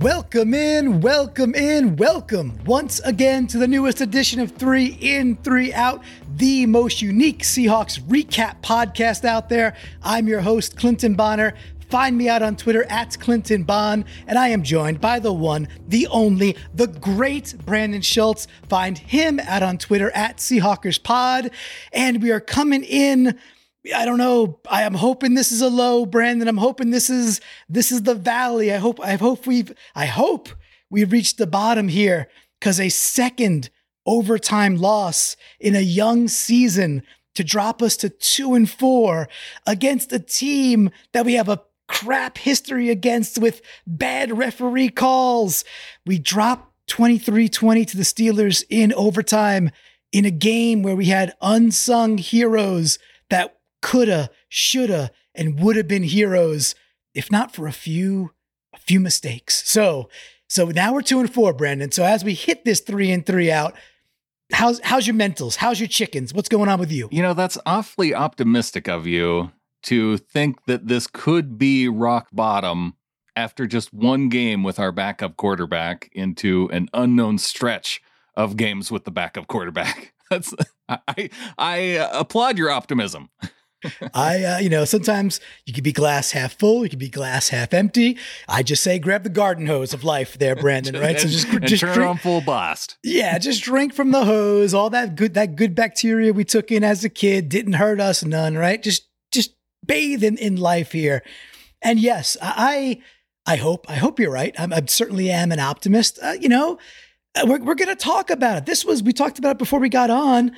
Welcome 0.00 0.54
in, 0.54 1.00
welcome 1.00 1.56
in, 1.56 1.96
welcome 1.96 2.56
once 2.64 3.00
again 3.00 3.48
to 3.48 3.58
the 3.58 3.66
newest 3.66 4.00
edition 4.00 4.38
of 4.40 4.52
Three 4.52 4.96
In, 5.00 5.34
Three 5.38 5.72
Out, 5.72 6.04
the 6.36 6.66
most 6.66 7.02
unique 7.02 7.42
Seahawks 7.42 8.00
recap 8.02 8.62
podcast 8.62 9.24
out 9.24 9.48
there. 9.48 9.74
I'm 10.00 10.28
your 10.28 10.40
host, 10.40 10.76
Clinton 10.76 11.16
Bonner. 11.16 11.54
Find 11.90 12.16
me 12.16 12.28
out 12.28 12.42
on 12.42 12.54
Twitter 12.54 12.84
at 12.84 13.18
Clinton 13.18 13.64
Bond, 13.64 14.04
and 14.28 14.38
I 14.38 14.48
am 14.48 14.62
joined 14.62 15.00
by 15.00 15.18
the 15.18 15.32
one, 15.32 15.66
the 15.88 16.06
only, 16.06 16.56
the 16.72 16.86
great 16.86 17.56
Brandon 17.66 18.02
Schultz. 18.02 18.46
Find 18.68 18.96
him 18.96 19.40
out 19.40 19.64
on 19.64 19.78
Twitter 19.78 20.12
at 20.14 20.36
Seahawkers 20.36 21.02
Pod, 21.02 21.50
and 21.92 22.22
we 22.22 22.30
are 22.30 22.40
coming 22.40 22.84
in 22.84 23.36
I 23.94 24.04
don't 24.04 24.18
know. 24.18 24.60
I 24.68 24.82
am 24.82 24.94
hoping 24.94 25.34
this 25.34 25.52
is 25.52 25.62
a 25.62 25.68
low, 25.68 26.04
Brandon. 26.04 26.48
I'm 26.48 26.56
hoping 26.56 26.90
this 26.90 27.08
is 27.08 27.40
this 27.68 27.92
is 27.92 28.02
the 28.02 28.14
valley. 28.14 28.72
I 28.72 28.78
hope 28.78 29.00
I 29.00 29.14
hope 29.16 29.46
we've 29.46 29.72
I 29.94 30.06
hope 30.06 30.48
we've 30.90 31.12
reached 31.12 31.38
the 31.38 31.46
bottom 31.46 31.88
here 31.88 32.28
because 32.58 32.80
a 32.80 32.88
second 32.88 33.70
overtime 34.04 34.76
loss 34.76 35.36
in 35.60 35.76
a 35.76 35.80
young 35.80 36.28
season 36.28 37.02
to 37.34 37.44
drop 37.44 37.82
us 37.82 37.96
to 37.98 38.08
two 38.08 38.54
and 38.54 38.68
four 38.68 39.28
against 39.66 40.12
a 40.12 40.18
team 40.18 40.90
that 41.12 41.24
we 41.24 41.34
have 41.34 41.48
a 41.48 41.62
crap 41.86 42.38
history 42.38 42.90
against 42.90 43.38
with 43.38 43.62
bad 43.86 44.36
referee 44.36 44.90
calls. 44.90 45.64
We 46.04 46.18
dropped 46.18 46.72
23 46.88 47.48
20 47.48 47.84
to 47.84 47.96
the 47.96 48.02
Steelers 48.02 48.64
in 48.68 48.92
overtime 48.94 49.70
in 50.10 50.24
a 50.24 50.30
game 50.30 50.82
where 50.82 50.96
we 50.96 51.06
had 51.06 51.34
unsung 51.40 52.18
heroes 52.18 52.98
coulda, 53.82 54.30
shoulda, 54.48 55.10
and 55.34 55.60
would 55.60 55.76
have 55.76 55.88
been 55.88 56.02
heroes 56.02 56.74
if 57.14 57.32
not 57.32 57.54
for 57.54 57.66
a 57.66 57.72
few 57.72 58.32
a 58.74 58.78
few 58.78 59.00
mistakes. 59.00 59.68
So 59.68 60.08
so 60.48 60.66
now 60.66 60.94
we're 60.94 61.02
two 61.02 61.20
and 61.20 61.32
four, 61.32 61.52
Brandon. 61.52 61.90
So 61.90 62.04
as 62.04 62.24
we 62.24 62.34
hit 62.34 62.64
this 62.64 62.80
three 62.80 63.10
and 63.10 63.24
three 63.24 63.50
out, 63.50 63.74
how's 64.52 64.80
how's 64.80 65.06
your 65.06 65.16
mentals? 65.16 65.56
How's 65.56 65.80
your 65.80 65.88
chickens? 65.88 66.32
What's 66.32 66.48
going 66.48 66.68
on 66.68 66.78
with 66.78 66.92
you? 66.92 67.08
You 67.10 67.22
know, 67.22 67.34
that's 67.34 67.58
awfully 67.66 68.14
optimistic 68.14 68.88
of 68.88 69.06
you 69.06 69.52
to 69.84 70.16
think 70.16 70.64
that 70.66 70.88
this 70.88 71.06
could 71.06 71.58
be 71.58 71.88
rock 71.88 72.28
bottom 72.32 72.94
after 73.36 73.66
just 73.66 73.92
one 73.92 74.28
game 74.28 74.62
with 74.62 74.78
our 74.78 74.90
backup 74.90 75.36
quarterback 75.36 76.10
into 76.12 76.68
an 76.72 76.88
unknown 76.92 77.38
stretch 77.38 78.00
of 78.34 78.56
games 78.56 78.90
with 78.90 79.04
the 79.04 79.10
backup 79.10 79.46
quarterback. 79.46 80.14
That's 80.30 80.54
I 80.88 81.30
I 81.56 81.76
applaud 82.12 82.58
your 82.58 82.70
optimism. 82.70 83.30
I, 84.14 84.44
uh, 84.44 84.58
you 84.58 84.68
know, 84.68 84.84
sometimes 84.84 85.40
you 85.66 85.72
could 85.72 85.84
be 85.84 85.92
glass 85.92 86.32
half 86.32 86.58
full, 86.58 86.84
you 86.84 86.90
could 86.90 86.98
be 86.98 87.08
glass 87.08 87.48
half 87.48 87.72
empty. 87.72 88.18
I 88.48 88.62
just 88.62 88.82
say 88.82 88.98
grab 88.98 89.22
the 89.22 89.30
garden 89.30 89.66
hose 89.66 89.92
of 89.92 90.04
life, 90.04 90.38
there, 90.38 90.56
Brandon. 90.60 91.00
Right? 91.00 91.18
so 91.18 91.28
just, 91.28 91.48
just 91.62 91.80
turn 91.80 91.94
drink, 91.94 92.10
on 92.10 92.18
full 92.18 92.40
blast. 92.40 92.98
Yeah, 93.02 93.38
just 93.38 93.62
drink 93.62 93.94
from 93.94 94.10
the 94.10 94.24
hose. 94.24 94.74
All 94.74 94.90
that 94.90 95.16
good, 95.16 95.34
that 95.34 95.56
good 95.56 95.74
bacteria 95.74 96.32
we 96.32 96.44
took 96.44 96.72
in 96.72 96.84
as 96.84 97.04
a 97.04 97.08
kid 97.08 97.48
didn't 97.48 97.74
hurt 97.74 98.00
us 98.00 98.24
none. 98.24 98.56
Right? 98.56 98.82
Just, 98.82 99.04
just 99.32 99.54
bathe 99.84 100.24
in 100.24 100.36
in 100.38 100.56
life 100.56 100.92
here. 100.92 101.22
And 101.82 102.00
yes, 102.00 102.36
I, 102.42 103.00
I 103.46 103.56
hope, 103.56 103.88
I 103.88 103.94
hope 103.94 104.18
you're 104.18 104.32
right. 104.32 104.54
I'm, 104.58 104.72
I 104.72 104.82
certainly 104.86 105.30
am 105.30 105.52
an 105.52 105.60
optimist. 105.60 106.18
Uh, 106.22 106.34
you 106.40 106.48
know, 106.48 106.78
uh, 107.34 107.46
we're, 107.46 107.62
we're 107.62 107.74
going 107.74 107.88
to 107.88 107.96
talk 107.96 108.30
about 108.30 108.58
it. 108.58 108.66
This 108.66 108.84
was, 108.84 109.02
we 109.02 109.12
talked 109.12 109.38
about 109.38 109.52
it 109.52 109.58
before 109.58 109.78
we 109.78 109.88
got 109.88 110.10
on 110.10 110.52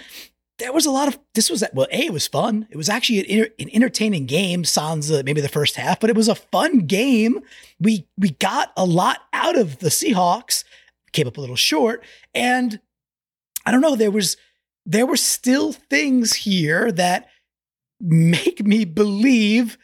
there 0.61 0.73
was 0.73 0.87
a 0.87 0.91
lot 0.91 1.09
of 1.09 1.19
this 1.35 1.51
was 1.51 1.65
well 1.73 1.89
a 1.91 2.07
it 2.07 2.13
was 2.13 2.29
fun. 2.29 2.69
It 2.71 2.77
was 2.77 2.89
actually 2.89 3.41
an, 3.41 3.49
an 3.59 3.71
entertaining 3.73 4.27
game 4.27 4.65
sans 4.65 5.11
maybe 5.11 5.41
the 5.41 5.49
first 5.49 5.77
half 5.77 5.99
but 5.99 6.11
it 6.11 6.17
was 6.17 6.29
a 6.29 6.35
fun 6.35 6.81
game. 6.81 7.41
We 7.81 8.07
we 8.17 8.31
got 8.31 8.73
a 8.77 8.85
lot 8.85 9.21
out 9.33 9.59
of 9.59 9.79
the 9.79 9.89
seahawks 9.89 10.65
came 11.13 11.27
up 11.27 11.37
a 11.37 11.41
little 11.41 11.57
short 11.57 12.05
and 12.37 12.79
i 13.67 13.73
don't 13.73 13.81
know 13.81 13.97
there 13.97 14.13
was 14.13 14.37
there 14.87 15.07
were 15.07 15.17
still 15.17 15.73
things 15.73 16.35
here 16.35 16.93
that 16.93 17.29
make 18.01 18.65
me 18.65 18.85
believe 18.85 19.77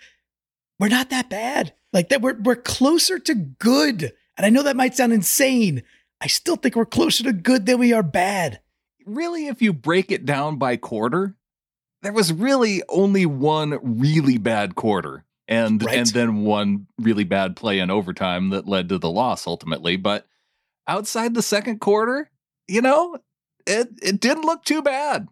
we're 0.79 0.89
not 0.89 1.11
that 1.11 1.29
bad. 1.31 1.73
Like 1.93 2.11
that 2.11 2.23
we're 2.23 2.39
we're 2.41 2.57
closer 2.57 3.19
to 3.19 3.35
good. 3.35 4.13
And 4.37 4.47
i 4.47 4.51
know 4.51 4.63
that 4.63 4.77
might 4.77 4.95
sound 4.95 5.13
insane. 5.13 5.83
I 6.21 6.29
still 6.29 6.57
think 6.57 6.77
we're 6.77 6.87
closer 6.87 7.25
to 7.25 7.33
good 7.33 7.67
than 7.67 7.79
we 7.79 7.93
are 7.93 8.03
bad 8.03 8.61
really, 9.07 9.47
if 9.47 9.63
you 9.63 9.73
break 9.73 10.11
it 10.11 10.27
down 10.27 10.57
by 10.57 10.77
quarter, 10.77 11.35
there 12.03 12.13
was 12.13 12.33
really 12.33 12.83
only 12.89 13.27
one 13.27 13.79
really 13.83 14.39
bad 14.39 14.75
quarter. 14.75 15.25
And 15.49 15.83
right. 15.85 15.99
and 15.99 16.07
then 16.09 16.43
one 16.43 16.89
really 16.99 17.23
bad 17.23 17.55
play 17.55 17.79
in 17.79 17.89
overtime 17.89 18.51
that 18.51 18.67
led 18.67 18.89
to 18.89 18.99
the 18.99 19.11
loss 19.11 19.47
ultimately. 19.47 19.97
But 19.97 20.27
outside 20.89 21.35
the 21.35 21.43
second 21.43 21.81
quarter, 21.81 22.31
you 22.67 22.83
know, 22.83 23.19
it 23.65 23.89
it 24.03 24.21
didn't 24.21 24.45
look 24.45 24.65
too 24.65 24.83
bad. 24.83 25.29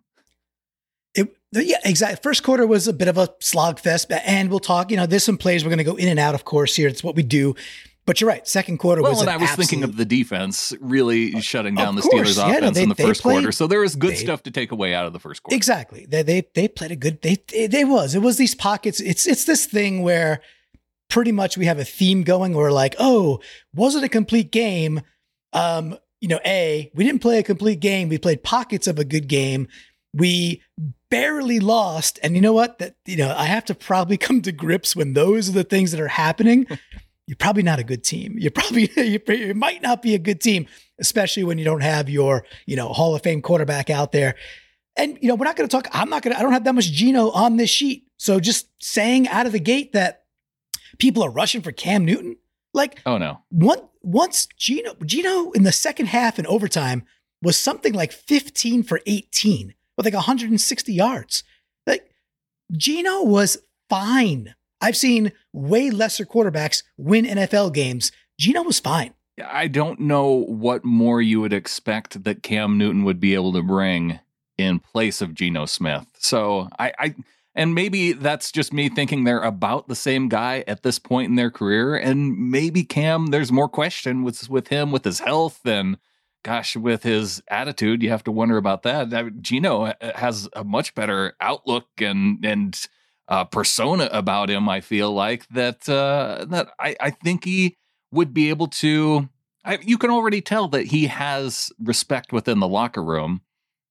It 1.17 1.37
yeah, 1.53 1.79
exactly. 1.85 2.21
First 2.23 2.45
quarter 2.45 2.65
was 2.65 2.87
a 2.87 2.93
bit 2.93 3.09
of 3.09 3.19
a 3.19 3.29
slog 3.41 3.81
fest, 3.81 4.13
and 4.13 4.51
we'll 4.51 4.61
talk. 4.61 4.93
You 4.93 4.97
know, 4.99 5.07
there's 5.07 5.25
some 5.25 5.39
plays 5.39 5.65
we're 5.65 5.71
going 5.71 5.79
to 5.79 5.85
go 5.85 5.97
in 5.97 6.09
and 6.09 6.21
out, 6.21 6.37
of 6.37 6.45
course. 6.45 6.77
Here, 6.77 6.87
it's 6.87 7.03
what 7.03 7.17
we 7.17 7.25
do. 7.25 7.57
But 8.07 8.21
you're 8.21 8.29
right. 8.29 8.47
Second 8.47 8.79
quarter 8.79 9.01
was 9.01 9.09
well, 9.09 9.13
was. 9.13 9.21
and 9.23 9.31
I 9.31 9.37
was 9.37 9.51
absolute... 9.51 9.69
thinking 9.69 9.85
of 9.85 9.97
the 9.97 10.05
defense 10.05 10.75
really 10.81 11.41
shutting 11.41 11.75
down 11.75 11.97
the 11.97 12.03
Steelers' 12.03 12.37
yeah, 12.37 12.57
offense 12.57 12.63
no, 12.63 12.71
they, 12.71 12.83
in 12.83 12.89
the 12.91 12.95
first 12.95 13.23
played, 13.23 13.35
quarter. 13.35 13.53
So 13.53 13.67
there 13.67 13.81
was 13.81 13.97
good 13.97 14.13
they, 14.13 14.17
stuff 14.17 14.43
to 14.43 14.51
take 14.51 14.73
away 14.73 14.95
out 14.95 15.07
of 15.07 15.15
the 15.15 15.19
first 15.19 15.43
quarter. 15.43 15.57
Exactly. 15.57 16.05
They 16.07 16.23
they 16.23 16.47
they 16.55 16.69
played 16.69 16.91
a 16.91 16.97
good. 16.97 17.23
They 17.23 17.37
they 17.67 17.85
was. 17.85 18.15
It 18.15 18.21
was 18.21 18.37
these 18.37 18.55
pockets. 18.55 19.01
It's 19.01 19.27
it's 19.27 19.47
this 19.47 19.65
thing 19.65 20.03
where 20.03 20.43
pretty 21.09 21.33
much 21.33 21.57
we 21.57 21.65
have 21.65 21.79
a 21.79 21.85
theme 21.85 22.25
going. 22.25 22.53
Where 22.53 22.71
like, 22.71 22.95
oh, 22.99 23.41
was 23.75 23.95
it 23.95 24.05
a 24.05 24.09
complete 24.09 24.53
game? 24.53 25.01
Um, 25.55 25.97
you 26.21 26.29
know, 26.29 26.41
a 26.45 26.91
we 26.95 27.05
didn't 27.05 27.23
play 27.23 27.39
a 27.39 27.43
complete 27.43 27.81
game. 27.81 28.11
We 28.11 28.19
played 28.19 28.43
pockets 28.43 28.87
of 28.87 28.99
a 28.99 29.05
good 29.05 29.29
game. 29.29 29.67
We 30.13 30.63
barely 31.09 31.59
lost. 31.59 32.19
And 32.23 32.35
you 32.35 32.43
know 32.43 32.53
what? 32.53 32.81
That 32.81 32.97
you 33.07 33.17
know, 33.17 33.35
I 33.35 33.47
have 33.47 33.65
to 33.67 33.75
probably 33.75 34.17
come 34.19 34.43
to 34.43 34.53
grips 34.53 34.95
when 34.95 35.15
those 35.15 35.49
are 35.49 35.53
the 35.53 35.65
things 35.65 35.91
that 35.93 36.01
are 36.01 36.09
happening 36.09 36.67
you're 37.27 37.37
probably 37.37 37.63
not 37.63 37.79
a 37.79 37.85
good 37.85 38.05
team. 38.05 38.37
You're 38.39 38.51
probably 38.51 38.91
you, 38.97 39.21
you 39.29 39.55
might 39.55 39.83
not 39.83 40.03
be 40.03 40.15
a 40.15 40.19
good 40.19 40.41
team, 40.41 40.67
especially 40.99 41.45
when 41.45 41.59
you 41.59 41.65
don't 41.65 41.83
have 41.83 42.09
your 42.09 42.45
you 42.67 42.77
know 42.77 42.89
Hall 42.89 43.15
of 43.15 43.23
Fame 43.23 43.43
quarterback 43.43 43.91
out 43.91 44.13
there. 44.13 44.35
And 44.97 45.19
you 45.21 45.29
know 45.29 45.35
we're 45.35 45.47
not 45.47 45.57
going 45.57 45.69
to 45.69 45.75
talk. 45.75 45.89
I'm 45.93 46.11
not 46.11 46.23
going 46.23 46.35
to. 46.35 46.39
I 46.39 46.43
don't 46.43 46.53
have 46.53 46.65
that 46.65 46.75
much 46.75 46.91
Geno 46.91 47.31
on 47.31 47.57
this 47.57 47.71
sheet. 47.71 48.07
So 48.17 48.41
just 48.41 48.69
saying 48.81 49.29
out 49.29 49.47
of 49.47 49.53
the 49.53 49.61
gate 49.61 49.93
that 49.93 50.25
people 50.99 51.23
are 51.25 51.31
rushing 51.31 51.63
for 51.63 51.73
Cam 51.73 52.05
Newton, 52.05 52.37
like 52.73 53.01
oh 53.07 53.19
no, 53.19 53.41
one 53.49 53.81
once 54.03 54.47
Geno 54.57 54.95
Geno 55.05 55.51
in 55.53 55.63
the 55.63 55.73
second 55.73 56.07
half 56.07 56.39
and 56.39 56.47
overtime 56.47 57.05
was 57.43 57.59
something 57.59 57.93
like 57.93 58.13
15 58.13 58.83
for 58.85 59.01
18 59.07 59.75
with 59.97 60.07
like 60.07 60.15
160 60.15 60.93
yards. 60.93 61.45
Like 61.87 62.11
Geno 62.73 63.23
was 63.23 63.59
fine 63.89 64.55
I've 64.81 64.97
seen 64.97 65.33
way 65.53 65.91
lesser 65.91 66.25
quarterbacks 66.25 66.83
win 66.97 67.25
NFL 67.25 67.73
games. 67.73 68.13
Geno 68.39 68.63
was 68.63 68.81
fine. 68.81 69.15
I 69.45 69.69
don't 69.69 70.01
know 70.01 70.31
what 70.31 70.85
more 70.85 71.21
you 71.21 71.41
would 71.41 71.53
expect 71.53 72.25
that 72.25 72.43
Cam 72.43 72.79
Newton 72.79 73.05
would 73.05 73.19
be 73.19 73.35
able 73.35 73.53
to 73.55 73.63
bring 73.63 74.21
in 74.57 74.79
place 74.79 75.21
of 75.21 75.35
Geno 75.35 75.67
Smith. 75.67 76.07
So 76.19 76.69
I, 76.79 76.93
I 76.99 77.15
and 77.57 77.75
maybe 77.75 78.13
that's 78.13 78.51
just 78.51 78.73
me 78.73 78.89
thinking 78.89 79.25
they're 79.25 79.43
about 79.43 79.89
the 79.89 79.95
same 79.95 80.29
guy 80.29 80.65
at 80.67 80.83
this 80.83 80.99
point 80.99 81.31
in 81.31 81.37
their 81.37 81.51
career. 81.51 81.97
And 81.97 82.51
maybe 82.51 82.83
Cam, 82.85 83.27
there's 83.27 83.53
more 83.53 83.69
question 83.69 84.23
with 84.23 84.49
with 84.49 84.69
him 84.69 84.93
with 84.93 85.05
his 85.05 85.21
health 85.21 85.61
and 85.65 85.99
gosh, 86.45 86.77
with 86.77 87.03
his 87.03 87.43
attitude, 87.49 88.03
you 88.03 88.11
have 88.11 88.25
to 88.25 88.33
wonder 88.33 88.57
about 88.57 88.83
that. 88.83 89.41
Geno 89.41 89.87
uh, 89.87 89.95
has 90.15 90.49
a 90.55 90.63
much 90.63 90.95
better 90.95 91.35
outlook 91.41 91.87
and 91.99 92.45
and 92.45 92.87
uh, 93.29 93.45
persona 93.45 94.09
about 94.13 94.51
him. 94.51 94.69
I 94.69 94.81
feel 94.81 95.13
like 95.13 95.47
that 95.49 95.89
uh, 95.89 96.45
that 96.49 96.69
I, 96.79 96.97
I 97.01 97.11
think 97.11 97.45
he 97.45 97.77
would 98.11 98.35
be 98.35 98.51
able 98.51 98.69
to. 98.69 99.29
I, 99.65 99.79
you 99.83 99.97
can 99.97 100.11
already 100.11 100.43
tell 100.43 100.69
that 100.69 100.87
he 100.87 101.07
has 101.07 101.73
respect 101.83 102.33
within 102.33 102.61
the 102.61 102.69
locker 102.69 103.03
room, 103.03 103.41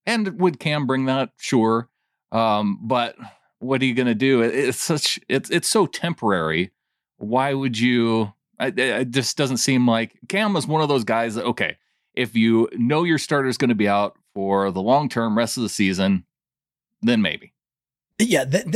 and 0.06 0.40
would 0.40 0.60
Cam 0.60 0.86
bring 0.86 1.06
that? 1.06 1.32
Sure, 1.38 1.90
um, 2.32 2.80
but 2.82 3.16
what 3.60 3.82
are 3.82 3.86
you 3.86 3.96
going 3.96 4.08
to 4.08 4.16
do? 4.16 4.42
It, 4.42 4.54
it's 4.54 4.82
such 4.82 5.20
it's 5.28 5.50
it's 5.50 5.70
so 5.70 5.86
temporary. 5.86 6.72
Why 7.18 7.54
would 7.54 7.80
you? 7.80 8.34
it 8.60 9.10
just 9.10 9.36
doesn't 9.36 9.58
seem 9.58 9.88
like 9.88 10.18
Cam 10.30 10.56
is 10.56 10.68
one 10.68 10.82
of 10.82 10.90
those 10.90 11.04
guys 11.04 11.36
that 11.36 11.46
okay, 11.46 11.78
if 12.14 12.36
you 12.36 12.70
know 12.74 13.04
your 13.04 13.18
starter 13.18 13.48
is 13.48 13.58
going 13.58 13.70
to 13.70 13.76
be 13.76 13.88
out 13.88 14.16
for 14.34 14.72
the 14.72 14.82
long 14.82 15.10
term 15.10 15.38
rest 15.38 15.58
of 15.58 15.64
the 15.64 15.70
season, 15.70 16.26
then 17.02 17.22
maybe 17.22 17.53
yeah, 18.20 18.46
then, 18.46 18.72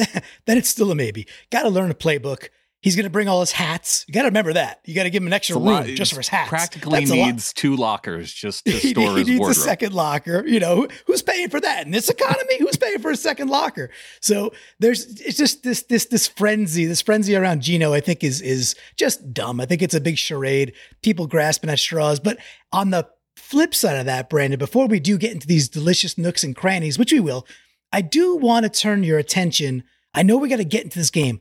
then 0.45 0.57
it's 0.57 0.69
still 0.69 0.91
a 0.91 0.95
maybe. 0.95 1.27
Got 1.51 1.63
to 1.63 1.69
learn 1.69 1.91
a 1.91 1.95
playbook. 1.95 2.49
He's 2.79 2.95
going 2.95 3.05
to 3.05 3.09
bring 3.09 3.27
all 3.27 3.39
his 3.39 3.51
hats. 3.51 4.05
You 4.07 4.13
got 4.13 4.21
to 4.21 4.27
remember 4.27 4.53
that. 4.53 4.81
You 4.85 4.93
got 4.93 5.03
to 5.03 5.09
give 5.09 5.23
him 5.23 5.27
an 5.27 5.33
extra 5.33 5.55
room 5.55 5.65
lot- 5.65 5.85
just 5.87 6.13
for 6.13 6.19
his 6.19 6.27
hats. 6.27 6.49
Practically 6.49 6.99
That's 6.99 7.11
needs 7.11 7.51
two 7.53 7.75
lockers 7.75 8.31
just 8.31 8.65
to 8.65 8.71
he, 8.77 8.91
store 8.91 9.13
he 9.13 9.19
his 9.19 9.27
needs 9.27 9.39
wardrobe. 9.39 9.57
a 9.57 9.59
second 9.59 9.93
locker. 9.93 10.45
You 10.47 10.59
know, 10.59 10.87
who's 11.07 11.23
paying 11.23 11.49
for 11.49 11.59
that 11.59 11.85
in 11.85 11.91
this 11.91 12.07
economy? 12.07 12.59
who's 12.59 12.77
paying 12.77 12.99
for 12.99 13.09
a 13.09 13.17
second 13.17 13.49
locker? 13.49 13.89
So 14.21 14.53
there's 14.79 15.05
it's 15.21 15.37
just 15.37 15.63
this 15.63 15.83
this 15.83 16.05
this 16.05 16.27
frenzy, 16.27 16.85
this 16.85 17.01
frenzy 17.01 17.35
around 17.35 17.61
Geno. 17.63 17.93
I 17.93 17.99
think 17.99 18.23
is 18.23 18.41
is 18.41 18.75
just 18.95 19.33
dumb. 19.33 19.59
I 19.59 19.65
think 19.65 19.81
it's 19.81 19.95
a 19.95 19.99
big 20.01 20.17
charade. 20.19 20.73
People 21.01 21.25
grasping 21.25 21.71
at 21.71 21.79
straws. 21.79 22.19
But 22.19 22.37
on 22.71 22.91
the 22.91 23.07
flip 23.35 23.73
side 23.73 23.97
of 23.97 24.05
that, 24.05 24.29
Brandon, 24.29 24.59
before 24.59 24.85
we 24.87 24.99
do 24.99 25.17
get 25.17 25.31
into 25.31 25.47
these 25.47 25.67
delicious 25.67 26.15
nooks 26.17 26.43
and 26.43 26.55
crannies, 26.55 26.99
which 26.99 27.11
we 27.11 27.19
will, 27.19 27.47
I 27.91 28.01
do 28.01 28.35
want 28.35 28.63
to 28.63 28.69
turn 28.69 29.03
your 29.03 29.17
attention. 29.17 29.83
I 30.13 30.23
know 30.23 30.37
we 30.37 30.49
got 30.49 30.57
to 30.57 30.65
get 30.65 30.83
into 30.83 30.99
this 30.99 31.09
game. 31.09 31.39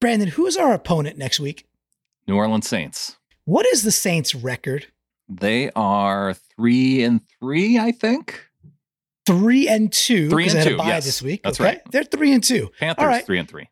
Brandon, 0.00 0.28
who's 0.28 0.56
our 0.56 0.72
opponent 0.72 1.16
next 1.18 1.38
week? 1.40 1.66
New 2.26 2.36
Orleans 2.36 2.68
Saints. 2.68 3.16
What 3.44 3.66
is 3.66 3.82
the 3.82 3.92
Saints' 3.92 4.34
record? 4.34 4.86
They 5.28 5.70
are 5.72 6.34
three 6.34 7.02
and 7.02 7.20
three, 7.40 7.78
I 7.78 7.92
think. 7.92 8.44
three 9.26 9.68
and 9.68 9.92
two. 9.92 10.28
Three 10.30 10.48
and 10.48 10.62
two, 10.62 10.76
yes. 10.76 11.04
this 11.04 11.22
week. 11.22 11.42
That's 11.42 11.60
okay? 11.60 11.68
right. 11.70 11.80
They're 11.90 12.04
three 12.04 12.32
and 12.32 12.42
two. 12.42 12.70
Panthers 12.78 13.06
right. 13.06 13.24
three 13.24 13.38
and 13.38 13.48
three. 13.48 13.68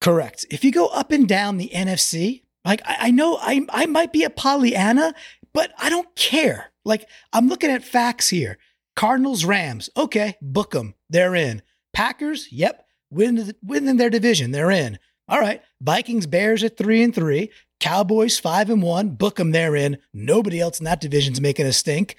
Correct. 0.00 0.46
If 0.50 0.64
you 0.64 0.70
go 0.70 0.86
up 0.86 1.10
and 1.10 1.28
down 1.28 1.56
the 1.56 1.70
NFC, 1.74 2.42
like 2.64 2.80
I, 2.84 2.96
I 3.00 3.10
know 3.10 3.38
I 3.40 3.66
I 3.70 3.86
might 3.86 4.12
be 4.12 4.24
a 4.24 4.30
Pollyanna, 4.30 5.14
but 5.52 5.72
I 5.78 5.90
don't 5.90 6.14
care. 6.14 6.70
Like 6.84 7.08
I'm 7.32 7.48
looking 7.48 7.70
at 7.70 7.82
facts 7.82 8.28
here. 8.28 8.58
Cardinals, 8.98 9.44
Rams, 9.44 9.88
okay, 9.96 10.36
book 10.42 10.72
them. 10.72 10.96
They're 11.08 11.36
in. 11.36 11.62
Packers, 11.92 12.50
yep, 12.50 12.84
win 13.12 13.54
within 13.64 13.96
their 13.96 14.10
division. 14.10 14.50
They're 14.50 14.72
in. 14.72 14.98
All 15.28 15.38
right. 15.38 15.62
Vikings, 15.80 16.26
Bears 16.26 16.64
at 16.64 16.76
three 16.76 17.04
and 17.04 17.14
three. 17.14 17.52
Cowboys 17.78 18.40
five 18.40 18.70
and 18.70 18.82
one. 18.82 19.10
Book 19.10 19.36
them. 19.36 19.52
They're 19.52 19.76
in. 19.76 19.98
Nobody 20.12 20.58
else 20.58 20.80
in 20.80 20.84
that 20.86 21.00
division's 21.00 21.40
making 21.40 21.64
a 21.64 21.72
stink. 21.72 22.16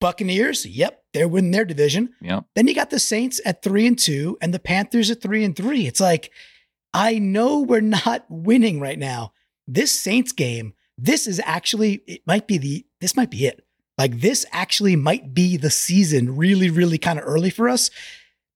Buccaneers, 0.00 0.66
yep, 0.66 1.04
they're 1.12 1.28
winning 1.28 1.52
their 1.52 1.64
division. 1.64 2.12
Yep. 2.22 2.46
Then 2.56 2.66
you 2.66 2.74
got 2.74 2.90
the 2.90 2.98
Saints 2.98 3.40
at 3.46 3.62
three 3.62 3.86
and 3.86 3.96
two, 3.96 4.36
and 4.42 4.52
the 4.52 4.58
Panthers 4.58 5.12
at 5.12 5.22
three 5.22 5.44
and 5.44 5.54
three. 5.54 5.86
It's 5.86 6.00
like, 6.00 6.32
I 6.92 7.20
know 7.20 7.60
we're 7.60 7.80
not 7.80 8.26
winning 8.28 8.80
right 8.80 8.98
now. 8.98 9.32
This 9.68 9.92
Saints 9.92 10.32
game, 10.32 10.74
this 10.98 11.28
is 11.28 11.40
actually, 11.44 12.02
it 12.08 12.22
might 12.26 12.48
be 12.48 12.58
the, 12.58 12.84
this 13.00 13.16
might 13.16 13.30
be 13.30 13.46
it. 13.46 13.64
Like, 13.96 14.20
this 14.20 14.44
actually 14.52 14.96
might 14.96 15.34
be 15.34 15.56
the 15.56 15.70
season 15.70 16.36
really, 16.36 16.68
really 16.70 16.98
kind 16.98 17.18
of 17.18 17.24
early 17.26 17.50
for 17.50 17.68
us 17.68 17.90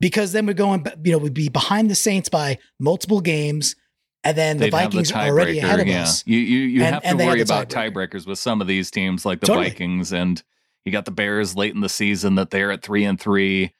because 0.00 0.32
then 0.32 0.46
we're 0.46 0.52
going, 0.54 0.84
you 1.04 1.12
know, 1.12 1.18
we'd 1.18 1.34
be 1.34 1.48
behind 1.48 1.90
the 1.90 1.94
Saints 1.94 2.28
by 2.28 2.58
multiple 2.80 3.20
games. 3.20 3.76
And 4.24 4.36
then 4.36 4.56
the 4.56 4.64
They'd 4.64 4.74
have 4.74 4.82
Vikings 4.92 5.12
are 5.12 5.26
already 5.28 5.60
ahead 5.60 5.78
of 5.80 5.86
yeah. 5.86 6.02
us. 6.02 6.24
You 6.26 6.38
you, 6.38 6.58
you 6.60 6.82
And- 6.82 6.94
have 6.94 7.02
to 7.04 7.16
they 7.16 7.24
have 7.24 7.32
worry 7.34 7.40
about 7.40 7.68
tiebreaker. 7.68 8.08
tiebreakers 8.10 8.26
with 8.26 8.38
some 8.40 8.60
of 8.60 8.66
these 8.66 8.90
teams 8.90 9.24
like 9.24 9.38
the 9.40 9.46
Totally. 9.46 9.68
Vikings 9.70 10.12
and 10.12 10.42
you 10.84 10.90
got 10.92 11.04
the 11.04 11.10
Bears 11.12 11.54
late 11.54 11.74
in 11.74 11.82
the 11.82 11.88
season 11.88 12.34
that 12.34 12.50
they're 12.50 12.72
at 12.72 12.82
three 12.82 13.04
and 13.04 13.18
three. 13.20 13.72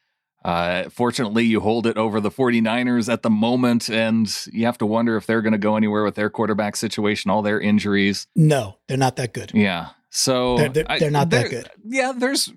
Uh, 0.44 0.88
fortunately, 0.90 1.44
you 1.44 1.58
hold 1.60 1.86
it 1.86 1.96
over 1.96 2.20
the 2.20 2.30
49ers 2.30 3.12
at 3.12 3.22
the 3.22 3.30
moment, 3.30 3.90
and 3.90 4.32
you 4.52 4.64
have 4.66 4.78
to 4.78 4.86
wonder 4.86 5.16
if 5.16 5.26
they're 5.26 5.42
going 5.42 5.52
to 5.52 5.58
go 5.58 5.76
anywhere 5.76 6.04
with 6.04 6.14
their 6.14 6.30
quarterback 6.30 6.76
situation, 6.76 7.30
all 7.30 7.42
their 7.42 7.60
injuries. 7.60 8.26
No, 8.36 8.78
they're 8.86 8.96
not 8.96 9.16
that 9.16 9.34
good. 9.34 9.50
Yeah. 9.52 9.88
So 10.18 10.56
They're- 10.58 10.68
they're- 10.70 10.86
I- 10.88 10.98
they're 10.98 11.10
not 11.10 11.30
that 11.30 11.42
there- 11.42 11.62
good. 11.62 11.70
Yeah, 11.84 12.12
there's 12.16 12.50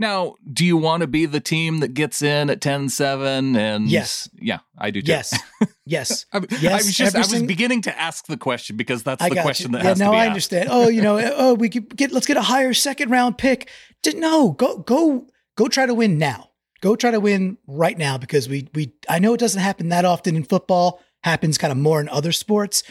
now, 0.00 0.34
do 0.52 0.64
you 0.64 0.76
want 0.76 1.02
to 1.02 1.06
be 1.06 1.24
the 1.26 1.38
team 1.38 1.78
that 1.78 1.94
gets 1.94 2.20
in 2.20 2.50
at 2.50 2.60
10-7 2.60 3.56
and 3.56 3.88
Yes. 3.88 4.28
Yeah, 4.40 4.58
I 4.76 4.90
do 4.90 5.00
too. 5.02 5.12
Yes. 5.12 5.38
Yes. 5.86 6.24
I, 6.32 6.38
I 6.38 6.40
was 6.40 6.96
just 6.96 7.14
I 7.14 7.18
was 7.18 7.28
sing- 7.28 7.46
beginning 7.46 7.82
to 7.82 8.00
ask 8.00 8.26
the 8.26 8.38
question 8.38 8.76
because 8.78 9.02
that's 9.02 9.22
the 9.22 9.34
question 9.42 9.72
you. 9.72 9.76
that 9.78 9.84
yeah, 9.84 9.88
has 9.90 9.98
no, 9.98 10.06
to 10.06 10.10
be 10.12 10.16
I 10.16 10.20
asked. 10.22 10.28
understand. 10.30 10.68
Oh, 10.72 10.88
you 10.88 11.02
know, 11.02 11.18
oh, 11.36 11.52
we 11.52 11.68
could 11.68 11.94
get 11.94 12.10
let's 12.10 12.26
get 12.26 12.38
a 12.38 12.42
higher 12.42 12.72
second 12.72 13.10
round 13.10 13.36
pick. 13.36 13.68
Just, 14.02 14.16
no, 14.16 14.52
go 14.52 14.78
go 14.78 15.26
go 15.56 15.68
try 15.68 15.84
to 15.84 15.92
win 15.92 16.16
now. 16.16 16.48
Go 16.80 16.96
try 16.96 17.10
to 17.10 17.20
win 17.20 17.58
right 17.66 17.98
now 17.98 18.16
because 18.16 18.48
we 18.48 18.66
we 18.74 18.94
I 19.10 19.18
know 19.18 19.34
it 19.34 19.40
doesn't 19.40 19.60
happen 19.60 19.90
that 19.90 20.06
often 20.06 20.36
in 20.36 20.44
football. 20.44 21.02
Happens 21.22 21.58
kind 21.58 21.70
of 21.70 21.76
more 21.76 22.00
in 22.00 22.08
other 22.08 22.32
sports, 22.32 22.82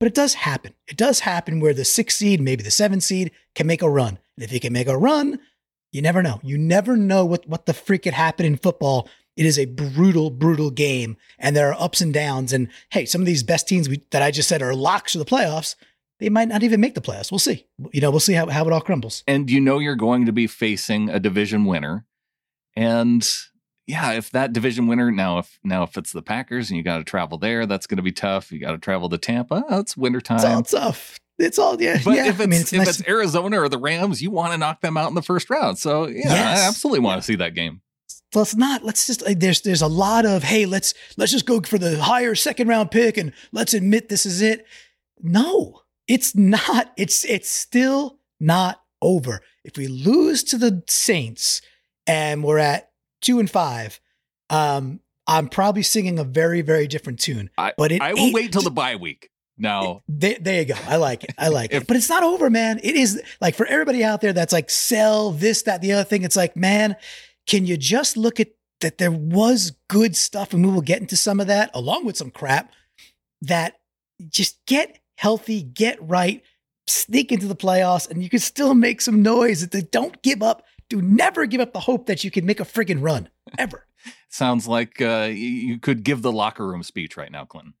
but 0.00 0.06
it 0.06 0.14
does 0.14 0.34
happen. 0.34 0.74
It 0.88 0.96
does 0.96 1.20
happen 1.20 1.60
where 1.60 1.74
the 1.74 1.84
six 1.84 2.16
seed, 2.16 2.40
maybe 2.40 2.64
the 2.64 2.70
seven 2.70 3.00
seed, 3.00 3.30
can 3.54 3.68
make 3.68 3.82
a 3.82 3.88
run. 3.88 4.18
And 4.34 4.44
if 4.44 4.50
you 4.50 4.58
can 4.58 4.72
make 4.72 4.88
a 4.88 4.98
run, 4.98 5.38
you 5.92 6.02
never 6.02 6.22
know. 6.22 6.40
You 6.42 6.58
never 6.58 6.96
know 6.96 7.24
what 7.24 7.46
what 7.46 7.66
the 7.66 7.74
freak 7.74 8.02
could 8.02 8.14
happen 8.14 8.46
in 8.46 8.56
football. 8.56 9.08
It 9.36 9.46
is 9.46 9.58
a 9.58 9.66
brutal, 9.66 10.30
brutal 10.30 10.70
game, 10.70 11.16
and 11.38 11.54
there 11.54 11.68
are 11.72 11.80
ups 11.80 12.00
and 12.00 12.12
downs. 12.12 12.52
And 12.52 12.68
hey, 12.90 13.04
some 13.04 13.20
of 13.20 13.26
these 13.26 13.42
best 13.42 13.68
teams 13.68 13.88
we, 13.88 14.02
that 14.10 14.22
I 14.22 14.30
just 14.30 14.48
said 14.48 14.62
are 14.62 14.74
locks 14.74 15.12
for 15.12 15.18
the 15.18 15.24
playoffs. 15.24 15.76
They 16.18 16.28
might 16.28 16.48
not 16.48 16.62
even 16.62 16.80
make 16.80 16.94
the 16.94 17.00
playoffs. 17.00 17.30
We'll 17.30 17.38
see. 17.38 17.66
You 17.92 18.00
know, 18.00 18.10
we'll 18.10 18.20
see 18.20 18.34
how, 18.34 18.46
how 18.48 18.66
it 18.66 18.72
all 18.72 18.80
crumbles. 18.80 19.22
and 19.26 19.50
you 19.50 19.60
know 19.60 19.78
you're 19.78 19.96
going 19.96 20.26
to 20.26 20.32
be 20.32 20.46
facing 20.46 21.08
a 21.08 21.20
division 21.20 21.64
winner. 21.64 22.04
And 22.76 23.26
yeah, 23.90 24.12
if 24.12 24.30
that 24.30 24.52
division 24.52 24.86
winner 24.86 25.10
now 25.10 25.38
if 25.38 25.58
now 25.64 25.82
if 25.82 25.96
it's 25.96 26.12
the 26.12 26.22
Packers 26.22 26.70
and 26.70 26.76
you 26.76 26.82
got 26.82 26.98
to 26.98 27.04
travel 27.04 27.38
there, 27.38 27.66
that's 27.66 27.86
going 27.86 27.96
to 27.96 28.02
be 28.02 28.12
tough. 28.12 28.52
You 28.52 28.60
got 28.60 28.72
to 28.72 28.78
travel 28.78 29.08
to 29.08 29.18
Tampa. 29.18 29.64
Oh, 29.68 29.80
it's 29.80 29.96
winter 29.96 30.18
It's 30.18 30.44
all 30.44 30.62
tough. 30.62 31.18
It's 31.38 31.58
all 31.58 31.80
yeah. 31.80 31.98
But 32.04 32.16
yeah. 32.16 32.26
if 32.28 32.34
it's, 32.36 32.42
I 32.42 32.46
mean, 32.46 32.60
it's 32.60 32.72
if 32.72 32.78
nice. 32.78 33.00
it's 33.00 33.08
Arizona 33.08 33.60
or 33.60 33.68
the 33.68 33.78
Rams, 33.78 34.22
you 34.22 34.30
want 34.30 34.52
to 34.52 34.58
knock 34.58 34.80
them 34.80 34.96
out 34.96 35.08
in 35.08 35.14
the 35.14 35.22
first 35.22 35.50
round. 35.50 35.78
So 35.78 36.06
yeah, 36.06 36.22
Yes. 36.24 36.60
I 36.60 36.68
absolutely 36.68 37.00
want 37.00 37.20
to 37.20 37.26
see 37.26 37.36
that 37.36 37.54
game. 37.54 37.80
let's 38.34 38.54
not. 38.54 38.84
Let's 38.84 39.06
just. 39.06 39.22
Like, 39.22 39.40
there's 39.40 39.62
there's 39.62 39.82
a 39.82 39.88
lot 39.88 40.24
of 40.24 40.44
hey. 40.44 40.66
Let's 40.66 40.94
let's 41.16 41.32
just 41.32 41.46
go 41.46 41.60
for 41.60 41.78
the 41.78 42.00
higher 42.00 42.34
second 42.34 42.68
round 42.68 42.90
pick 42.90 43.16
and 43.16 43.32
let's 43.52 43.74
admit 43.74 44.08
this 44.08 44.24
is 44.24 44.40
it. 44.40 44.66
No, 45.20 45.80
it's 46.06 46.36
not. 46.36 46.92
It's 46.96 47.24
it's 47.24 47.48
still 47.50 48.20
not 48.38 48.82
over. 49.02 49.40
If 49.64 49.76
we 49.76 49.88
lose 49.88 50.44
to 50.44 50.58
the 50.58 50.82
Saints 50.88 51.60
and 52.06 52.44
we're 52.44 52.58
at 52.58 52.89
two 53.20 53.38
and 53.38 53.50
five, 53.50 54.00
um, 54.48 55.00
I'm 55.26 55.48
probably 55.48 55.82
singing 55.82 56.18
a 56.18 56.24
very 56.24 56.62
very 56.62 56.86
different 56.86 57.20
tune. 57.20 57.50
I- 57.58 57.72
but 57.76 57.92
it 57.92 58.00
I 58.02 58.14
will 58.14 58.32
wait 58.32 58.52
till 58.52 58.62
the 58.62 58.70
bye 58.70 58.96
week. 58.96 59.30
Now, 59.58 60.00
There, 60.08 60.38
there 60.40 60.60
you 60.60 60.64
go. 60.64 60.74
I 60.88 60.96
like 60.96 61.22
it. 61.24 61.34
I 61.36 61.48
like 61.58 61.72
If- 61.72 61.82
it. 61.82 61.86
But 61.86 61.98
it's 61.98 62.08
not 62.08 62.22
over, 62.22 62.48
man. 62.48 62.80
It 62.82 62.96
is 62.96 63.20
like 63.42 63.54
for 63.54 63.66
everybody 63.66 64.02
out 64.02 64.22
there 64.22 64.32
that's 64.32 64.54
like 64.54 64.70
sell 64.70 65.32
this, 65.32 65.62
that, 65.64 65.82
the 65.82 65.92
other 65.92 66.04
thing. 66.04 66.22
It's 66.22 66.34
like, 66.36 66.56
man, 66.56 66.96
can 67.46 67.66
you 67.66 67.76
just 67.76 68.16
look 68.16 68.40
at 68.40 68.48
that? 68.80 68.96
There 68.96 69.10
was 69.10 69.72
good 69.88 70.16
stuff, 70.16 70.54
and 70.54 70.64
we 70.64 70.72
will 70.72 70.80
get 70.80 71.02
into 71.02 71.14
some 71.16 71.40
of 71.40 71.46
that 71.48 71.70
along 71.74 72.06
with 72.06 72.16
some 72.16 72.30
crap. 72.30 72.72
That 73.42 73.78
just 74.28 74.64
get 74.66 74.98
healthy, 75.16 75.62
get 75.62 75.98
right, 76.00 76.42
sneak 76.86 77.30
into 77.30 77.46
the 77.46 77.54
playoffs, 77.56 78.10
and 78.10 78.22
you 78.22 78.30
can 78.30 78.38
still 78.38 78.72
make 78.74 79.02
some 79.02 79.20
noise. 79.20 79.60
That 79.60 79.72
they 79.72 79.82
don't 79.82 80.22
give 80.22 80.42
up. 80.42 80.64
Do 80.90 81.00
never 81.00 81.46
give 81.46 81.60
up 81.60 81.72
the 81.72 81.80
hope 81.80 82.06
that 82.06 82.24
you 82.24 82.30
can 82.32 82.44
make 82.44 82.58
a 82.58 82.64
friggin' 82.64 83.00
run 83.00 83.28
ever. 83.56 83.86
sounds 84.28 84.66
like 84.66 85.00
uh, 85.00 85.28
you- 85.32 85.78
could 85.78 86.02
give 86.02 86.20
the 86.22 86.32
locker 86.32 86.66
room 86.66 86.82
speech 86.82 87.16
right 87.16 87.30
now, 87.30 87.44
Clinton. 87.44 87.74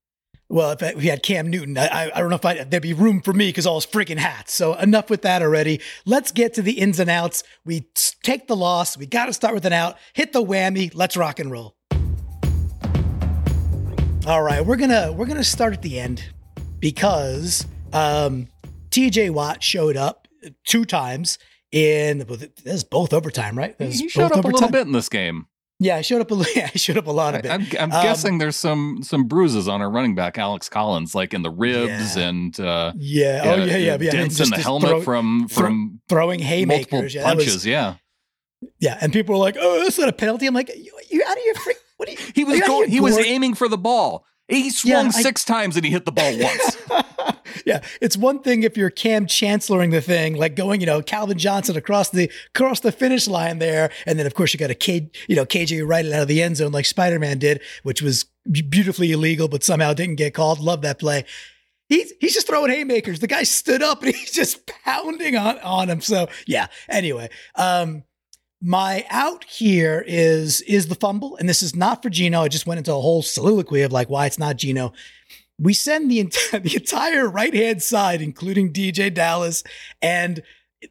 Well, 0.48 0.76
if 0.80 0.96
we 0.96 1.06
had 1.06 1.22
Cam 1.24 1.48
Newton, 1.50 1.76
I, 1.76 2.10
I- 2.14 2.20
don't 2.20 2.30
know 2.30 2.36
if 2.36 2.44
I, 2.44 2.62
there'd 2.62 2.82
be 2.82 2.92
room 2.92 3.20
for 3.20 3.32
me 3.32 3.48
because 3.48 3.66
all 3.66 3.74
his 3.80 3.86
freaking 3.86 4.16
hats. 4.18 4.54
So 4.54 4.74
enough 4.74 5.10
with 5.10 5.22
that 5.22 5.42
already. 5.42 5.80
Let's 6.06 6.30
get 6.30 6.54
to 6.54 6.62
the 6.62 6.72
ins 6.78 7.00
and 7.00 7.10
outs. 7.10 7.42
We 7.64 7.88
take 8.22 8.46
the 8.46 8.56
loss. 8.56 8.96
We 8.96 9.06
got 9.06 9.26
to 9.26 9.32
start 9.32 9.54
with 9.54 9.64
an 9.66 9.72
out. 9.72 9.96
Hit 10.12 10.32
the 10.32 10.42
whammy. 10.44 10.92
Let's 10.94 11.16
rock 11.16 11.40
and 11.40 11.50
roll. 11.50 11.76
All 14.26 14.42
right, 14.42 14.64
we're 14.64 14.76
gonna 14.76 15.10
we're 15.12 15.26
gonna 15.26 15.42
start 15.42 15.72
at 15.72 15.82
the 15.82 15.98
end 15.98 16.22
because 16.78 17.66
um, 17.92 18.48
T.J. 18.90 19.30
Watt 19.30 19.62
showed 19.62 19.96
up 19.96 20.28
two 20.64 20.84
times 20.84 21.38
in 21.72 22.18
this 22.18 22.48
is 22.64 22.84
both 22.84 23.12
overtime, 23.12 23.56
right? 23.56 23.76
This 23.78 23.94
is 23.96 24.00
He 24.00 24.08
showed 24.08 24.32
up 24.32 24.44
a 24.44 24.48
little 24.48 24.70
bit 24.70 24.86
in 24.86 24.92
this 24.92 25.08
game. 25.08 25.46
Yeah, 25.82 25.96
I 25.96 26.02
showed 26.02 26.20
up 26.20 26.30
a 26.30 26.34
yeah, 26.54 26.68
I 26.74 26.76
showed 26.76 26.98
up 26.98 27.06
a 27.06 27.10
lot 27.10 27.34
of 27.34 27.44
it. 27.44 27.50
I'm, 27.50 27.66
I'm 27.80 27.90
Um, 27.92 28.02
guessing 28.02 28.36
there's 28.38 28.56
some 28.56 29.00
some 29.02 29.24
bruises 29.24 29.66
on 29.66 29.80
our 29.80 29.90
running 29.90 30.14
back 30.14 30.36
Alex 30.36 30.68
Collins, 30.68 31.14
like 31.14 31.32
in 31.32 31.42
the 31.42 31.50
ribs 31.50 32.16
Yeah. 32.16 32.28
and 32.28 32.60
uh, 32.60 32.92
yeah. 32.96 33.42
Oh 33.44 33.54
yeah, 33.64 33.76
yeah, 33.76 33.96
yeah. 33.98 34.10
dents 34.10 34.38
in 34.40 34.50
the 34.50 34.56
helmet 34.58 34.90
throw- 34.90 35.00
from 35.02 35.48
from 35.48 36.00
throwing 36.08 36.40
multiple 36.40 36.48
haymakers. 36.56 37.14
Yeah, 37.14 37.22
that 37.22 37.36
was- 37.36 37.44
punches. 37.46 37.64
yeah, 37.66 37.94
Yeah, 38.78 38.98
and 39.00 39.10
people 39.12 39.34
were 39.34 39.38
like, 39.40 39.56
"Oh, 39.58 39.82
that's 39.82 39.98
not 39.98 40.08
a 40.08 40.12
penalty." 40.12 40.46
I'm 40.46 40.52
like, 40.54 40.68
"You, 40.68 40.92
you 41.10 41.22
out 41.26 41.36
of 41.38 41.44
your 41.46 41.54
freak? 41.54 41.78
What 41.96 42.08
are 42.10 42.12
you?" 42.12 42.18
he 42.34 42.44
was 42.44 42.58
you 42.58 42.66
going. 42.66 42.90
He 42.90 43.00
was 43.00 43.16
aiming 43.16 43.54
for 43.54 43.66
the 43.68 43.78
ball. 43.78 44.26
He 44.50 44.64
Yeah, 44.64 44.70
swung 44.70 45.06
I- 45.06 45.10
six 45.10 45.44
times 45.44 45.76
and 45.76 45.84
he 45.84 45.90
hit 45.90 46.04
the 46.04 46.12
ball 46.12 46.36
once. 46.38 46.76
yeah, 47.64 47.80
it's 48.00 48.16
one 48.16 48.40
thing 48.40 48.62
if 48.62 48.76
you're 48.76 48.90
Kam 48.90 49.26
Chancelloring 49.26 49.90
the 49.90 50.00
thing, 50.00 50.34
like 50.36 50.56
going, 50.56 50.80
you 50.80 50.86
know, 50.86 51.00
Calvin 51.02 51.38
Johnson 51.38 51.76
across 51.76 52.10
the 52.10 52.30
across 52.54 52.80
the 52.80 52.92
finish 52.92 53.28
line 53.28 53.58
there, 53.60 53.90
and 54.06 54.18
then 54.18 54.26
of 54.26 54.34
course 54.34 54.52
you 54.52 54.58
got 54.58 54.70
a 54.70 54.74
K, 54.74 55.10
you 55.28 55.36
know, 55.36 55.46
KJ 55.46 55.86
right 55.88 56.04
out 56.04 56.22
of 56.22 56.28
the 56.28 56.42
end 56.42 56.56
zone 56.56 56.72
like 56.72 56.84
Spider 56.84 57.18
Man 57.18 57.38
did, 57.38 57.60
which 57.82 58.02
was 58.02 58.26
beautifully 58.68 59.12
illegal, 59.12 59.48
but 59.48 59.62
somehow 59.62 59.92
didn't 59.94 60.16
get 60.16 60.34
called. 60.34 60.58
Love 60.60 60.82
that 60.82 60.98
play. 60.98 61.24
He's 61.88 62.12
he's 62.20 62.34
just 62.34 62.46
throwing 62.46 62.70
haymakers. 62.70 63.18
The 63.20 63.26
guy 63.26 63.42
stood 63.42 63.82
up 63.82 64.02
and 64.02 64.14
he's 64.14 64.30
just 64.32 64.66
pounding 64.84 65.36
on 65.36 65.58
on 65.60 65.88
him. 65.90 66.00
So 66.00 66.28
yeah. 66.46 66.66
Anyway, 66.88 67.28
um, 67.56 68.04
my 68.62 69.06
out 69.08 69.44
here 69.44 70.04
is 70.06 70.60
is 70.62 70.88
the 70.88 70.94
fumble, 70.94 71.36
and 71.36 71.48
this 71.48 71.62
is 71.62 71.74
not 71.74 72.02
for 72.02 72.10
Geno. 72.10 72.42
I 72.42 72.48
just 72.48 72.66
went 72.66 72.78
into 72.78 72.92
a 72.92 73.00
whole 73.00 73.22
soliloquy 73.22 73.82
of 73.82 73.92
like 73.92 74.10
why 74.10 74.26
it's 74.26 74.38
not 74.38 74.56
Geno. 74.56 74.92
we 75.58 75.74
send 75.74 76.10
the 76.10 76.20
entire 76.20 76.60
the 76.60 76.76
entire 76.76 77.28
right 77.28 77.54
hand 77.54 77.82
side, 77.82 78.20
including 78.20 78.72
DeeJay 78.72 79.14
Dallas 79.14 79.62
and 80.02 80.42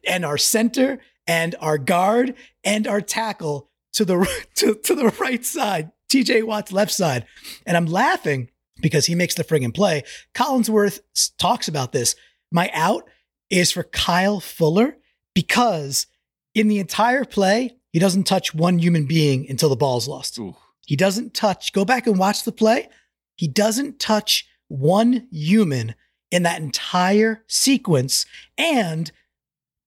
and 0.06 0.24
our 0.24 0.38
center 0.38 1.00
and 1.26 1.54
our 1.60 1.78
guard 1.78 2.34
and 2.64 2.86
our 2.86 3.00
tackle 3.00 3.70
to 3.92 4.04
the 4.04 4.28
to, 4.56 4.74
to 4.74 4.94
the 4.94 5.08
right 5.20 5.44
side, 5.44 5.92
TJ 6.10 6.44
Watt's 6.44 6.72
left 6.72 6.92
side. 6.92 7.26
And 7.66 7.76
I'm 7.76 7.86
laughing 7.86 8.50
because 8.80 9.06
he 9.06 9.14
makes 9.14 9.34
the 9.34 9.44
friggin' 9.44 9.74
play. 9.74 10.02
Collinsworth 10.34 11.00
talks 11.38 11.68
about 11.68 11.92
this. 11.92 12.16
My 12.50 12.70
out 12.72 13.08
is 13.50 13.70
for 13.70 13.82
Kyle 13.82 14.40
Fuller 14.40 14.96
because 15.34 16.06
in 16.54 16.68
the 16.68 16.78
entire 16.78 17.24
play, 17.24 17.76
he 17.92 17.98
doesn't 17.98 18.24
touch 18.24 18.54
one 18.54 18.78
human 18.78 19.06
being 19.06 19.46
until 19.48 19.68
the 19.68 19.76
ball's 19.76 20.08
lost. 20.08 20.38
Ooh. 20.38 20.56
He 20.86 20.96
doesn't 20.96 21.34
touch, 21.34 21.72
go 21.72 21.84
back 21.84 22.06
and 22.06 22.18
watch 22.18 22.44
the 22.44 22.52
play. 22.52 22.88
He 23.36 23.48
doesn't 23.48 24.00
touch 24.00 24.46
one 24.68 25.28
human 25.30 25.94
in 26.30 26.42
that 26.44 26.60
entire 26.60 27.44
sequence. 27.46 28.26
And 28.56 29.10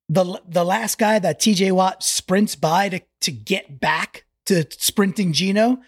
the 0.10 0.42
the 0.48 0.66
last 0.66 0.98
guy 0.98 1.20
that 1.20 1.40
TJ 1.40 1.72
Watt 1.72 2.04
sprints 2.04 2.56
by 2.56 2.90
to, 2.90 3.02
to 3.22 3.32
get 3.32 3.80
back 3.80 4.26
to 4.46 4.66
sprinting 4.72 5.34
Geno, 5.34 5.80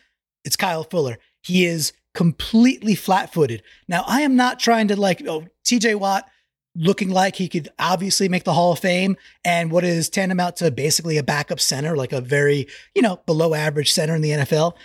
it's 0.43 0.55
Kyle 0.55 0.83
Fuller. 0.83 1.17
He 1.41 1.65
is 1.65 1.93
completely 2.13 2.95
flat 2.95 3.33
footed. 3.33 3.61
Now, 3.87 4.03
I 4.07 4.21
am 4.21 4.35
not 4.35 4.59
trying 4.59 4.87
to 4.87 4.95
like, 4.95 5.21
oh, 5.27 5.45
TJ 5.65 5.95
Watt 5.95 6.27
looking 6.75 7.09
like 7.09 7.35
he 7.37 7.47
could 7.47 7.69
obviously 7.79 8.27
make 8.27 8.43
the 8.43 8.53
Hall 8.53 8.73
of 8.73 8.79
Fame 8.79 9.15
and 9.43 9.71
what 9.71 9.83
is 9.83 10.09
tantamount 10.09 10.57
to 10.57 10.69
basically 10.71 11.17
a 11.17 11.23
backup 11.23 11.59
center, 11.59 11.95
like 11.95 12.11
a 12.11 12.21
very, 12.21 12.67
you 12.93 13.01
know, 13.01 13.21
below 13.25 13.53
average 13.53 13.91
center 13.91 14.15
in 14.15 14.21
the 14.21 14.31
NFL. 14.31 14.75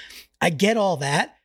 I 0.41 0.51
get 0.51 0.77
all 0.77 0.97
that. 0.99 1.37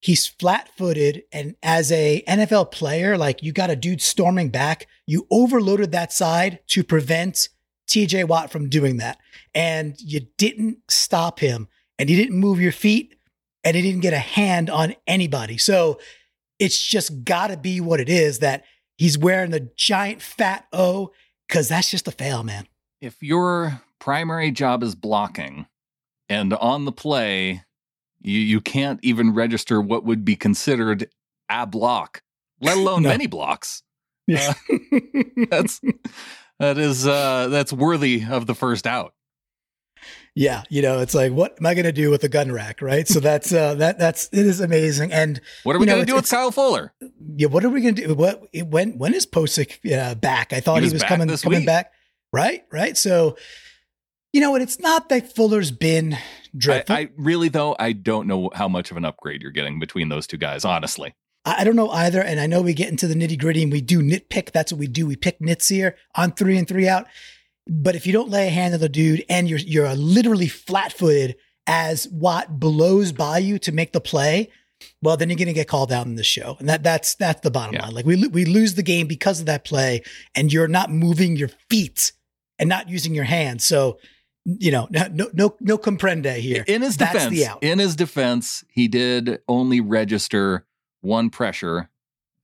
He's 0.00 0.26
flat 0.26 0.68
footed. 0.76 1.24
And 1.32 1.54
as 1.62 1.92
a 1.92 2.22
NFL 2.26 2.72
player, 2.72 3.16
like 3.16 3.42
you 3.42 3.52
got 3.52 3.70
a 3.70 3.76
dude 3.76 4.02
storming 4.02 4.50
back, 4.50 4.86
you 5.06 5.26
overloaded 5.30 5.92
that 5.92 6.12
side 6.12 6.60
to 6.68 6.82
prevent 6.82 7.48
TJ 7.88 8.26
Watt 8.26 8.50
from 8.50 8.68
doing 8.68 8.96
that. 8.98 9.18
And 9.54 9.94
you 10.00 10.20
didn't 10.38 10.78
stop 10.88 11.40
him 11.40 11.68
and 11.98 12.08
he 12.08 12.16
didn't 12.16 12.38
move 12.38 12.60
your 12.60 12.72
feet 12.72 13.16
and 13.64 13.76
he 13.76 13.82
didn't 13.82 14.00
get 14.00 14.12
a 14.12 14.18
hand 14.18 14.70
on 14.70 14.94
anybody. 15.06 15.58
So 15.58 16.00
it's 16.58 16.80
just 16.80 17.24
got 17.24 17.48
to 17.48 17.56
be 17.56 17.80
what 17.80 18.00
it 18.00 18.08
is 18.08 18.40
that 18.40 18.64
He's 18.96 19.18
wearing 19.18 19.50
the 19.50 19.70
giant 19.76 20.22
fat 20.22 20.66
O 20.72 21.12
because 21.48 21.68
that's 21.68 21.90
just 21.90 22.08
a 22.08 22.12
fail, 22.12 22.42
man. 22.42 22.66
If 23.00 23.22
your 23.22 23.82
primary 23.98 24.50
job 24.50 24.82
is 24.82 24.94
blocking 24.94 25.66
and 26.28 26.54
on 26.54 26.84
the 26.84 26.92
play, 26.92 27.64
you, 28.20 28.38
you 28.38 28.60
can't 28.60 29.00
even 29.02 29.34
register 29.34 29.80
what 29.80 30.04
would 30.04 30.24
be 30.24 30.36
considered 30.36 31.08
a 31.48 31.66
block, 31.66 32.22
let 32.60 32.76
alone 32.78 33.02
no. 33.02 33.08
many 33.08 33.26
blocks. 33.26 33.82
Yeah. 34.26 34.54
Uh, 34.70 34.78
that's 35.50 35.80
that 36.58 36.78
is 36.78 37.06
uh 37.06 37.48
that's 37.48 37.72
worthy 37.72 38.24
of 38.24 38.46
the 38.46 38.54
first 38.54 38.86
out 38.86 39.14
yeah, 40.34 40.62
you 40.70 40.80
know, 40.80 41.00
it's 41.00 41.14
like, 41.14 41.32
what 41.32 41.56
am 41.58 41.66
I 41.66 41.74
going 41.74 41.84
to 41.84 41.92
do 41.92 42.10
with 42.10 42.24
a 42.24 42.28
gun 42.28 42.50
rack, 42.50 42.80
right? 42.80 43.06
So 43.06 43.20
that's 43.20 43.52
uh, 43.52 43.74
that 43.74 43.98
that's 43.98 44.28
it 44.32 44.46
is 44.46 44.60
amazing. 44.60 45.12
And 45.12 45.40
what 45.62 45.76
are 45.76 45.78
we 45.78 45.86
going 45.86 46.00
to 46.00 46.06
do 46.06 46.14
with 46.14 46.28
Kyle 46.28 46.50
Fuller? 46.50 46.94
Yeah, 47.36 47.48
what 47.48 47.64
are 47.64 47.68
we 47.68 47.82
going 47.82 47.94
to 47.96 48.06
do? 48.08 48.14
What 48.14 48.42
when 48.54 48.96
when 48.98 49.14
is 49.14 49.26
Pocic 49.26 49.78
uh, 49.92 50.14
back? 50.14 50.52
I 50.52 50.60
thought 50.60 50.76
he 50.76 50.84
was, 50.84 50.92
he 50.92 50.96
was 50.96 51.02
coming 51.04 51.28
coming 51.28 51.60
week. 51.60 51.66
back, 51.66 51.92
right? 52.32 52.64
Right. 52.72 52.96
So 52.96 53.36
you 54.32 54.40
know 54.40 54.50
what? 54.50 54.62
It's 54.62 54.80
not 54.80 55.10
that 55.10 55.34
Fuller's 55.34 55.70
been 55.70 56.16
dreadful. 56.56 56.96
I, 56.96 57.00
I 57.00 57.08
really 57.16 57.50
though 57.50 57.76
I 57.78 57.92
don't 57.92 58.26
know 58.26 58.50
how 58.54 58.68
much 58.68 58.90
of 58.90 58.96
an 58.96 59.04
upgrade 59.04 59.42
you're 59.42 59.50
getting 59.50 59.78
between 59.78 60.08
those 60.08 60.26
two 60.26 60.38
guys. 60.38 60.64
Honestly, 60.64 61.14
I 61.44 61.64
don't 61.64 61.76
know 61.76 61.90
either. 61.90 62.22
And 62.22 62.40
I 62.40 62.46
know 62.46 62.62
we 62.62 62.72
get 62.72 62.88
into 62.88 63.06
the 63.06 63.14
nitty 63.14 63.38
gritty 63.38 63.62
and 63.62 63.72
we 63.72 63.80
do 63.80 64.00
nitpick. 64.00 64.52
That's 64.52 64.72
what 64.72 64.78
we 64.78 64.86
do. 64.86 65.06
We 65.06 65.16
pick 65.16 65.40
nits 65.40 65.68
here 65.68 65.96
on 66.14 66.32
three 66.32 66.56
and 66.56 66.66
three 66.66 66.88
out. 66.88 67.06
But 67.68 67.94
if 67.94 68.06
you 68.06 68.12
don't 68.12 68.30
lay 68.30 68.48
a 68.48 68.50
hand 68.50 68.74
on 68.74 68.80
the 68.80 68.88
dude 68.88 69.24
and 69.28 69.48
you're 69.48 69.58
you're 69.58 69.94
literally 69.94 70.48
flat 70.48 70.92
footed 70.92 71.36
as 71.66 72.08
Watt 72.08 72.58
blows 72.58 73.12
by 73.12 73.38
you 73.38 73.58
to 73.60 73.72
make 73.72 73.92
the 73.92 74.00
play, 74.00 74.50
well, 75.00 75.16
then 75.16 75.30
you're 75.30 75.38
going 75.38 75.46
to 75.46 75.54
get 75.54 75.68
called 75.68 75.92
out 75.92 76.06
in 76.06 76.16
this 76.16 76.26
show, 76.26 76.56
and 76.58 76.68
that 76.68 76.82
that's 76.82 77.14
that's 77.14 77.40
the 77.40 77.50
bottom 77.50 77.74
yeah. 77.74 77.84
line. 77.84 77.94
Like 77.94 78.06
we 78.06 78.26
we 78.28 78.44
lose 78.44 78.74
the 78.74 78.82
game 78.82 79.06
because 79.06 79.40
of 79.40 79.46
that 79.46 79.64
play, 79.64 80.02
and 80.34 80.52
you're 80.52 80.68
not 80.68 80.90
moving 80.90 81.36
your 81.36 81.50
feet 81.70 82.12
and 82.58 82.68
not 82.68 82.88
using 82.88 83.14
your 83.14 83.24
hands. 83.24 83.64
So 83.64 83.98
you 84.44 84.72
know, 84.72 84.88
no 84.90 85.30
no 85.32 85.56
no 85.60 85.78
comprende 85.78 86.36
here. 86.36 86.64
In 86.66 86.82
his 86.82 86.96
that's 86.96 87.28
defense, 87.28 87.58
in 87.60 87.78
his 87.78 87.94
defense, 87.94 88.64
he 88.68 88.88
did 88.88 89.40
only 89.46 89.80
register 89.80 90.66
one 91.00 91.30
pressure 91.30 91.90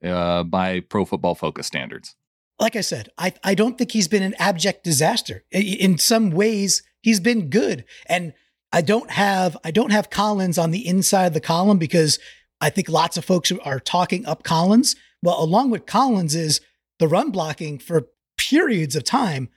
uh, 0.05 0.45
by 0.45 0.81
Pro 0.81 1.05
Football 1.05 1.35
Focus 1.35 1.67
standards 1.67 2.15
like 2.59 2.77
I 2.77 2.81
said, 2.81 3.11
I, 3.19 3.33
I 3.45 3.55
don't 3.55 3.79
think 3.79 3.93
he's 3.93 4.09
been 4.09 4.23
an 4.23 4.35
abject 4.39 4.85
disaster. 4.85 5.45
In 5.51 5.99
some 5.99 6.31
ways, 6.31 6.83
he's 7.03 7.21
been 7.21 7.51
good. 7.51 7.85
And 8.07 8.35
I 8.73 8.83
don't 8.83 9.11
have 9.11 9.57
I 9.65 9.71
don't 9.71 9.93
have 9.93 10.11
Collins 10.11 10.59
on 10.59 10.71
the 10.71 10.87
inside 10.87 11.27
of 11.27 11.35
the 11.35 11.41
column 11.41 11.79
because 11.79 12.19
I 12.61 12.71
think 12.71 12.89
lots 12.89 13.17
of 13.17 13.25
folks 13.25 13.53
are 13.53 13.81
talking 13.81 14.27
up 14.27 14.43
Collins. 14.43 14.97
Well, 15.23 15.43
along 15.43 15.71
with 15.71 15.87
Collins 15.87 16.35
is 16.35 16.61
the 16.99 17.09
run 17.09 17.31
blocking 17.31 17.79
for 17.79 18.09
periods 18.37 18.97
of 18.97 19.05
time 19.05 19.49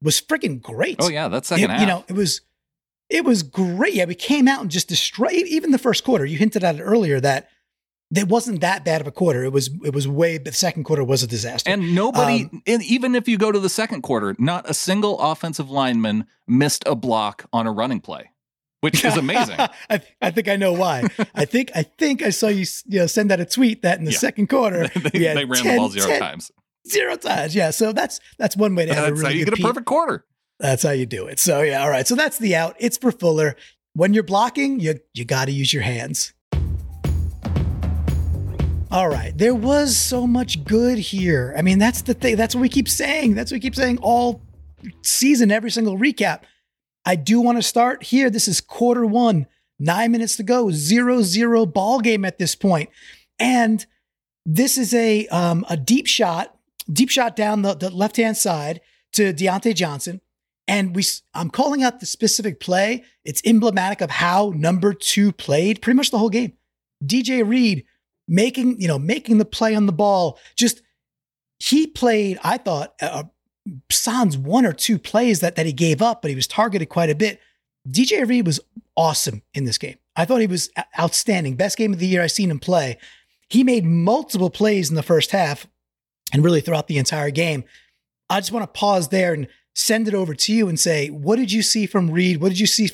was 0.00 0.20
freaking 0.20 0.60
great. 0.60 0.96
Oh 1.00 1.08
yeah, 1.08 1.28
that's 1.28 1.48
second 1.48 1.64
it, 1.64 1.70
half. 1.70 1.80
You 1.80 1.86
know, 1.86 2.04
it 2.08 2.14
was 2.14 2.42
it 3.08 3.24
was 3.24 3.42
great. 3.42 3.94
Yeah, 3.94 4.04
we 4.04 4.14
came 4.14 4.46
out 4.46 4.60
and 4.60 4.70
just 4.70 4.88
destroyed 4.88 5.32
even 5.32 5.70
the 5.70 5.78
first 5.78 6.04
quarter. 6.04 6.24
You 6.24 6.38
hinted 6.38 6.64
at 6.64 6.76
it 6.76 6.82
earlier 6.82 7.20
that 7.20 7.48
it 8.14 8.28
wasn't 8.28 8.60
that 8.60 8.84
bad 8.84 9.00
of 9.00 9.06
a 9.06 9.10
quarter. 9.10 9.44
It 9.44 9.52
was 9.52 9.70
it 9.84 9.94
was 9.94 10.06
way. 10.06 10.38
The 10.38 10.52
second 10.52 10.84
quarter 10.84 11.04
was 11.04 11.22
a 11.22 11.26
disaster. 11.26 11.70
And 11.70 11.94
nobody, 11.94 12.48
um, 12.52 12.62
even 12.66 13.14
if 13.14 13.26
you 13.26 13.38
go 13.38 13.50
to 13.50 13.58
the 13.58 13.68
second 13.68 14.02
quarter, 14.02 14.36
not 14.38 14.68
a 14.68 14.74
single 14.74 15.18
offensive 15.18 15.70
lineman 15.70 16.26
missed 16.46 16.84
a 16.86 16.94
block 16.94 17.46
on 17.52 17.66
a 17.66 17.72
running 17.72 18.00
play, 18.00 18.30
which 18.80 19.04
is 19.04 19.16
amazing. 19.16 19.56
I, 19.90 20.00
I, 20.20 20.30
think 20.30 20.48
I 20.48 20.56
know 20.56 20.72
why. 20.72 21.04
I 21.34 21.44
think 21.44 21.70
I 21.74 21.84
think 21.84 22.22
I 22.22 22.30
saw 22.30 22.48
you, 22.48 22.66
you 22.86 23.00
know, 23.00 23.06
send 23.06 23.32
out 23.32 23.40
a 23.40 23.46
tweet 23.46 23.82
that 23.82 23.98
in 23.98 24.04
the 24.04 24.12
yeah. 24.12 24.18
second 24.18 24.48
quarter 24.48 24.88
they, 25.12 25.18
they 25.18 25.44
ran 25.44 25.62
10, 25.62 25.72
the 25.72 25.76
ball 25.78 25.88
zero 25.88 26.06
10, 26.06 26.20
times. 26.20 26.50
Zero 26.88 27.16
times, 27.16 27.54
yeah. 27.54 27.70
So 27.70 27.92
that's 27.92 28.20
that's 28.38 28.56
one 28.56 28.74
way 28.74 28.86
to 28.86 28.94
have 28.94 29.04
that's 29.04 29.10
a 29.10 29.14
really 29.14 29.24
how 29.24 29.38
you 29.38 29.44
get 29.46 29.58
a 29.58 29.62
perfect 29.62 29.86
quarter. 29.86 30.26
That's 30.58 30.82
how 30.82 30.90
you 30.90 31.06
do 31.06 31.26
it. 31.26 31.38
So 31.38 31.62
yeah, 31.62 31.82
all 31.82 31.90
right. 31.90 32.06
So 32.06 32.14
that's 32.14 32.38
the 32.38 32.56
out. 32.56 32.76
It's 32.78 32.98
for 32.98 33.10
Fuller. 33.10 33.56
When 33.94 34.14
you're 34.14 34.22
blocking, 34.22 34.80
you 34.80 35.00
you 35.14 35.24
got 35.24 35.46
to 35.46 35.52
use 35.52 35.72
your 35.72 35.82
hands. 35.82 36.34
All 38.92 39.08
right. 39.08 39.32
There 39.34 39.54
was 39.54 39.96
so 39.96 40.26
much 40.26 40.64
good 40.64 40.98
here. 40.98 41.54
I 41.56 41.62
mean, 41.62 41.78
that's 41.78 42.02
the 42.02 42.12
thing. 42.12 42.36
That's 42.36 42.54
what 42.54 42.60
we 42.60 42.68
keep 42.68 42.90
saying. 42.90 43.34
That's 43.34 43.50
what 43.50 43.56
we 43.56 43.60
keep 43.60 43.74
saying 43.74 43.96
all 44.02 44.42
season, 45.00 45.50
every 45.50 45.70
single 45.70 45.96
recap. 45.96 46.42
I 47.06 47.16
do 47.16 47.40
want 47.40 47.56
to 47.56 47.62
start 47.62 48.02
here. 48.02 48.28
This 48.28 48.46
is 48.46 48.60
quarter 48.60 49.06
one, 49.06 49.46
nine 49.78 50.12
minutes 50.12 50.36
to 50.36 50.42
go, 50.42 50.70
zero 50.70 51.22
zero 51.22 51.64
ball 51.64 52.00
game 52.00 52.22
at 52.26 52.36
this 52.36 52.54
point. 52.54 52.90
And 53.38 53.86
this 54.44 54.76
is 54.76 54.92
a 54.92 55.26
um, 55.28 55.64
a 55.70 55.76
deep 55.78 56.06
shot, 56.06 56.54
deep 56.92 57.08
shot 57.08 57.34
down 57.34 57.62
the, 57.62 57.72
the 57.72 57.88
left 57.88 58.18
hand 58.18 58.36
side 58.36 58.82
to 59.14 59.32
Diontae 59.32 59.74
Johnson. 59.74 60.20
And 60.68 60.94
we, 60.94 61.02
I'm 61.32 61.48
calling 61.48 61.82
out 61.82 62.00
the 62.00 62.06
specific 62.06 62.60
play. 62.60 63.04
It's 63.24 63.40
emblematic 63.46 64.02
of 64.02 64.10
how 64.10 64.52
number 64.54 64.92
two 64.92 65.32
played 65.32 65.80
pretty 65.80 65.96
much 65.96 66.10
the 66.10 66.18
whole 66.18 66.28
game. 66.28 66.52
DJ 67.02 67.48
Reed 67.48 67.86
making, 68.28 68.80
you 68.80 68.88
know, 68.88 68.98
making 68.98 69.38
the 69.38 69.44
play 69.44 69.74
on 69.74 69.86
the 69.86 69.92
ball. 69.92 70.38
Just 70.56 70.82
he 71.58 71.86
played, 71.86 72.38
I 72.42 72.58
thought, 72.58 72.94
uh, 73.00 73.24
sans 73.90 74.36
one 74.36 74.66
or 74.66 74.72
two 74.72 74.98
plays 74.98 75.40
that, 75.40 75.56
that 75.56 75.66
he 75.66 75.72
gave 75.72 76.02
up, 76.02 76.22
but 76.22 76.30
he 76.30 76.34
was 76.34 76.46
targeted 76.46 76.88
quite 76.88 77.10
a 77.10 77.14
bit. 77.14 77.40
DJ 77.88 78.28
Reed 78.28 78.46
was 78.46 78.60
awesome 78.96 79.42
in 79.54 79.64
this 79.64 79.78
game. 79.78 79.96
I 80.16 80.24
thought 80.24 80.40
he 80.40 80.46
was 80.46 80.70
outstanding. 80.98 81.56
Best 81.56 81.78
game 81.78 81.92
of 81.92 81.98
the 81.98 82.06
year 82.06 82.22
I've 82.22 82.32
seen 82.32 82.50
him 82.50 82.58
play. 82.58 82.98
He 83.48 83.64
made 83.64 83.84
multiple 83.84 84.50
plays 84.50 84.90
in 84.90 84.96
the 84.96 85.02
first 85.02 85.30
half 85.30 85.66
and 86.32 86.44
really 86.44 86.60
throughout 86.60 86.88
the 86.88 86.98
entire 86.98 87.30
game. 87.30 87.64
I 88.30 88.40
just 88.40 88.52
want 88.52 88.62
to 88.62 88.78
pause 88.78 89.08
there 89.08 89.34
and 89.34 89.48
send 89.74 90.08
it 90.08 90.14
over 90.14 90.34
to 90.34 90.52
you 90.52 90.68
and 90.68 90.78
say, 90.78 91.08
what 91.08 91.36
did 91.36 91.50
you 91.50 91.62
see 91.62 91.86
from 91.86 92.10
Reed? 92.10 92.40
What 92.40 92.50
did 92.50 92.58
you 92.58 92.66
see 92.66 92.88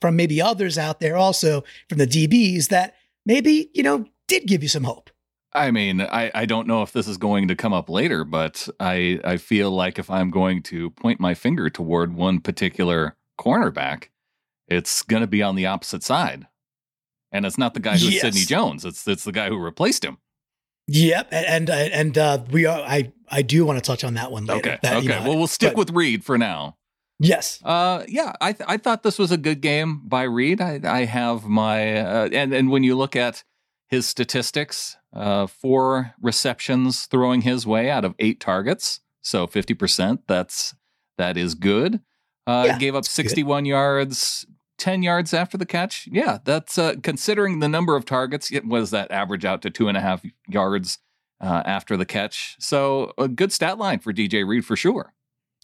from 0.00 0.16
maybe 0.16 0.40
others 0.40 0.78
out 0.78 1.00
there 1.00 1.16
also 1.16 1.64
from 1.88 1.98
the 1.98 2.06
DBs 2.06 2.68
that 2.68 2.94
maybe, 3.26 3.70
you 3.74 3.82
know, 3.82 4.06
did 4.28 4.46
give 4.46 4.62
you 4.62 4.68
some 4.68 4.84
hope. 4.84 5.10
I 5.54 5.70
mean, 5.70 6.00
I, 6.00 6.30
I 6.34 6.46
don't 6.46 6.66
know 6.66 6.82
if 6.82 6.92
this 6.92 7.06
is 7.06 7.18
going 7.18 7.48
to 7.48 7.54
come 7.54 7.74
up 7.74 7.90
later, 7.90 8.24
but 8.24 8.68
I 8.80 9.20
I 9.22 9.36
feel 9.36 9.70
like 9.70 9.98
if 9.98 10.10
I'm 10.10 10.30
going 10.30 10.62
to 10.64 10.90
point 10.90 11.20
my 11.20 11.34
finger 11.34 11.68
toward 11.68 12.14
one 12.14 12.40
particular 12.40 13.16
cornerback, 13.38 14.08
it's 14.66 15.02
going 15.02 15.20
to 15.20 15.26
be 15.26 15.42
on 15.42 15.54
the 15.54 15.66
opposite 15.66 16.02
side, 16.02 16.46
and 17.30 17.44
it's 17.44 17.58
not 17.58 17.74
the 17.74 17.80
guy 17.80 17.92
who's 17.92 18.14
yes. 18.14 18.22
Sidney 18.22 18.44
Jones. 18.44 18.84
It's 18.84 19.06
it's 19.06 19.24
the 19.24 19.32
guy 19.32 19.48
who 19.48 19.58
replaced 19.58 20.04
him. 20.04 20.18
Yep, 20.88 21.28
and 21.30 21.68
and 21.68 21.92
and 21.92 22.18
uh, 22.18 22.44
we 22.50 22.64
are. 22.64 22.80
I 22.80 23.12
I 23.28 23.42
do 23.42 23.66
want 23.66 23.78
to 23.78 23.82
touch 23.82 24.04
on 24.04 24.14
that 24.14 24.32
one 24.32 24.46
later. 24.46 24.60
Okay, 24.60 24.78
that, 24.82 24.96
okay. 24.96 25.02
You 25.02 25.08
know, 25.10 25.22
well, 25.28 25.38
we'll 25.38 25.46
stick 25.46 25.72
but, 25.72 25.78
with 25.78 25.90
Reed 25.90 26.24
for 26.24 26.38
now. 26.38 26.76
Yes. 27.18 27.60
Uh, 27.64 28.04
yeah. 28.08 28.32
I 28.40 28.52
th- 28.52 28.68
I 28.68 28.78
thought 28.78 29.04
this 29.04 29.18
was 29.18 29.30
a 29.30 29.36
good 29.36 29.60
game 29.60 30.00
by 30.04 30.24
Reed. 30.24 30.60
I 30.60 30.80
I 30.82 31.04
have 31.04 31.44
my 31.44 31.98
uh, 31.98 32.28
and 32.32 32.52
and 32.52 32.70
when 32.70 32.82
you 32.82 32.96
look 32.96 33.14
at 33.14 33.44
his 33.92 34.08
statistics 34.08 34.96
uh, 35.14 35.46
four 35.46 36.14
receptions 36.22 37.04
throwing 37.04 37.42
his 37.42 37.66
way 37.66 37.90
out 37.90 38.04
of 38.06 38.14
eight 38.18 38.40
targets. 38.40 39.00
So 39.20 39.46
50%. 39.46 40.20
That's 40.26 40.74
that 41.18 41.36
is 41.36 41.54
good. 41.54 42.00
Uh, 42.46 42.64
Yeah, 42.66 42.78
gave 42.78 42.94
up 42.94 43.04
that's 43.04 43.14
good. 43.14 43.28
61 43.28 43.66
yards, 43.66 44.46
10 44.78 45.02
yards 45.02 45.34
after 45.34 45.58
the 45.58 45.66
catch. 45.66 46.08
Yeah, 46.10 46.38
that's 46.42 46.78
uh, 46.78 46.94
considering 47.02 47.58
the 47.60 47.68
number 47.68 47.94
of 47.94 48.06
targets. 48.06 48.50
It 48.50 48.66
was 48.66 48.90
that 48.92 49.10
average 49.12 49.44
out 49.44 49.60
to 49.62 49.70
two 49.70 49.88
and 49.88 49.96
a 49.98 50.00
half 50.00 50.24
yards 50.48 50.98
uh, 51.42 51.62
after 51.66 51.96
the 51.98 52.06
catch. 52.06 52.56
So 52.58 53.12
a 53.18 53.28
good 53.28 53.52
stat 53.52 53.76
line 53.76 53.98
for 53.98 54.12
DJ 54.12 54.48
Reed 54.48 54.64
for 54.64 54.74
sure. 54.74 55.12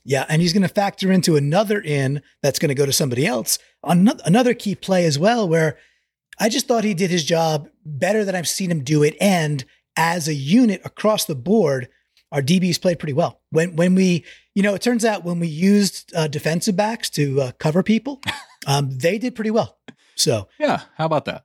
Yeah, 0.05 0.27
and 0.29 0.43
he's 0.43 0.53
going 0.53 0.63
to 0.63 0.69
factor 0.69 1.11
into 1.11 1.37
another 1.37 1.81
in 1.81 2.21
that's 2.43 2.59
going 2.59 2.69
to 2.69 2.75
go 2.75 2.87
to 2.87 2.93
somebody 2.93 3.27
else. 3.27 3.59
Ano- 3.83 4.17
Another 4.27 4.53
key 4.55 4.75
play 4.75 5.07
as 5.07 5.19
well, 5.19 5.49
where 5.49 5.79
I 6.41 6.49
just 6.49 6.67
thought 6.69 6.85
he 6.85 6.95
did 6.95 7.11
his 7.11 7.25
job 7.25 7.69
better 7.85 8.25
than 8.25 8.35
I've 8.35 8.49
seen 8.49 8.71
him 8.71 8.85
do 8.85 9.03
it. 9.03 9.17
And 9.21 9.65
as 9.97 10.29
a 10.29 10.35
unit 10.35 10.81
across 10.85 11.25
the 11.25 11.35
board, 11.35 11.89
our 12.31 12.43
DBs 12.43 12.81
played 12.81 12.99
pretty 12.99 13.13
well. 13.15 13.41
When 13.51 13.75
when 13.77 13.95
we, 13.95 14.25
you 14.55 14.63
know, 14.63 14.75
it 14.75 14.83
turns 14.83 15.05
out 15.05 15.25
when 15.25 15.41
we 15.41 15.49
used 15.49 16.13
uh, 16.15 16.29
defensive 16.29 16.77
backs 16.77 17.11
to 17.11 17.41
uh, 17.41 17.53
cover 17.59 17.83
people, 17.83 18.21
um, 18.67 18.97
they 18.99 19.19
did 19.19 19.35
pretty 19.35 19.51
well. 19.51 19.79
So 20.15 20.49
Yeah, 20.59 20.83
how 20.97 21.07
about 21.07 21.25
that? 21.27 21.45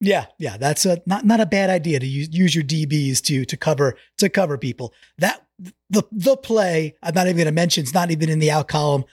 yeah, 0.00 0.26
yeah, 0.38 0.56
that's 0.56 0.86
a 0.86 1.02
not 1.04 1.26
not 1.26 1.40
a 1.40 1.46
bad 1.46 1.68
idea 1.68 1.98
to 2.00 2.06
use 2.06 2.28
use 2.32 2.54
your 2.54 2.64
DBs 2.64 3.20
to 3.24 3.44
to 3.44 3.56
cover 3.56 3.96
to 4.18 4.28
cover 4.30 4.56
people. 4.56 4.94
That 5.18 5.44
the 5.90 6.04
the 6.12 6.36
play 6.36 6.94
I'm 7.02 7.14
not 7.14 7.26
even 7.26 7.36
going 7.36 7.46
to 7.46 7.52
mention. 7.52 7.82
It's 7.82 7.92
not 7.94 8.10
even 8.10 8.28
in 8.30 8.38
the 8.38 8.50
out 8.50 8.68
column. 8.68 9.04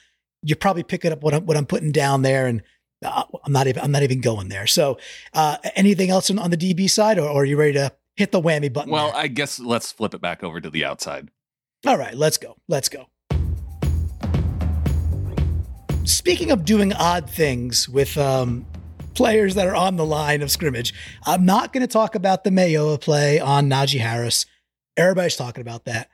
You're 0.44 0.56
probably 0.56 0.84
picking 0.84 1.12
up 1.12 1.24
what 1.24 1.34
I'm 1.34 1.46
what 1.46 1.58
I'm 1.58 1.66
putting 1.66 1.92
down 1.92 2.22
there, 2.22 2.46
and 2.48 2.62
I'm 3.04 3.52
not 3.52 3.68
even 3.68 3.84
I'm 3.84 3.92
not 3.92 4.04
even 4.04 4.22
going 4.22 4.50
there. 4.50 4.68
So, 4.68 4.98
uh, 5.34 5.58
anything 5.76 6.10
else 6.10 6.32
on, 6.32 6.40
on 6.40 6.50
the 6.50 6.58
DB 6.58 6.90
side, 6.90 7.20
or, 7.20 7.30
or 7.30 7.42
are 7.42 7.46
you 7.46 7.58
ready 7.58 7.74
to 7.74 7.92
hit 8.16 8.32
the 8.32 8.42
whammy 8.42 8.72
button? 8.72 8.92
Well, 8.92 9.12
there? 9.12 9.22
I 9.22 9.28
guess 9.28 9.60
let's 9.60 9.92
flip 9.92 10.14
it 10.14 10.22
back 10.22 10.44
over 10.44 10.60
to 10.60 10.70
the 10.70 10.84
outside. 10.84 11.30
All 11.86 11.98
right, 11.98 12.16
let's 12.16 12.38
go. 12.38 12.58
Let's 12.68 12.90
go. 12.90 13.08
Speaking 16.06 16.52
of 16.52 16.66
doing 16.66 16.94
odd 16.94 17.30
things 17.30 17.88
with 17.88 18.18
um, 18.18 18.66
players 19.14 19.56
that 19.56 19.68
are 19.68 19.76
on 19.76 19.98
the 19.98 20.06
line 20.06 20.42
of 20.42 20.50
scrimmage, 20.50 20.94
I'm 21.26 21.46
not 21.46 21.74
going 21.74 21.82
to 21.82 21.92
talk 21.92 22.16
about 22.16 22.44
the 22.44 22.50
Mayowa 22.50 23.00
play 23.00 23.40
on 23.40 23.70
Najee 23.70 24.00
Harris. 24.00 24.46
Everybody's 24.96 25.36
talking 25.36 25.62
about 25.62 25.86
that. 25.86 26.10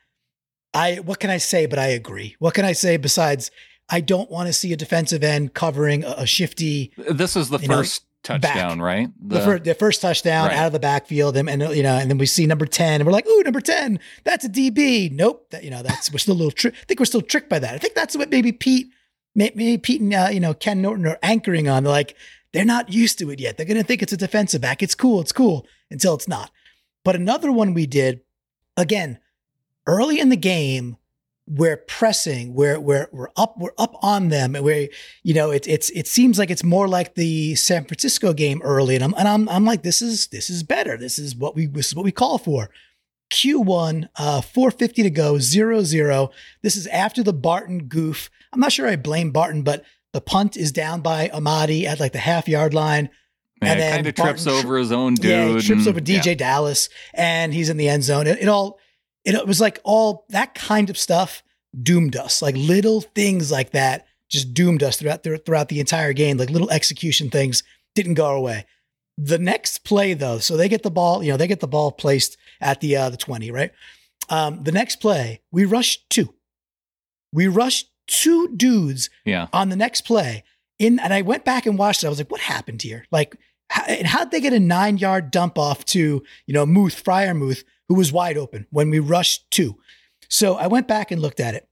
I 0.73 0.95
what 0.95 1.19
can 1.19 1.29
I 1.29 1.37
say? 1.37 1.65
But 1.65 1.79
I 1.79 1.87
agree. 1.87 2.35
What 2.39 2.55
can 2.55 2.65
I 2.65 2.73
say 2.73 2.97
besides 2.97 3.51
I 3.89 3.99
don't 4.01 4.29
want 4.31 4.47
to 4.47 4.53
see 4.53 4.71
a 4.73 4.77
defensive 4.77 5.23
end 5.23 5.53
covering 5.53 6.03
a, 6.03 6.13
a 6.19 6.25
shifty 6.25 6.91
This 6.97 7.35
is 7.35 7.49
the 7.49 7.59
You 7.59 7.67
know, 7.67 7.77
first 7.77 8.05
touchdown, 8.23 8.81
right? 8.81 9.09
the, 9.21 9.41
fir- 9.41 9.59
the 9.59 9.75
first 9.75 10.01
touchdown 10.01 10.47
Right. 10.47 10.57
out 10.57 10.67
of 10.67 10.71
the 10.73 10.79
backfield, 10.79 11.35
and, 11.35 11.49
and 11.49 11.61
you 11.75 11.83
know, 11.83 11.95
and 11.97 12.09
then 12.09 12.17
we 12.17 12.25
see 12.25 12.45
number 12.45 12.65
ten, 12.65 13.01
and 13.01 13.05
we're 13.05 13.11
like, 13.11 13.27
"Ooh, 13.27 13.43
number 13.43 13.59
ten, 13.61 13.99
that's 14.23 14.45
a 14.45 14.49
DB." 14.49 15.11
Nope, 15.11 15.47
that, 15.51 15.63
you 15.65 15.69
know, 15.69 15.83
that's 15.83 16.11
we're 16.11 16.19
still 16.19 16.33
a 16.33 16.37
little. 16.37 16.51
Tri- 16.51 16.71
I 16.71 16.85
think 16.87 16.99
we're 17.01 17.05
still 17.05 17.21
tricked 17.21 17.49
by 17.49 17.59
that. 17.59 17.73
I 17.75 17.77
think 17.77 17.93
that's 17.95 18.15
what 18.15 18.29
maybe 18.31 18.53
Pete, 18.53 18.87
maybe 19.35 19.77
Pete 19.77 19.99
and 20.01 20.13
uh, 20.13 20.29
you 20.31 20.39
know 20.39 20.53
Ken 20.53 20.81
Norton 20.81 21.05
are 21.05 21.19
anchoring 21.21 21.67
on. 21.67 21.83
They're 21.83 21.91
like, 21.91 22.15
they're 22.53 22.63
not 22.65 22.93
used 22.93 23.19
to 23.19 23.29
it 23.29 23.41
yet. 23.41 23.57
They're 23.57 23.65
gonna 23.65 23.83
think 23.83 24.01
it's 24.01 24.13
a 24.13 24.17
defensive 24.17 24.61
back. 24.61 24.81
It's 24.81 24.95
cool. 24.95 25.19
It's 25.19 25.33
cool 25.33 25.67
until 25.91 26.13
it's 26.15 26.27
not. 26.29 26.49
But 27.03 27.17
another 27.17 27.51
one 27.51 27.73
we 27.73 27.85
did 27.85 28.21
again 28.77 29.19
early 29.85 30.19
in 30.21 30.29
the 30.29 30.37
game. 30.37 30.95
We're 31.45 31.77
pressing. 31.77 32.53
We're 32.53 32.79
we're 32.79 33.09
we're 33.11 33.31
up. 33.35 33.55
We're 33.57 33.73
up 33.77 33.95
on 34.01 34.29
them. 34.29 34.55
and 34.55 34.63
We're 34.63 34.89
you 35.23 35.33
know, 35.33 35.51
it's 35.51 35.67
it's 35.67 35.89
it 35.91 36.07
seems 36.07 36.39
like 36.39 36.49
it's 36.49 36.63
more 36.63 36.87
like 36.87 37.15
the 37.15 37.55
San 37.55 37.85
Francisco 37.85 38.33
game 38.33 38.61
early, 38.63 38.95
and 38.95 39.03
I'm 39.03 39.13
and 39.17 39.27
I'm 39.27 39.49
I'm 39.49 39.65
like, 39.65 39.83
this 39.83 40.01
is 40.01 40.27
this 40.27 40.49
is 40.49 40.63
better. 40.63 40.97
This 40.97 41.19
is 41.19 41.35
what 41.35 41.55
we 41.55 41.67
this 41.67 41.87
is 41.87 41.95
what 41.95 42.05
we 42.05 42.11
call 42.11 42.37
for. 42.37 42.69
Q1, 43.31 44.09
uh, 44.15 44.41
450 44.41 45.03
to 45.03 45.09
go, 45.09 45.39
zero 45.39 45.83
zero. 45.83 46.29
This 46.61 46.75
is 46.75 46.87
after 46.87 47.23
the 47.23 47.33
Barton 47.33 47.85
goof. 47.87 48.29
I'm 48.53 48.59
not 48.59 48.71
sure 48.71 48.87
I 48.87 48.95
blame 48.95 49.31
Barton, 49.31 49.63
but 49.63 49.83
the 50.13 50.21
punt 50.21 50.55
is 50.55 50.71
down 50.71 51.01
by 51.01 51.29
Amadi 51.29 51.87
at 51.87 51.99
like 51.99 52.13
the 52.13 52.19
half 52.19 52.47
yard 52.47 52.73
line. 52.73 53.09
Yeah, 53.61 53.71
and 53.71 53.79
then 53.79 53.95
kind 53.95 54.07
of 54.07 54.15
trips 54.15 54.47
over 54.47 54.77
his 54.77 54.91
own 54.91 55.15
dude. 55.15 55.31
Yeah, 55.31 55.47
he 55.53 55.61
trips 55.61 55.87
over 55.87 55.99
DJ 55.99 56.25
yeah. 56.25 56.33
Dallas, 56.35 56.89
and 57.13 57.53
he's 57.53 57.69
in 57.69 57.77
the 57.77 57.89
end 57.89 58.03
zone. 58.03 58.27
It, 58.27 58.39
it 58.41 58.47
all, 58.47 58.79
it, 59.25 59.35
it 59.35 59.47
was 59.47 59.61
like 59.61 59.79
all 59.83 60.25
that 60.29 60.53
kind 60.55 60.89
of 60.89 60.97
stuff 60.97 61.43
doomed 61.81 62.15
us. 62.15 62.41
Like 62.41 62.55
little 62.57 63.01
things 63.01 63.51
like 63.51 63.71
that 63.71 64.05
just 64.29 64.53
doomed 64.53 64.83
us 64.83 64.97
throughout 64.97 65.23
throughout 65.23 65.69
the 65.69 65.79
entire 65.79 66.13
game. 66.13 66.37
Like 66.37 66.49
little 66.49 66.69
execution 66.71 67.29
things 67.29 67.63
didn't 67.95 68.15
go 68.15 68.25
our 68.25 68.39
way. 68.39 68.65
The 69.17 69.37
next 69.37 69.83
play 69.83 70.13
though, 70.15 70.39
so 70.39 70.57
they 70.57 70.67
get 70.69 70.81
the 70.83 70.89
ball, 70.91 71.23
you 71.23 71.31
know, 71.31 71.37
they 71.37 71.47
get 71.47 71.59
the 71.59 71.67
ball 71.67 71.91
placed 71.91 72.37
at 72.59 72.79
the 72.81 72.95
uh, 72.95 73.09
the 73.09 73.17
twenty, 73.17 73.51
right? 73.51 73.71
Um, 74.29 74.63
the 74.63 74.71
next 74.71 74.97
play, 74.97 75.41
we 75.51 75.65
rush 75.65 75.99
two. 76.09 76.33
We 77.31 77.47
rushed 77.47 77.89
two 78.07 78.49
dudes 78.55 79.09
Yeah. 79.25 79.47
on 79.53 79.69
the 79.69 79.75
next 79.75 80.01
play 80.01 80.43
in 80.79 80.99
and 80.99 81.13
I 81.13 81.21
went 81.21 81.45
back 81.45 81.65
and 81.65 81.77
watched 81.77 82.03
it. 82.03 82.07
I 82.07 82.09
was 82.09 82.17
like, 82.19 82.31
what 82.31 82.41
happened 82.41 82.81
here? 82.81 83.05
Like, 83.11 83.35
how, 83.69 83.83
and 83.85 84.07
how'd 84.07 84.31
they 84.31 84.41
get 84.41 84.53
a 84.53 84.59
nine 84.59 84.97
yard 84.97 85.31
dump 85.31 85.57
off 85.57 85.85
to, 85.85 86.23
you 86.47 86.53
know, 86.53 86.65
Muth, 86.65 87.03
Freiermuth, 87.03 87.63
who 87.93 87.99
was 87.99 88.11
wide 88.11 88.37
open 88.37 88.65
when 88.71 88.89
we 88.89 88.97
rushed 88.97 89.49
two? 89.51 89.77
So 90.29 90.55
I 90.55 90.65
went 90.65 90.87
back 90.87 91.11
and 91.11 91.21
looked 91.21 91.39
at 91.39 91.53
it. 91.53 91.67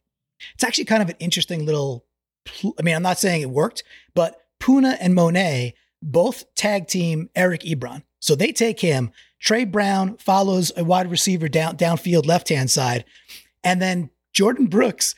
It's 0.54 0.64
actually 0.64 0.86
kind 0.86 1.02
of 1.02 1.10
an 1.10 1.16
interesting 1.20 1.66
little, 1.66 2.06
I 2.78 2.84
mean, 2.84 2.96
I'm 2.96 3.02
not 3.02 3.18
saying 3.18 3.42
it 3.42 3.50
worked, 3.50 3.84
but 4.14 4.36
Poona 4.62 4.98
and 5.00 5.16
Mone 5.16 5.72
both 6.04 6.54
tag 6.54 6.88
team 6.88 7.30
Eric 7.36 7.62
Ebron. 7.62 8.04
So 8.20 8.36
they 8.36 8.52
take 8.52 8.80
him. 8.80 9.10
Tre 9.40 9.66
Brown 9.66 10.18
follows 10.18 10.72
a 10.78 10.84
wide 10.84 11.10
receiver 11.10 11.48
down 11.48 11.76
downfield 11.76 12.28
left 12.28 12.50
hand 12.50 12.70
side. 12.70 13.04
And 13.64 13.82
then 13.82 14.12
Jordan 14.32 14.68
Brooks, 14.68 15.16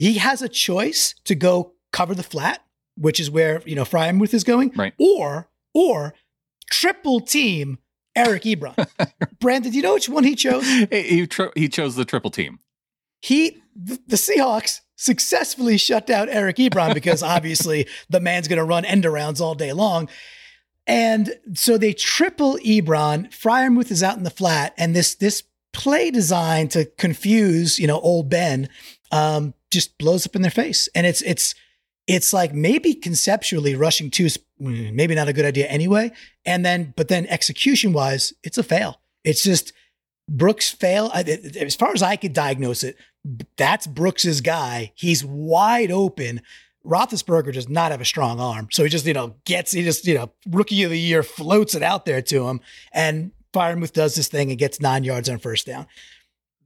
he 0.00 0.14
has 0.14 0.42
a 0.42 0.48
choice 0.48 1.14
to 1.24 1.36
go 1.36 1.74
cover 1.92 2.16
the 2.16 2.24
flat, 2.24 2.64
which 2.96 3.20
is 3.20 3.30
where, 3.30 3.62
you 3.64 3.76
know, 3.76 3.84
Freiermuth 3.84 4.34
is 4.34 4.42
going, 4.42 4.72
Right. 4.74 4.94
or, 4.98 5.48
or 5.72 6.14
triple 6.68 7.20
team 7.20 7.78
Eric 8.14 8.42
Ebron. 8.42 8.86
Brandon, 9.40 9.70
do 9.70 9.76
you 9.76 9.82
know 9.82 9.94
which 9.94 10.08
one 10.08 10.24
he 10.24 10.34
chose? 10.34 10.64
He, 10.90 11.26
he, 11.54 11.68
chose 11.68 11.96
the 11.96 12.04
triple 12.04 12.30
team. 12.30 12.58
he 13.20 13.62
the, 13.74 13.98
the 14.06 14.16
Seahawks 14.16 14.80
successfully 14.96 15.78
shut 15.78 16.06
down 16.06 16.28
Eric 16.28 16.56
Ebron 16.56 16.94
because 17.02 17.22
obviously 17.22 17.86
the 18.08 18.20
man's 18.20 18.48
going 18.48 18.58
to 18.58 18.64
run 18.64 18.84
end 18.84 19.04
arounds 19.04 19.40
all 19.40 19.54
day 19.54 19.72
long. 19.72 20.08
And 20.86 21.34
so 21.54 21.78
they 21.78 21.92
triple 21.92 22.58
Ebron. 22.58 23.30
Freiermuth 23.30 23.90
is 23.90 24.02
out 24.02 24.16
in 24.16 24.24
the 24.24 24.30
flat, 24.30 24.74
and 24.76 24.96
this 24.96 25.14
this 25.14 25.44
play 25.72 26.10
design 26.10 26.68
to 26.68 26.84
confuse, 26.84 27.78
you 27.78 27.86
know, 27.86 28.00
old 28.00 28.28
Ben, 28.28 28.68
um, 29.10 29.54
just 29.70 29.96
blows 29.96 30.26
up 30.26 30.36
in 30.36 30.42
their 30.42 30.50
face. 30.50 30.88
And 30.94 31.06
it's 31.06 31.22
it's 31.22 31.54
it's 32.08 32.32
like 32.32 32.52
maybe 32.52 32.94
conceptually 32.94 33.74
rushing 33.76 34.10
two 34.10 34.24
is 34.24 34.38
Mm, 34.62 34.92
maybe 34.92 35.14
not 35.14 35.28
a 35.28 35.32
good 35.32 35.44
idea 35.44 35.66
anyway. 35.66 36.12
And 36.44 36.64
then, 36.64 36.94
but 36.96 37.08
then 37.08 37.26
execution 37.26 37.92
wise, 37.92 38.32
it's 38.44 38.58
a 38.58 38.62
fail. 38.62 39.00
It's 39.24 39.42
just 39.42 39.72
Brooks 40.28 40.70
fail. 40.70 41.10
As 41.12 41.74
far 41.74 41.92
as 41.92 42.02
I 42.02 42.16
could 42.16 42.32
diagnose 42.32 42.84
it, 42.84 42.96
that's 43.56 43.86
Brooks's 43.86 44.40
guy. 44.40 44.92
He's 44.94 45.24
wide 45.24 45.90
open. 45.90 46.42
Roethlisberger 46.86 47.52
does 47.52 47.68
not 47.68 47.90
have 47.90 48.00
a 48.00 48.04
strong 48.04 48.40
arm, 48.40 48.68
so 48.72 48.82
he 48.82 48.88
just 48.88 49.06
you 49.06 49.12
know 49.12 49.36
gets 49.44 49.70
he 49.70 49.84
just 49.84 50.04
you 50.04 50.14
know 50.14 50.32
rookie 50.48 50.82
of 50.82 50.90
the 50.90 50.98
year 50.98 51.22
floats 51.22 51.76
it 51.76 51.82
out 51.82 52.06
there 52.06 52.20
to 52.22 52.48
him, 52.48 52.60
and 52.92 53.30
Freiermuth 53.54 53.92
does 53.92 54.16
this 54.16 54.26
thing 54.26 54.50
and 54.50 54.58
gets 54.58 54.80
nine 54.80 55.04
yards 55.04 55.28
on 55.28 55.38
first 55.38 55.66
down. 55.66 55.86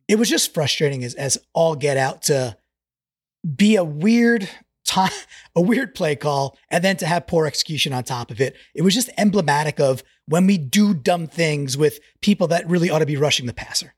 It 0.09 0.19
was 0.19 0.31
just 0.31 0.55
frustrating 0.55 1.05
as 1.05 1.15
as 1.15 1.37
all 1.53 1.75
get 1.77 1.99
out 1.99 2.23
to 2.23 2.57
be 3.55 3.77
a 3.77 3.85
weird 3.85 4.49
a 5.57 5.61
weird 5.61 5.95
play 5.95 6.17
call, 6.17 6.57
and 6.71 6.83
then 6.83 6.97
to 6.99 7.07
have 7.07 7.27
poor 7.27 7.47
execution 7.47 7.93
on 7.93 8.05
top 8.05 8.31
of 8.31 8.41
it. 8.41 8.57
It 8.75 8.83
was 8.83 8.95
just 8.95 9.11
emblematic 9.19 9.81
of 9.81 10.03
when 10.27 10.47
we 10.47 10.59
do 10.59 10.95
dumb 10.95 11.27
things 11.27 11.77
with 11.77 12.01
people 12.21 12.47
that 12.49 12.69
really 12.69 12.91
ought 12.91 13.01
to 13.01 13.07
be 13.07 13.17
rushing 13.17 13.47
the 13.47 13.55
passer. 13.55 13.95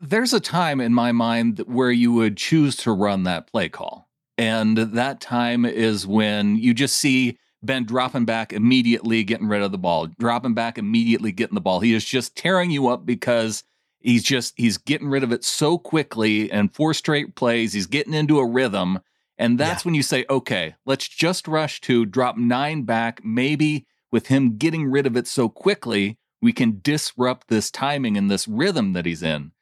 There's 0.00 0.32
a 0.32 0.40
time 0.40 0.80
in 0.80 0.94
my 0.94 1.12
mind 1.12 1.58
where 1.66 1.90
you 1.90 2.12
would 2.12 2.36
choose 2.36 2.76
to 2.76 2.92
run 2.92 3.24
that 3.24 3.50
play 3.50 3.68
call. 3.68 4.08
And 4.38 4.76
that 4.76 5.20
time 5.20 5.64
is 5.64 6.06
when 6.06 6.56
you 6.56 6.72
just 6.72 6.96
see 6.96 7.38
Ben 7.62 7.84
dropping 7.84 8.24
back 8.24 8.52
immediately, 8.52 9.22
getting 9.24 9.48
rid 9.48 9.62
of 9.62 9.72
the 9.72 9.78
ball, 9.78 10.06
dropping 10.06 10.54
back 10.54 10.78
immediately, 10.78 11.32
getting 11.32 11.54
the 11.54 11.60
ball. 11.60 11.80
He 11.80 11.94
is 11.94 12.04
just 12.04 12.36
tearing 12.36 12.70
you 12.70 12.88
up 12.88 13.06
because 13.06 13.64
he's 14.00 14.22
just 14.22 14.54
he's 14.56 14.78
getting 14.78 15.08
rid 15.08 15.22
of 15.22 15.32
it 15.32 15.44
so 15.44 15.78
quickly 15.78 16.50
and 16.50 16.74
four 16.74 16.94
straight 16.94 17.34
plays, 17.34 17.72
he's 17.72 17.86
getting 17.86 18.14
into 18.14 18.38
a 18.38 18.46
rhythm. 18.46 18.98
And 19.38 19.58
that's 19.58 19.84
when 19.84 19.94
you 19.94 20.02
say, 20.02 20.24
okay, 20.28 20.74
let's 20.84 21.08
just 21.08 21.48
rush 21.48 21.80
to 21.82 22.06
drop 22.06 22.36
nine 22.36 22.82
back. 22.82 23.24
Maybe 23.24 23.86
with 24.10 24.26
him 24.26 24.56
getting 24.56 24.90
rid 24.90 25.06
of 25.06 25.16
it 25.16 25.26
so 25.26 25.48
quickly, 25.48 26.18
we 26.40 26.52
can 26.52 26.80
disrupt 26.82 27.48
this 27.48 27.70
timing 27.70 28.16
and 28.16 28.30
this 28.30 28.46
rhythm 28.46 28.92
that 28.92 29.06
he's 29.06 29.22
in. 29.22 29.52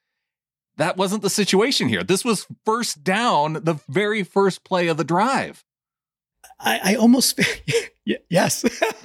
That 0.76 0.96
wasn't 0.96 1.22
the 1.22 1.30
situation 1.30 1.88
here. 1.88 2.02
This 2.02 2.24
was 2.24 2.46
first 2.64 3.04
down, 3.04 3.52
the 3.64 3.78
very 3.88 4.22
first 4.22 4.64
play 4.64 4.88
of 4.88 4.96
the 4.96 5.04
drive. 5.04 5.64
I, 6.58 6.80
I 6.82 6.94
almost 6.96 7.38
yes. 8.04 8.64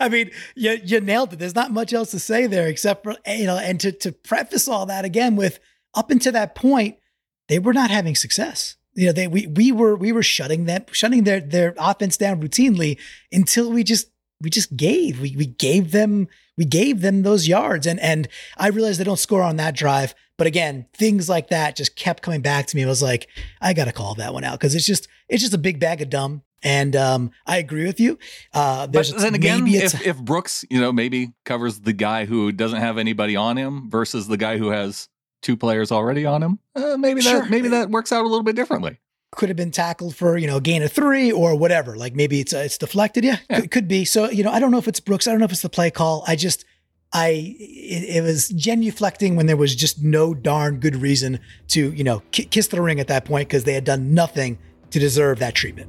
I 0.00 0.08
mean, 0.08 0.30
you, 0.54 0.78
you 0.82 1.00
nailed 1.00 1.32
it. 1.32 1.38
There's 1.38 1.54
not 1.54 1.72
much 1.72 1.92
else 1.92 2.10
to 2.12 2.18
say 2.18 2.46
there 2.46 2.68
except 2.68 3.04
for 3.04 3.16
you 3.26 3.46
know, 3.46 3.56
and 3.56 3.78
to 3.80 3.92
to 3.92 4.12
preface 4.12 4.68
all 4.68 4.86
that 4.86 5.04
again 5.04 5.36
with 5.36 5.60
up 5.94 6.10
until 6.10 6.32
that 6.32 6.54
point, 6.54 6.96
they 7.48 7.58
were 7.58 7.74
not 7.74 7.90
having 7.90 8.14
success. 8.14 8.76
You 8.94 9.06
know, 9.06 9.12
they 9.12 9.28
we 9.28 9.46
we 9.46 9.72
were 9.72 9.96
we 9.96 10.12
were 10.12 10.22
shutting 10.22 10.64
them 10.64 10.84
shutting 10.92 11.24
their 11.24 11.40
their 11.40 11.74
offense 11.78 12.16
down 12.16 12.42
routinely 12.42 12.98
until 13.32 13.70
we 13.70 13.84
just 13.84 14.10
we 14.40 14.50
just 14.50 14.76
gave. 14.76 15.20
We 15.20 15.36
we 15.36 15.46
gave 15.46 15.92
them 15.92 16.28
we 16.56 16.64
gave 16.64 17.00
them 17.00 17.22
those 17.22 17.48
yards. 17.48 17.86
And 17.86 18.00
and 18.00 18.28
I 18.56 18.68
realized 18.68 19.00
they 19.00 19.04
don't 19.04 19.18
score 19.18 19.42
on 19.42 19.56
that 19.56 19.74
drive. 19.74 20.14
But 20.36 20.46
again, 20.46 20.86
things 20.94 21.28
like 21.28 21.48
that 21.48 21.76
just 21.76 21.96
kept 21.96 22.22
coming 22.22 22.40
back 22.40 22.66
to 22.66 22.76
me. 22.76 22.82
I 22.82 22.86
was 22.86 23.02
like, 23.02 23.28
I 23.60 23.72
gotta 23.74 23.92
call 23.92 24.14
that 24.16 24.32
one 24.32 24.44
out 24.44 24.58
because 24.58 24.74
it's 24.74 24.86
just 24.86 25.08
it's 25.28 25.42
just 25.42 25.54
a 25.54 25.58
big 25.58 25.78
bag 25.80 26.02
of 26.02 26.10
dumb. 26.10 26.42
And 26.62 26.94
um, 26.94 27.30
I 27.46 27.56
agree 27.58 27.86
with 27.86 28.00
you. 28.00 28.18
Uh, 28.52 28.86
but 28.86 29.10
then 29.16 29.34
again, 29.34 29.66
if, 29.66 30.06
if 30.06 30.18
Brooks, 30.18 30.64
you 30.68 30.78
know, 30.78 30.92
maybe 30.92 31.32
covers 31.46 31.80
the 31.80 31.94
guy 31.94 32.26
who 32.26 32.52
doesn't 32.52 32.80
have 32.80 32.98
anybody 32.98 33.34
on 33.36 33.56
him 33.56 33.88
versus 33.88 34.28
the 34.28 34.36
guy 34.36 34.58
who 34.58 34.68
has 34.68 35.08
two 35.42 35.56
players 35.56 35.90
already 35.92 36.26
on 36.26 36.42
him, 36.42 36.58
uh, 36.74 36.96
maybe 36.96 37.20
that 37.22 37.50
maybe 37.50 37.68
that 37.68 37.90
works 37.90 38.12
out 38.12 38.22
a 38.22 38.28
little 38.28 38.42
bit 38.42 38.56
differently. 38.56 38.98
Could 39.32 39.48
have 39.48 39.56
been 39.56 39.70
tackled 39.70 40.16
for 40.16 40.36
you 40.36 40.46
know 40.46 40.56
a 40.56 40.60
gain 40.60 40.82
of 40.82 40.92
three 40.92 41.30
or 41.30 41.54
whatever. 41.54 41.96
Like 41.96 42.14
maybe 42.14 42.40
it's 42.40 42.52
uh, 42.52 42.58
it's 42.58 42.78
deflected. 42.78 43.24
Yeah, 43.24 43.38
yeah. 43.48 43.60
Could, 43.60 43.70
could, 43.70 43.88
be. 43.88 44.04
So 44.04 44.28
you 44.30 44.42
know 44.42 44.50
I 44.50 44.58
don't 44.58 44.70
know 44.70 44.78
if 44.78 44.88
it's 44.88 45.00
Brooks. 45.00 45.26
I 45.26 45.30
don't 45.30 45.40
know 45.40 45.44
if 45.44 45.52
it's 45.52 45.62
the 45.62 45.68
play 45.68 45.90
call. 45.90 46.24
I 46.26 46.36
just 46.36 46.64
I 47.12 47.56
it, 47.58 48.16
it 48.16 48.22
was 48.22 48.50
genuflecting 48.50 49.36
when 49.36 49.46
there 49.46 49.56
was 49.56 49.74
just 49.74 50.02
no 50.02 50.34
darn 50.34 50.78
good 50.78 50.96
reason 50.96 51.40
to 51.68 51.92
you 51.92 52.04
know 52.04 52.22
k- 52.32 52.44
kiss 52.44 52.68
the 52.68 52.80
ring 52.82 53.00
at 53.00 53.08
that 53.08 53.24
point 53.24 53.48
because 53.48 53.64
they 53.64 53.74
had 53.74 53.84
done 53.84 54.14
nothing 54.14 54.58
to 54.90 54.98
deserve 54.98 55.38
that 55.38 55.54
treatment. 55.54 55.88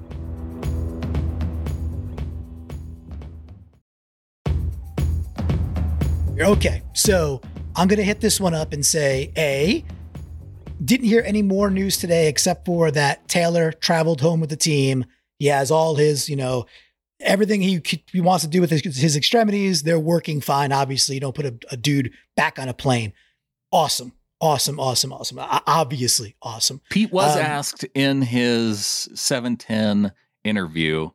Okay, 6.39 6.81
so 6.93 7.39
I'm 7.75 7.87
going 7.87 7.97
to 7.97 8.03
hit 8.03 8.21
this 8.21 8.39
one 8.39 8.53
up 8.53 8.73
and 8.73 8.85
say 8.85 9.31
A, 9.37 9.83
didn't 10.83 11.07
hear 11.07 11.23
any 11.25 11.41
more 11.41 11.69
news 11.69 11.97
today 11.97 12.27
except 12.27 12.65
for 12.65 12.91
that 12.91 13.27
Taylor 13.27 13.71
traveled 13.71 14.21
home 14.21 14.41
with 14.41 14.49
the 14.49 14.57
team. 14.57 15.05
He 15.39 15.47
has 15.47 15.71
all 15.71 15.95
his, 15.95 16.27
you 16.27 16.35
know, 16.35 16.65
everything 17.19 17.61
he, 17.61 17.81
he 18.11 18.21
wants 18.21 18.43
to 18.43 18.49
do 18.49 18.61
with 18.61 18.71
his, 18.71 18.81
his 18.83 19.15
extremities. 19.15 19.83
They're 19.83 19.99
working 19.99 20.41
fine. 20.41 20.71
Obviously, 20.71 21.15
you 21.15 21.21
don't 21.21 21.35
put 21.35 21.45
a, 21.45 21.55
a 21.71 21.77
dude 21.77 22.11
back 22.35 22.59
on 22.59 22.67
a 22.67 22.73
plane. 22.73 23.13
Awesome. 23.71 24.13
Awesome, 24.41 24.79
awesome, 24.79 25.13
awesome. 25.13 25.37
Obviously, 25.39 26.35
awesome. 26.41 26.81
Pete 26.89 27.11
was 27.11 27.35
um, 27.35 27.43
asked 27.43 27.83
in 27.93 28.23
his 28.23 29.07
710 29.13 30.11
interview 30.43 31.11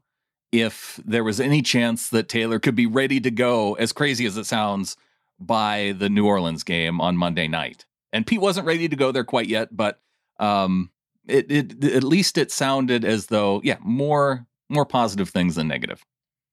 if 0.52 1.00
there 1.04 1.24
was 1.24 1.40
any 1.40 1.60
chance 1.60 2.08
that 2.10 2.28
Taylor 2.28 2.60
could 2.60 2.76
be 2.76 2.86
ready 2.86 3.18
to 3.20 3.32
go, 3.32 3.74
as 3.74 3.92
crazy 3.92 4.26
as 4.26 4.36
it 4.36 4.46
sounds, 4.46 4.96
by 5.38 5.94
the 5.98 6.08
New 6.08 6.26
Orleans 6.26 6.62
game 6.62 7.00
on 7.00 7.16
Monday 7.16 7.48
night. 7.48 7.84
And 8.12 8.26
Pete 8.26 8.40
wasn't 8.40 8.66
ready 8.66 8.88
to 8.88 8.96
go 8.96 9.12
there 9.12 9.24
quite 9.24 9.48
yet, 9.48 9.76
but 9.76 10.00
um, 10.38 10.90
it, 11.28 11.50
it 11.50 11.84
at 11.84 12.04
least 12.04 12.38
it 12.38 12.50
sounded 12.50 13.04
as 13.04 13.26
though 13.26 13.60
yeah, 13.64 13.76
more 13.80 14.46
more 14.68 14.86
positive 14.86 15.28
things 15.28 15.56
than 15.56 15.68
negative. 15.68 16.04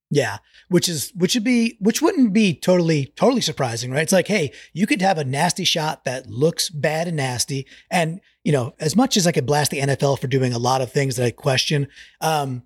Yeah, 0.10 0.38
which 0.70 0.88
is 0.88 1.12
which 1.16 1.34
would 1.34 1.44
be 1.44 1.78
which 1.80 2.02
wouldn't 2.02 2.34
be 2.34 2.54
totally 2.54 3.08
totally 3.16 3.42
surprising, 3.42 3.92
right? 3.92 4.04
It's 4.04 4.12
like, 4.12 4.28
hey, 4.28 4.52
you 4.72 4.86
could 4.86 5.02
have 5.02 5.18
a 5.18 5.24
nasty 5.24 5.64
shot 5.64 6.04
that 6.06 6.28
looks 6.28 6.70
bad 6.70 7.08
and 7.08 7.18
nasty, 7.18 7.66
and 7.90 8.22
you 8.44 8.52
know, 8.52 8.76
as 8.80 8.96
much 8.96 9.18
as 9.18 9.26
I 9.26 9.32
could 9.32 9.46
blast 9.46 9.72
the 9.72 9.80
NFL 9.80 10.20
for 10.20 10.28
doing 10.28 10.54
a 10.54 10.60
lot 10.60 10.82
of 10.82 10.92
things 10.92 11.16
that 11.16 11.26
I 11.26 11.32
question, 11.32 11.88
um, 12.22 12.64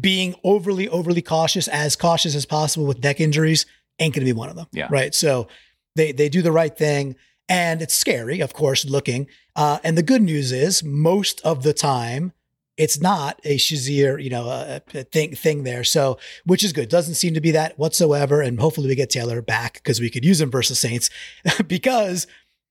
being 0.00 0.34
overly 0.44 0.88
overly 0.88 1.22
cautious, 1.22 1.68
as 1.68 1.96
cautious 1.96 2.34
as 2.34 2.44
possible 2.44 2.86
with 2.86 3.02
neck 3.02 3.20
injuries, 3.20 3.64
ain't 3.98 4.14
going 4.14 4.26
to 4.26 4.32
be 4.32 4.36
one 4.36 4.48
of 4.48 4.56
them. 4.56 4.66
Yeah. 4.72 4.88
Right. 4.90 5.14
So 5.14 5.48
they 5.94 6.12
they 6.12 6.28
do 6.28 6.42
the 6.42 6.52
right 6.52 6.76
thing, 6.76 7.16
and 7.48 7.82
it's 7.82 7.94
scary, 7.94 8.40
of 8.40 8.52
course, 8.52 8.84
looking. 8.84 9.26
Uh, 9.54 9.78
and 9.82 9.96
the 9.96 10.02
good 10.02 10.22
news 10.22 10.52
is, 10.52 10.84
most 10.84 11.40
of 11.40 11.62
the 11.62 11.72
time, 11.72 12.32
it's 12.76 13.00
not 13.00 13.40
a 13.44 13.56
Shazier, 13.56 14.22
you 14.22 14.28
know, 14.28 14.48
a, 14.48 14.82
a, 14.94 15.04
thing 15.04 15.34
thing 15.34 15.64
there. 15.64 15.82
So, 15.82 16.18
which 16.44 16.62
is 16.62 16.72
good. 16.72 16.88
Doesn't 16.88 17.14
seem 17.14 17.34
to 17.34 17.40
be 17.40 17.52
that 17.52 17.78
whatsoever. 17.78 18.42
And 18.42 18.60
hopefully, 18.60 18.88
we 18.88 18.94
get 18.94 19.10
Taylor 19.10 19.40
back 19.42 19.74
because 19.74 20.00
we 20.00 20.10
could 20.10 20.24
use 20.24 20.40
him 20.40 20.50
versus 20.50 20.78
Saints 20.78 21.10
because. 21.66 22.26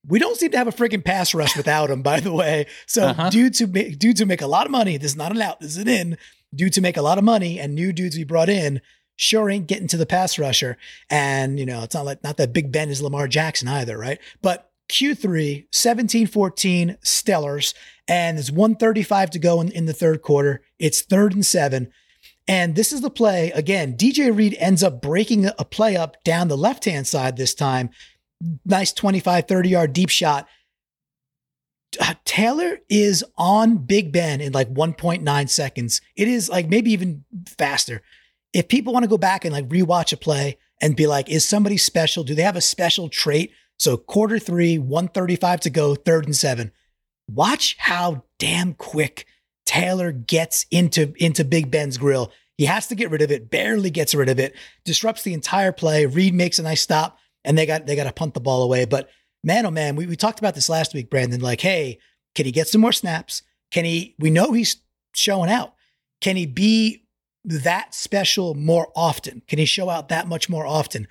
We 0.07 0.19
don't 0.19 0.37
seem 0.37 0.51
to 0.51 0.57
have 0.59 0.67
a 0.67 0.71
freaking 0.71 1.03
pass 1.03 1.33
rush 1.33 1.57
without 1.57 1.89
him, 1.89 2.03
by 2.03 2.19
the 2.19 2.31
way. 2.31 2.67
So, 2.85 3.05
uh-huh. 3.05 3.31
dudes 3.31 3.57
who 3.57 3.65
make 3.65 3.97
dudes 3.97 4.19
who 4.19 4.27
make 4.27 4.43
a 4.43 4.45
lot 4.45 4.67
of 4.67 4.71
money, 4.71 4.97
this 4.97 5.13
is 5.13 5.17
not 5.17 5.31
an 5.31 5.41
out, 5.41 5.59
this 5.59 5.71
is 5.71 5.77
an 5.77 5.87
in. 5.87 6.19
Dudes 6.53 6.75
who 6.75 6.83
make 6.83 6.95
a 6.95 7.01
lot 7.01 7.17
of 7.17 7.23
money 7.23 7.59
and 7.59 7.73
new 7.73 7.91
dudes 7.91 8.15
we 8.15 8.23
brought 8.23 8.47
in 8.47 8.81
sure 9.15 9.49
ain't 9.49 9.67
getting 9.67 9.87
to 9.87 9.97
the 9.97 10.05
pass 10.05 10.37
rusher. 10.37 10.77
And, 11.09 11.59
you 11.59 11.65
know, 11.65 11.83
it's 11.83 11.95
not 11.95 12.05
like, 12.05 12.23
not 12.23 12.37
that 12.37 12.53
Big 12.53 12.71
Ben 12.71 12.89
is 12.89 13.01
Lamar 13.01 13.27
Jackson 13.27 13.67
either, 13.67 13.97
right? 13.97 14.19
But 14.41 14.71
Q3, 14.89 15.67
17 15.71 16.27
14 16.27 16.97
Steelers, 17.03 17.73
and 18.07 18.37
there's 18.37 18.51
135 18.51 19.31
to 19.31 19.39
go 19.39 19.61
in, 19.61 19.71
in 19.71 19.85
the 19.85 19.93
third 19.93 20.21
quarter. 20.21 20.61
It's 20.79 21.01
third 21.01 21.33
and 21.33 21.45
seven. 21.45 21.91
And 22.47 22.75
this 22.75 22.93
is 22.93 23.01
the 23.01 23.09
play. 23.09 23.51
Again, 23.51 23.97
DJ 23.97 24.35
Reed 24.35 24.55
ends 24.59 24.83
up 24.83 25.01
breaking 25.01 25.47
a 25.57 25.65
play 25.65 25.95
up 25.95 26.23
down 26.23 26.47
the 26.47 26.57
left 26.57 26.85
hand 26.85 27.07
side 27.07 27.37
this 27.37 27.55
time. 27.55 27.89
Nice 28.63 28.93
25, 28.93 29.47
30 29.47 29.69
yard 29.69 29.93
deep 29.93 30.09
shot. 30.09 30.47
Uh, 31.99 32.13
Taylor 32.25 32.79
is 32.89 33.23
on 33.37 33.77
Big 33.77 34.11
Ben 34.11 34.41
in 34.41 34.51
like 34.51 34.71
1.9 34.71 35.49
seconds. 35.49 36.01
It 36.15 36.27
is 36.27 36.49
like 36.49 36.69
maybe 36.69 36.91
even 36.91 37.23
faster 37.57 38.03
if 38.55 38.69
people 38.69 38.93
want 38.93 39.03
to 39.03 39.09
go 39.09 39.17
back 39.17 39.43
and 39.43 39.53
like 39.53 39.67
rewatch 39.67 40.13
a 40.13 40.17
play 40.17 40.57
and 40.81 40.95
be 40.95 41.07
like, 41.07 41.29
is 41.29 41.45
somebody 41.45 41.75
special? 41.75 42.23
Do 42.23 42.33
they 42.33 42.41
have 42.41 42.55
a 42.55 42.61
special 42.61 43.09
trait? 43.09 43.51
So 43.77 43.97
quarter 43.97 44.39
three, 44.39 44.77
135 44.77 45.59
to 45.59 45.69
go, 45.69 45.93
third 45.93 46.23
and 46.25 46.35
seven. 46.35 46.71
Watch 47.27 47.75
how 47.77 48.23
damn 48.39 48.73
quick 48.73 49.25
Taylor 49.65 50.13
gets 50.13 50.65
into, 50.71 51.13
into 51.17 51.43
Big 51.43 51.69
Ben's 51.69 51.97
grill. 51.97 52.31
He 52.57 52.63
has 52.63 52.87
to 52.87 52.95
get 52.95 53.11
rid 53.11 53.21
of 53.21 53.29
it, 53.29 53.51
barely 53.51 53.89
gets 53.89 54.15
rid 54.15 54.29
of 54.29 54.39
it, 54.39 54.55
disrupts 54.85 55.23
the 55.23 55.33
entire 55.33 55.73
play. 55.73 56.05
Reed 56.05 56.33
makes 56.33 56.57
a 56.57 56.63
nice 56.63 56.81
stop, 56.81 57.17
and 57.43 57.57
they 57.57 57.65
got 57.65 57.85
they 57.85 57.97
got 57.97 58.05
to 58.05 58.13
punt 58.13 58.35
the 58.35 58.39
ball 58.39 58.63
away. 58.63 58.85
But 58.85 59.09
man, 59.43 59.65
oh 59.65 59.71
man, 59.71 59.97
we, 59.97 60.05
we 60.05 60.15
talked 60.15 60.39
about 60.39 60.55
this 60.55 60.69
last 60.69 60.93
week, 60.93 61.09
Brandon. 61.09 61.41
Like, 61.41 61.59
hey, 61.59 61.99
can 62.33 62.45
he 62.45 62.53
get 62.53 62.69
some 62.69 62.79
more 62.79 62.93
snaps? 62.93 63.41
Can 63.71 63.83
he? 63.83 64.15
We 64.17 64.29
know 64.29 64.53
he's 64.53 64.77
showing 65.13 65.49
out. 65.49 65.73
Can 66.21 66.37
he 66.37 66.45
be 66.45 67.04
that 67.45 67.93
special 67.93 68.55
more 68.55 68.91
often? 68.95 69.41
Can 69.47 69.59
he 69.59 69.65
show 69.65 69.89
out 69.89 70.09
that 70.09 70.27
much 70.27 70.49
more 70.49 70.65
often? 70.65 71.07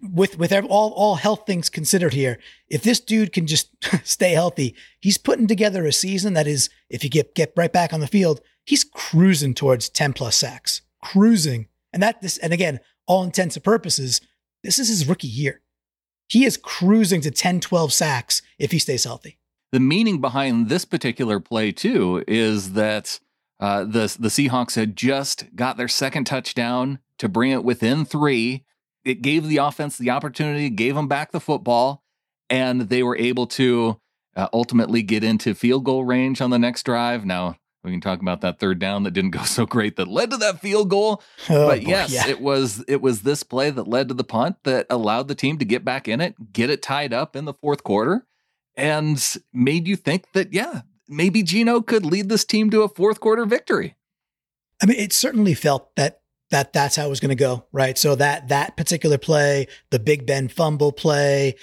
With 0.00 0.36
with 0.38 0.52
all 0.52 0.92
all 0.92 1.14
health 1.16 1.44
things 1.46 1.68
considered 1.68 2.12
here, 2.12 2.38
if 2.68 2.82
this 2.82 2.98
dude 2.98 3.32
can 3.32 3.46
just 3.46 3.70
stay 4.04 4.32
healthy, 4.32 4.74
he's 5.00 5.18
putting 5.18 5.46
together 5.46 5.86
a 5.86 5.92
season 5.92 6.34
that 6.34 6.48
is, 6.48 6.68
if 6.90 7.04
you 7.04 7.10
get 7.10 7.34
get 7.34 7.52
right 7.56 7.72
back 7.72 7.92
on 7.92 8.00
the 8.00 8.08
field, 8.08 8.40
he's 8.64 8.84
cruising 8.84 9.54
towards 9.54 9.88
10 9.88 10.12
plus 10.12 10.36
sacks. 10.36 10.82
Cruising. 11.02 11.68
And 11.92 12.02
that 12.02 12.20
this 12.20 12.36
and 12.38 12.52
again, 12.52 12.80
all 13.06 13.22
intents 13.22 13.54
and 13.56 13.64
purposes, 13.64 14.20
this 14.64 14.78
is 14.78 14.88
his 14.88 15.06
rookie 15.06 15.28
year. 15.28 15.60
He 16.28 16.44
is 16.46 16.56
cruising 16.56 17.20
to 17.20 17.30
10, 17.30 17.60
12 17.60 17.92
sacks 17.92 18.42
if 18.58 18.72
he 18.72 18.78
stays 18.78 19.04
healthy. 19.04 19.38
The 19.72 19.80
meaning 19.80 20.20
behind 20.20 20.68
this 20.68 20.84
particular 20.84 21.40
play, 21.40 21.72
too, 21.72 22.24
is 22.28 22.72
that 22.72 23.20
uh, 23.62 23.84
the 23.84 24.14
the 24.18 24.28
Seahawks 24.28 24.74
had 24.74 24.96
just 24.96 25.54
got 25.54 25.76
their 25.76 25.86
second 25.86 26.24
touchdown 26.24 26.98
to 27.18 27.28
bring 27.28 27.52
it 27.52 27.62
within 27.62 28.04
three. 28.04 28.64
It 29.04 29.22
gave 29.22 29.46
the 29.46 29.58
offense 29.58 29.96
the 29.96 30.10
opportunity, 30.10 30.68
gave 30.68 30.96
them 30.96 31.06
back 31.06 31.30
the 31.30 31.38
football, 31.38 32.02
and 32.50 32.82
they 32.82 33.04
were 33.04 33.16
able 33.16 33.46
to 33.46 34.00
uh, 34.34 34.48
ultimately 34.52 35.02
get 35.02 35.22
into 35.22 35.54
field 35.54 35.84
goal 35.84 36.04
range 36.04 36.40
on 36.40 36.50
the 36.50 36.58
next 36.58 36.82
drive. 36.82 37.24
Now 37.24 37.54
we 37.84 37.92
can 37.92 38.00
talk 38.00 38.20
about 38.20 38.40
that 38.40 38.58
third 38.58 38.80
down 38.80 39.04
that 39.04 39.12
didn't 39.12 39.30
go 39.30 39.42
so 39.44 39.64
great 39.64 39.94
that 39.94 40.08
led 40.08 40.32
to 40.32 40.38
that 40.38 40.60
field 40.60 40.90
goal. 40.90 41.22
Oh, 41.48 41.68
but 41.68 41.84
boy, 41.84 41.88
yes, 41.88 42.12
yeah. 42.12 42.26
it 42.26 42.40
was 42.40 42.84
it 42.88 43.00
was 43.00 43.22
this 43.22 43.44
play 43.44 43.70
that 43.70 43.86
led 43.86 44.08
to 44.08 44.14
the 44.14 44.24
punt 44.24 44.56
that 44.64 44.86
allowed 44.90 45.28
the 45.28 45.36
team 45.36 45.58
to 45.58 45.64
get 45.64 45.84
back 45.84 46.08
in 46.08 46.20
it, 46.20 46.52
get 46.52 46.68
it 46.68 46.82
tied 46.82 47.12
up 47.12 47.36
in 47.36 47.44
the 47.44 47.54
fourth 47.54 47.84
quarter, 47.84 48.26
and 48.76 49.36
made 49.52 49.86
you 49.86 49.94
think 49.94 50.32
that 50.32 50.52
yeah, 50.52 50.80
maybe 51.12 51.42
Geno 51.42 51.80
could 51.80 52.04
lead 52.04 52.28
this 52.28 52.44
team 52.44 52.70
to 52.70 52.82
a 52.82 52.88
fourth 52.88 53.20
quarter 53.20 53.44
victory. 53.44 53.96
I 54.82 54.86
mean, 54.86 54.98
it 54.98 55.12
certainly 55.12 55.54
felt 55.54 55.94
that 55.96 56.20
that 56.50 56.72
that's 56.72 56.96
how 56.96 57.06
it 57.06 57.10
was 57.10 57.20
going 57.20 57.30
to 57.30 57.34
go, 57.34 57.66
right? 57.72 57.96
So 57.96 58.14
that 58.16 58.48
that 58.48 58.76
particular 58.76 59.18
play, 59.18 59.68
the 59.90 59.98
Big 59.98 60.26
Ben 60.26 60.48
fumble 60.48 60.92
play, 60.92 61.56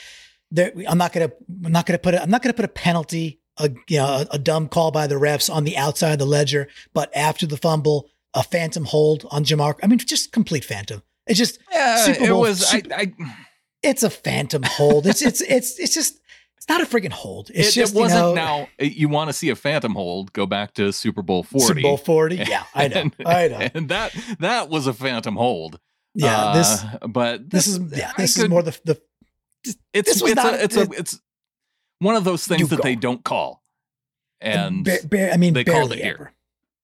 there, 0.52 0.72
I'm 0.88 0.98
not 0.98 1.14
gonna 1.14 1.32
I'm 1.64 1.72
not 1.72 1.86
gonna 1.86 2.00
put 2.00 2.14
a, 2.14 2.22
I'm 2.22 2.30
not 2.30 2.42
gonna 2.42 2.54
put 2.54 2.66
a 2.66 2.70
penalty, 2.70 3.40
a 3.58 3.70
you 3.88 3.98
know 3.98 4.06
a, 4.06 4.28
a 4.36 4.40
dumb 4.40 4.68
call 4.68 4.92
by 4.92 5.08
the 5.08 5.16
refs 5.16 5.54
on 5.54 5.64
the 5.64 5.78
outside 5.78 6.14
of 6.14 6.20
the 6.20 6.26
ledger, 6.26 6.68
but 6.94 7.16
after 7.16 7.46
the 7.46 7.58
fumble, 7.58 8.10
a 8.34 8.44
phantom 8.44 8.86
hold 8.86 9.26
on 9.32 9.44
Jamar. 9.44 9.76
I 9.84 9.88
mean, 9.88 10.00
just 10.00 10.32
complete 10.32 10.66
phantom. 10.66 11.04
It's 11.28 11.38
just 11.38 11.60
yeah, 11.72 11.98
Super 11.98 12.28
Bowl, 12.28 12.46
it 12.46 12.50
was. 12.50 12.68
Super, 12.68 12.94
I, 12.94 13.14
I, 13.20 13.36
it's 13.84 14.04
a 14.04 14.10
phantom 14.10 14.64
hold. 14.64 15.06
It's 15.06 15.22
it's 15.22 15.42
it's 15.42 15.80
it's 15.80 15.94
just 15.94 16.20
It's 16.60 16.68
not 16.68 16.82
a 16.82 16.86
freaking 16.86 17.12
hold. 17.12 17.50
It's 17.54 17.70
it, 17.70 17.80
just 17.80 17.96
it 17.96 17.98
wasn't 18.00 18.20
you 18.20 18.26
know, 18.28 18.34
now 18.36 18.68
you 18.80 19.08
want 19.10 19.30
to 19.30 19.34
see 19.34 19.50
a 19.50 19.56
phantom 19.56 19.94
hold 19.94 20.34
go 20.34 20.46
back 20.46 20.74
to 20.74 20.92
super 20.92 21.22
bowl 21.22 21.44
40 21.44 21.66
Super 21.66 21.82
Bowl 21.82 21.98
40. 21.98 22.36
Yeah, 22.48 22.64
I 22.76 22.88
know. 22.90 23.10
I 23.26 23.48
know. 23.48 23.68
and 23.74 23.90
that 23.90 24.14
that 24.40 24.70
was 24.70 24.86
a 24.86 24.94
phantom 24.94 25.36
hold 25.38 25.80
Yeah, 26.14 26.52
this 26.54 26.84
Uh, 27.02 27.08
but 27.08 27.50
this 27.50 27.66
is 27.68 27.80
yeah, 27.98 28.12
I 28.18 28.22
this 28.22 28.36
is 28.36 28.42
could- 28.44 28.52
more 28.52 28.62
the 28.62 28.78
the 28.84 29.02
it's 29.94 30.10
this 30.14 30.22
was 30.22 30.32
it's, 30.32 30.36
not- 30.44 30.54
a, 30.54 30.64
it's 30.64 30.76
a 30.78 30.82
it's 30.92 31.20
one 32.00 32.16
of 32.16 32.24
those 32.26 32.46
things 32.46 32.70
that 32.70 32.82
they 32.84 32.96
don't 32.96 33.24
call 33.24 33.64
and 34.42 34.84
ba- 34.86 35.00
ba- 35.10 35.34
I 35.34 35.38
mean, 35.38 35.54
they 35.54 35.64
called 35.64 35.90
barely 35.90 36.00
it 36.02 36.04
here. 36.04 36.34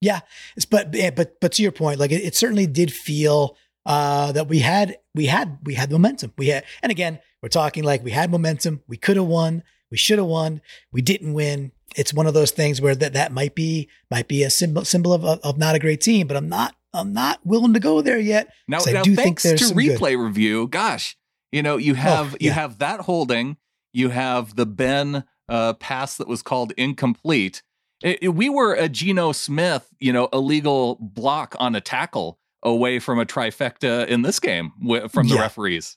Yeah, 0.02 0.20
it's, 0.56 0.66
but 0.66 0.92
but 1.16 1.40
but 1.40 1.52
to 1.54 1.64
your 1.64 1.72
point, 1.72 2.00
like 2.00 2.12
it, 2.12 2.22
it 2.24 2.36
certainly 2.36 2.68
did 2.68 2.92
feel 2.94 3.56
uh, 3.86 4.32
that 4.32 4.48
we 4.48 4.60
had 4.60 4.98
we 5.14 5.26
had 5.28 5.60
we 5.64 5.76
had 5.76 5.92
momentum. 5.92 6.34
We 6.38 6.48
had, 6.48 6.64
and 6.82 6.92
again, 6.92 7.20
we're 7.42 7.50
talking 7.50 7.84
like 7.84 8.04
we 8.04 8.12
had 8.12 8.32
momentum. 8.32 8.82
We 8.88 8.98
could 8.98 9.18
have 9.18 9.26
won. 9.28 9.64
We 9.92 9.98
should 9.98 10.18
have 10.18 10.28
won. 10.28 10.62
We 10.92 11.02
didn't 11.02 11.34
win. 11.34 11.72
It's 11.96 12.14
one 12.14 12.28
of 12.28 12.34
those 12.34 12.52
things 12.52 12.82
where 12.82 12.96
that 12.96 13.14
that 13.14 13.32
might 13.32 13.56
be 13.56 13.88
might 14.10 14.28
be 14.28 14.44
a 14.44 14.50
symbol 14.50 14.84
symbol 14.86 15.14
of, 15.14 15.24
of 15.24 15.40
of 15.44 15.58
not 15.58 15.76
a 15.76 15.80
great 15.80 16.02
team. 16.02 16.28
But 16.28 16.38
I'm 16.38 16.50
not 16.50 16.76
I'm 16.94 17.14
not 17.14 17.40
willing 17.46 17.74
to 17.74 17.80
go 17.80 18.02
there 18.02 18.20
yet. 18.20 18.52
Now, 18.68 18.78
'Cause 18.80 18.88
I 18.90 18.94
now 18.94 19.04
do 19.04 19.16
think 19.16 19.26
thanks 19.40 19.44
there's 19.44 19.60
to 19.62 19.68
some 19.68 19.78
good. 19.78 20.00
replay 20.00 20.22
review, 20.22 20.68
gosh, 20.68 21.16
you 21.52 21.62
know, 21.62 21.78
you 21.78 21.94
have 21.94 22.32
you 22.40 22.48
yeah. 22.48 22.54
have 22.54 22.80
that 22.80 23.02
holding, 23.02 23.58
you 23.94 24.10
have 24.10 24.56
the 24.56 24.66
Ben 24.66 25.24
uh, 25.48 25.74
pass 25.74 26.18
that 26.18 26.28
was 26.28 26.42
called 26.42 26.74
incomplete. 26.76 27.62
It- 28.04 28.20
it- 28.24 28.30
we 28.30 28.50
were 28.50 28.74
a 28.74 28.90
Geno 28.90 29.32
Smith, 29.32 29.88
you 30.00 30.12
know, 30.12 30.28
illegal 30.34 30.98
block 31.00 31.56
on 31.60 31.76
a 31.76 31.82
tackle 31.82 32.40
away 32.66 33.00
from 33.00 33.18
a 33.20 33.26
trifecta 33.26 34.06
in 34.08 34.24
this 34.24 34.42
game 34.42 34.74
wi- 34.82 35.08
from 35.08 35.30
the 35.30 35.36
Yeah. 35.36 35.42
referees. 35.42 35.96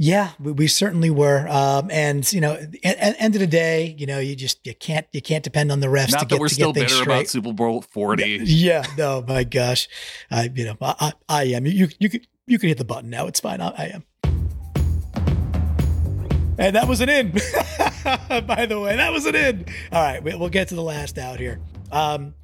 Yeah, 0.00 0.30
we, 0.38 0.52
we 0.52 0.66
certainly 0.68 1.10
were. 1.10 1.48
Um, 1.48 1.90
and 1.90 2.32
you 2.32 2.40
know, 2.40 2.52
at, 2.84 2.96
at 2.98 3.16
end 3.20 3.34
of 3.34 3.40
the 3.40 3.48
day, 3.48 3.96
you 3.98 4.06
know, 4.06 4.20
you 4.20 4.36
just 4.36 4.64
you 4.64 4.72
can't 4.76 5.06
you 5.12 5.20
can't 5.20 5.42
depend 5.42 5.72
on 5.72 5.80
the 5.80 5.88
refs 5.88 6.06
to 6.06 6.12
Not 6.12 6.20
get 6.20 6.28
that 6.30 6.40
we're 6.40 6.48
to 6.48 6.54
still 6.54 6.72
bitter 6.72 6.88
straight. 6.88 7.04
about 7.06 7.26
Super 7.26 7.52
Bowl 7.52 7.82
forty. 7.82 8.38
Yeah, 8.44 8.84
no, 8.96 9.24
my 9.26 9.42
gosh, 9.42 9.88
I 10.30 10.50
you 10.54 10.64
know 10.66 10.76
I, 10.80 10.94
I 11.00 11.12
I 11.28 11.42
am. 11.46 11.66
You 11.66 11.88
you 11.98 12.08
could 12.08 12.28
you 12.46 12.58
can 12.60 12.68
hit 12.68 12.78
the 12.78 12.84
button 12.84 13.10
now. 13.10 13.26
It's 13.26 13.40
fine. 13.40 13.60
I, 13.60 13.68
I 13.76 13.84
am. 13.94 14.04
And 16.60 16.74
that 16.74 16.88
was 16.88 17.00
an 17.00 17.08
in. 17.08 17.30
By 18.46 18.66
the 18.66 18.80
way, 18.80 18.96
that 18.96 19.12
was 19.12 19.26
an 19.26 19.34
in. 19.36 19.64
All 19.92 20.02
right, 20.02 20.22
we- 20.22 20.34
we'll 20.34 20.48
get 20.48 20.68
to 20.68 20.74
the 20.74 20.82
last 20.82 21.16
out 21.18 21.38
here. 21.38 21.60
Um, 21.92 22.34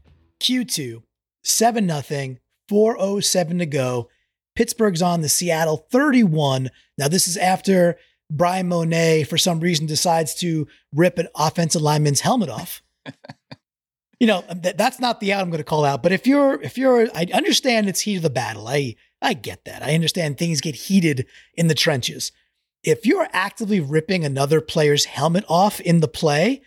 Q2, 0.40 1.02
seven 1.42 1.86
nothing, 1.86 2.38
four 2.74 2.96
oh 2.98 3.20
seven 3.20 3.58
to 3.58 3.66
go. 3.66 4.08
Pittsburgh's 4.56 5.00
on 5.00 5.20
the 5.20 5.28
Seattle 5.28 5.86
31. 5.92 6.70
Now 6.98 7.06
this 7.06 7.28
is 7.28 7.36
after 7.36 7.98
Bryan 8.28 8.66
Mone, 8.66 9.24
for 9.26 9.38
some 9.38 9.60
reason, 9.60 9.86
decides 9.86 10.34
to 10.40 10.66
rip 10.92 11.18
an 11.18 11.28
offensive 11.36 11.82
lineman's 11.82 12.22
helmet 12.22 12.48
off 12.48 12.82
you 14.18 14.26
know 14.26 14.42
that, 14.52 14.76
that's 14.76 14.98
not 14.98 15.20
the 15.20 15.32
out 15.32 15.42
I'm 15.42 15.50
going 15.50 15.58
to 15.58 15.62
call 15.62 15.84
out. 15.84 16.02
But 16.02 16.10
if 16.10 16.26
you're 16.26 16.60
if 16.62 16.76
you're, 16.76 17.06
I 17.14 17.28
understand 17.32 17.88
it's 17.88 18.00
heat 18.00 18.16
of 18.16 18.22
the 18.22 18.30
battle. 18.30 18.66
I 18.66 18.96
I 19.22 19.34
get 19.34 19.64
that. 19.66 19.84
I 19.84 19.94
understand 19.94 20.36
things 20.36 20.60
get 20.60 20.74
heated 20.74 21.26
in 21.54 21.68
the 21.68 21.76
trenches. 21.76 22.32
If 22.82 23.06
you're 23.06 23.28
actively 23.32 23.78
ripping 23.78 24.24
another 24.24 24.60
player's 24.60 25.04
helmet 25.04 25.44
off 25.48 25.80
in 25.80 26.00
the 26.00 26.08
play, 26.08 26.62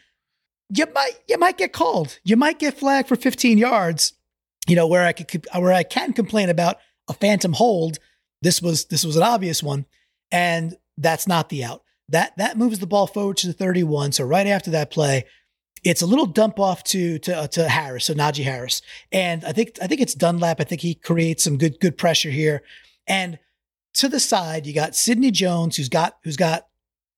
you 0.74 0.86
might 0.96 1.20
you 1.28 1.38
might 1.38 1.58
get 1.58 1.74
called. 1.74 2.17
You 2.24 2.38
might 2.38 2.60
get 2.60 2.78
flagged 2.78 3.10
for 3.10 3.17
15 3.17 3.58
yards. 3.58 4.13
You 4.67 4.75
know 4.75 4.88
where 4.88 5.06
I 5.06 5.13
could 5.13 5.45
where 5.56 5.73
I 5.73 5.84
can 5.84 6.13
complain 6.13 6.49
about 6.49 6.77
a 7.08 7.13
phantom 7.13 7.53
hold. 7.53 7.99
This 8.41 8.62
was 8.62 8.86
this 8.86 9.06
was 9.06 9.15
an 9.15 9.23
obvious 9.23 9.63
one, 9.63 9.86
and 10.32 10.75
that's 10.97 11.27
not 11.27 11.49
the 11.49 11.63
out. 11.63 11.84
That 12.10 12.38
that 12.38 12.58
moves 12.58 12.80
the 12.80 12.88
ball 12.88 13.08
forward 13.08 13.38
to 13.38 13.47
the 13.47 13.53
31. 13.53 14.13
So 14.13 14.23
right 14.23 14.47
after 14.47 14.71
that 14.71 14.91
play, 14.91 15.25
it's 15.84 16.01
a 16.01 16.06
little 16.06 16.25
dump 16.25 16.60
off 16.60 16.84
to 16.86 17.19
to 17.19 17.38
uh, 17.38 17.47
to 17.47 17.69
Harris, 17.69 18.06
so 18.06 18.13
Najee 18.13 18.43
Harris, 18.43 18.82
and 19.12 19.43
I 19.45 19.51
think 19.51 19.77
I 19.82 19.88
think 19.88 20.01
it's 20.01 20.13
Dunlap. 20.13 20.60
I 20.60 20.63
think 20.63 20.82
he 20.82 20.95
creates 20.95 21.43
some 21.43 21.58
good 21.58 21.80
good 21.80 21.97
pressure 21.97 22.30
here, 22.30 22.63
and 23.08 23.39
to 23.95 24.10
the 24.10 24.19
side 24.19 24.65
you 24.65 24.73
got 24.73 24.95
Sidney 24.95 25.32
Jones, 25.32 25.77
who's 25.77 25.89
got 25.89 26.17
who's 26.23 26.38
got 26.38 26.67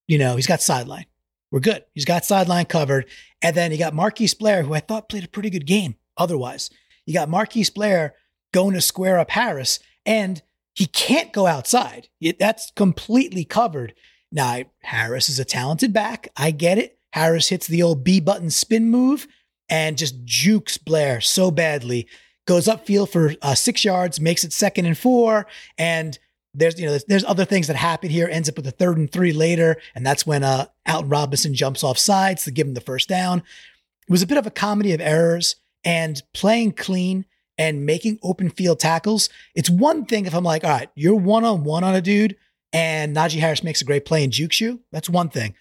you 0.07 0.17
know 0.17 0.35
he's 0.35 0.47
got 0.47 0.61
sideline. 0.61 1.05
We're 1.51 1.61
good. 1.61 1.83
He's 1.95 2.05
got 2.05 2.25
sideline 2.25 2.65
covered, 2.65 3.07
and 3.41 3.55
then 3.55 3.71
you 3.71 3.77
got 3.77 3.95
Marquise 3.95 4.35
Blair, 4.35 4.63
who 4.63 4.73
I 4.73 4.79
thought 4.79 5.09
played 5.09 5.23
a 5.23 5.29
pretty 5.29 5.49
good 5.49 5.65
game. 5.65 5.95
Otherwise, 6.17 6.69
you 7.09 7.15
got 7.15 7.27
Marquise 7.27 7.71
Blair 7.71 8.13
going 8.53 8.75
to 8.75 8.81
square 8.81 9.17
up 9.17 9.31
Harris, 9.31 9.79
and 10.05 10.43
he 10.75 10.85
can't 10.85 11.33
go 11.33 11.47
outside. 11.47 12.07
That's 12.37 12.69
completely 12.75 13.43
covered. 13.45 13.95
Now 14.31 14.65
Harris 14.83 15.27
is 15.27 15.39
a 15.39 15.43
talented 15.43 15.91
back. 15.91 16.27
I 16.37 16.51
get 16.51 16.77
it. 16.77 16.99
Harris 17.13 17.49
hits 17.49 17.65
the 17.65 17.81
old 17.81 18.03
B 18.03 18.19
button 18.19 18.51
spin 18.51 18.91
move 18.91 19.27
and 19.69 19.97
just 19.97 20.23
jukes 20.23 20.77
Blair 20.77 21.19
so 21.19 21.49
badly. 21.49 22.07
Goes 22.45 22.67
upfield 22.67 23.09
for 23.09 23.33
uh, 23.41 23.55
six 23.55 23.83
yards, 23.83 24.21
makes 24.21 24.43
it 24.43 24.53
second 24.53 24.85
and 24.85 24.97
four, 24.97 25.47
and 25.79 26.19
there's 26.53 26.79
you 26.79 26.85
know 26.85 26.91
there's, 26.91 27.05
there's 27.05 27.25
other 27.25 27.45
things 27.45 27.65
that 27.67 27.75
happen 27.75 28.11
here. 28.11 28.29
Ends 28.29 28.49
up 28.49 28.55
with 28.55 28.67
a 28.67 28.71
third 28.71 28.99
and 28.99 29.11
three 29.11 29.33
later, 29.33 29.77
and 29.95 30.05
that's 30.05 30.27
when 30.27 30.43
uh, 30.43 30.67
Alton 30.87 31.09
Robinson 31.09 31.55
jumps 31.55 31.83
off 31.83 31.97
sides 31.97 32.43
to 32.43 32.51
give 32.51 32.67
him 32.67 32.75
the 32.75 32.81
first 32.81 33.09
down. 33.09 33.39
It 33.39 34.11
was 34.11 34.21
a 34.21 34.27
bit 34.27 34.37
of 34.37 34.45
a 34.45 34.51
comedy 34.51 34.93
of 34.93 35.01
errors 35.01 35.55
and 35.83 36.21
playing 36.33 36.73
clean 36.73 37.25
and 37.57 37.85
making 37.85 38.19
open 38.23 38.49
field 38.49 38.79
tackles. 38.79 39.29
It's 39.55 39.69
one 39.69 40.05
thing 40.05 40.25
if 40.25 40.33
I'm 40.33 40.43
like, 40.43 40.63
all 40.63 40.69
right, 40.69 40.89
you're 40.95 41.15
one 41.15 41.43
on 41.43 41.63
one 41.63 41.83
on 41.83 41.95
a 41.95 42.01
dude, 42.01 42.37
and 42.71 43.15
Najee 43.15 43.39
Harris 43.39 43.63
makes 43.63 43.81
a 43.81 43.85
great 43.85 44.05
play 44.05 44.23
and 44.23 44.31
jukes 44.31 44.61
you. 44.61 44.81
That's 44.91 45.09
one 45.09 45.29
thing. 45.29 45.55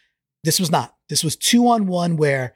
This 0.44 0.60
was 0.60 0.70
not. 0.70 0.94
This 1.08 1.24
was 1.24 1.36
two 1.36 1.68
on 1.68 1.86
one 1.86 2.16
where 2.16 2.54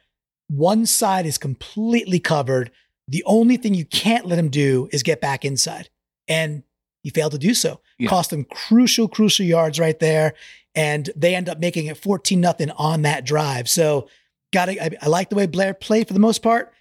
one 0.48 0.87
side 0.87 1.27
is 1.27 1.38
completely 1.38 2.20
covered. 2.20 2.70
The 3.09 3.25
only 3.25 3.57
thing 3.57 3.75
you 3.75 3.85
can't 3.85 4.27
let 4.27 4.38
him 4.38 4.48
do 4.48 4.88
is 4.92 5.03
get 5.03 5.20
back 5.20 5.44
inside. 5.44 5.88
And 6.29 6.62
he 7.03 7.11
failed 7.11 7.33
to 7.33 7.38
do 7.38 7.55
so. 7.55 7.81
Yeah. 7.98 8.09
Cost 8.09 8.31
them 8.31 8.44
crucial, 8.44 9.09
crucial 9.09 9.46
yards 9.46 9.81
right 9.81 9.98
there. 9.98 10.35
And 10.75 11.11
they 11.16 11.35
end 11.35 11.48
up 11.48 11.59
making 11.59 11.87
it 11.87 11.96
14 11.96 12.40
nothing 12.40 12.70
on 12.72 13.03
that 13.03 13.25
drive. 13.25 13.68
So 13.68 14.09
got 14.53 14.68
I, 14.68 14.90
I 15.01 15.09
like 15.09 15.31
the 15.31 15.37
way 15.37 15.46
Blair 15.46 15.75
played 15.75 16.07
for 16.07 16.14
the 16.14 16.20
most 16.20 16.42
part. 16.42 16.72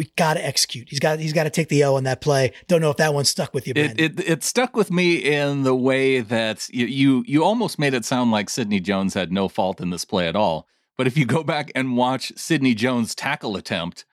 We 0.00 0.10
got 0.16 0.34
to 0.34 0.46
execute. 0.46 0.88
He's 0.88 0.98
got, 0.98 1.18
he's 1.20 1.34
got 1.34 1.44
to 1.44 1.50
take 1.50 1.68
the 1.68 1.84
O 1.84 1.96
on 1.96 2.04
that 2.04 2.22
play. 2.22 2.54
Don't 2.68 2.80
know 2.80 2.88
if 2.88 2.96
that 2.96 3.12
one 3.12 3.26
stuck 3.26 3.52
with 3.52 3.68
you, 3.68 3.74
It, 3.76 4.00
it 4.00 4.20
it 4.20 4.42
stuck 4.42 4.74
with 4.74 4.90
me 4.90 5.16
in 5.16 5.62
the 5.62 5.76
way 5.76 6.20
that 6.20 6.70
you, 6.70 6.86
you 6.86 7.24
you 7.26 7.44
almost 7.44 7.78
made 7.78 7.92
it 7.92 8.06
sound 8.06 8.30
like 8.30 8.48
Sidney 8.48 8.80
Jones 8.80 9.12
had 9.12 9.30
no 9.30 9.46
fault 9.46 9.78
in 9.78 9.90
this 9.90 10.06
play 10.06 10.26
at 10.26 10.34
all. 10.34 10.66
But 10.96 11.06
if 11.06 11.18
you 11.18 11.26
go 11.26 11.44
back 11.44 11.70
and 11.74 11.98
watch 11.98 12.32
Sidney 12.34 12.74
Jones' 12.74 13.14
tackle 13.14 13.56
attempt, 13.56 14.06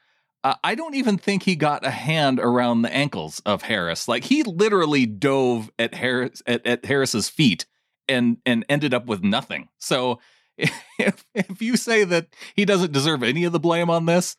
uh, 0.44 0.56
I 0.62 0.76
don't 0.76 0.94
even 0.94 1.18
think 1.18 1.44
he 1.44 1.56
got 1.56 1.86
a 1.86 1.90
hand 1.90 2.42
around 2.42 2.82
the 2.82 2.94
ankles 2.94 3.42
of 3.46 3.62
Harris. 3.62 4.10
Like 4.10 4.26
he 4.26 4.44
literally 4.44 5.06
dove 5.06 5.72
at 5.80 5.94
Harris 5.94 6.42
at, 6.46 6.68
at 6.68 6.84
Harris's 6.84 7.30
feet 7.30 7.66
and 8.10 8.40
and 8.46 8.66
ended 8.68 8.94
up 8.94 9.06
with 9.06 9.24
nothing. 9.24 9.70
So 9.78 10.20
if 10.58 11.24
if 11.34 11.62
you 11.62 11.78
say 11.78 12.04
that 12.04 12.28
he 12.58 12.66
doesn't 12.66 12.92
deserve 12.92 13.24
any 13.24 13.46
of 13.46 13.54
the 13.54 13.60
blame 13.62 13.90
on 13.90 14.06
this, 14.06 14.36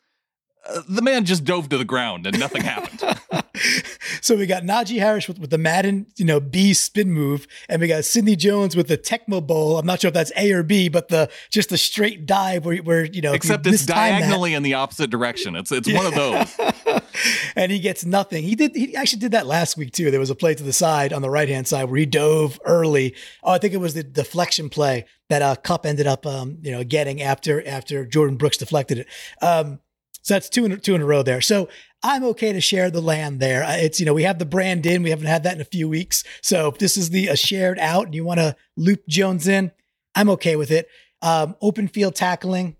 uh, 0.67 0.81
the 0.87 1.01
man 1.01 1.25
just 1.25 1.43
dove 1.43 1.69
to 1.69 1.77
the 1.77 1.85
ground 1.85 2.25
and 2.25 2.39
nothing 2.39 2.61
happened. 2.63 3.19
so 4.21 4.35
we 4.35 4.45
got 4.45 4.63
Najee 4.63 4.99
Harris 4.99 5.27
with, 5.27 5.39
with 5.39 5.49
the 5.49 5.57
Madden, 5.57 6.07
you 6.17 6.25
know, 6.25 6.39
B 6.39 6.73
spin 6.73 7.11
move, 7.11 7.47
and 7.67 7.81
we 7.81 7.87
got 7.87 8.05
Sidney 8.05 8.35
Jones 8.35 8.75
with 8.75 8.87
the 8.87 8.97
Tecmo 8.97 9.45
Bowl. 9.45 9.77
I'm 9.77 9.85
not 9.85 10.01
sure 10.01 10.09
if 10.09 10.13
that's 10.13 10.31
A 10.35 10.51
or 10.51 10.63
B, 10.63 10.89
but 10.89 11.07
the 11.07 11.29
just 11.49 11.69
the 11.69 11.77
straight 11.77 12.25
dive 12.25 12.65
where 12.65 12.77
where 12.77 13.05
you 13.05 13.21
know, 13.21 13.29
if 13.29 13.45
you 13.45 13.49
Except 13.49 13.67
it's 13.67 13.83
mistime 13.83 13.87
that- 13.87 14.19
diagonally 14.19 14.53
in 14.53 14.63
the 14.63 14.73
opposite 14.75 15.09
direction. 15.09 15.55
It's 15.55 15.71
it's 15.71 15.91
one 15.91 16.05
of 16.05 16.15
those. 16.15 17.01
and 17.55 17.71
he 17.71 17.79
gets 17.79 18.05
nothing. 18.05 18.43
He 18.43 18.55
did. 18.55 18.75
He 18.75 18.95
actually 18.95 19.19
did 19.19 19.31
that 19.31 19.47
last 19.47 19.77
week 19.77 19.91
too. 19.91 20.11
There 20.11 20.19
was 20.19 20.29
a 20.29 20.35
play 20.35 20.55
to 20.55 20.63
the 20.63 20.73
side 20.73 21.13
on 21.13 21.21
the 21.21 21.29
right 21.29 21.49
hand 21.49 21.67
side 21.67 21.85
where 21.85 21.99
he 21.99 22.05
dove 22.05 22.59
early. 22.65 23.15
Oh, 23.43 23.51
I 23.51 23.57
think 23.57 23.73
it 23.73 23.77
was 23.77 23.93
the 23.93 24.03
deflection 24.03 24.69
play 24.69 25.05
that 25.29 25.41
uh, 25.41 25.55
Kupp 25.55 25.85
ended 25.85 26.07
up, 26.07 26.25
um, 26.25 26.57
you 26.61 26.71
know, 26.71 26.83
getting 26.83 27.21
after 27.21 27.65
after 27.67 28.05
Jordan 28.05 28.37
Brooks 28.37 28.57
deflected 28.57 28.99
it. 28.99 29.07
Um, 29.41 29.79
so 30.21 30.33
that's 30.35 30.49
two 30.49 30.65
in 30.65 30.79
two 30.79 30.95
in 30.95 31.01
a 31.01 31.05
row 31.05 31.23
there. 31.23 31.41
So 31.41 31.69
I'm 32.03 32.23
okay 32.25 32.53
to 32.53 32.61
share 32.61 32.89
the 32.89 33.01
land 33.01 33.39
there. 33.39 33.63
Uh, 33.63 33.75
It's 33.77 33.99
you 33.99 34.05
know 34.05 34.13
we 34.13 34.23
have 34.23 34.39
the 34.39 34.45
brand 34.45 34.85
in. 34.85 35.03
We 35.03 35.09
haven't 35.09 35.27
had 35.27 35.43
that 35.43 35.55
in 35.55 35.61
a 35.61 35.65
few 35.65 35.89
weeks. 35.89 36.23
So 36.41 36.67
if 36.69 36.77
this 36.77 36.97
is 36.97 37.09
the 37.09 37.27
a 37.27 37.35
shared 37.37 37.79
out, 37.79 38.05
and 38.05 38.15
you 38.15 38.23
want 38.23 38.39
to 38.39 38.55
loop 38.77 39.07
Jones 39.07 39.47
in, 39.47 39.71
I'm 40.15 40.29
okay 40.31 40.55
with 40.55 40.71
it. 40.71 40.87
Um, 41.21 41.55
open 41.61 41.87
field 41.87 42.15
tackling, 42.15 42.77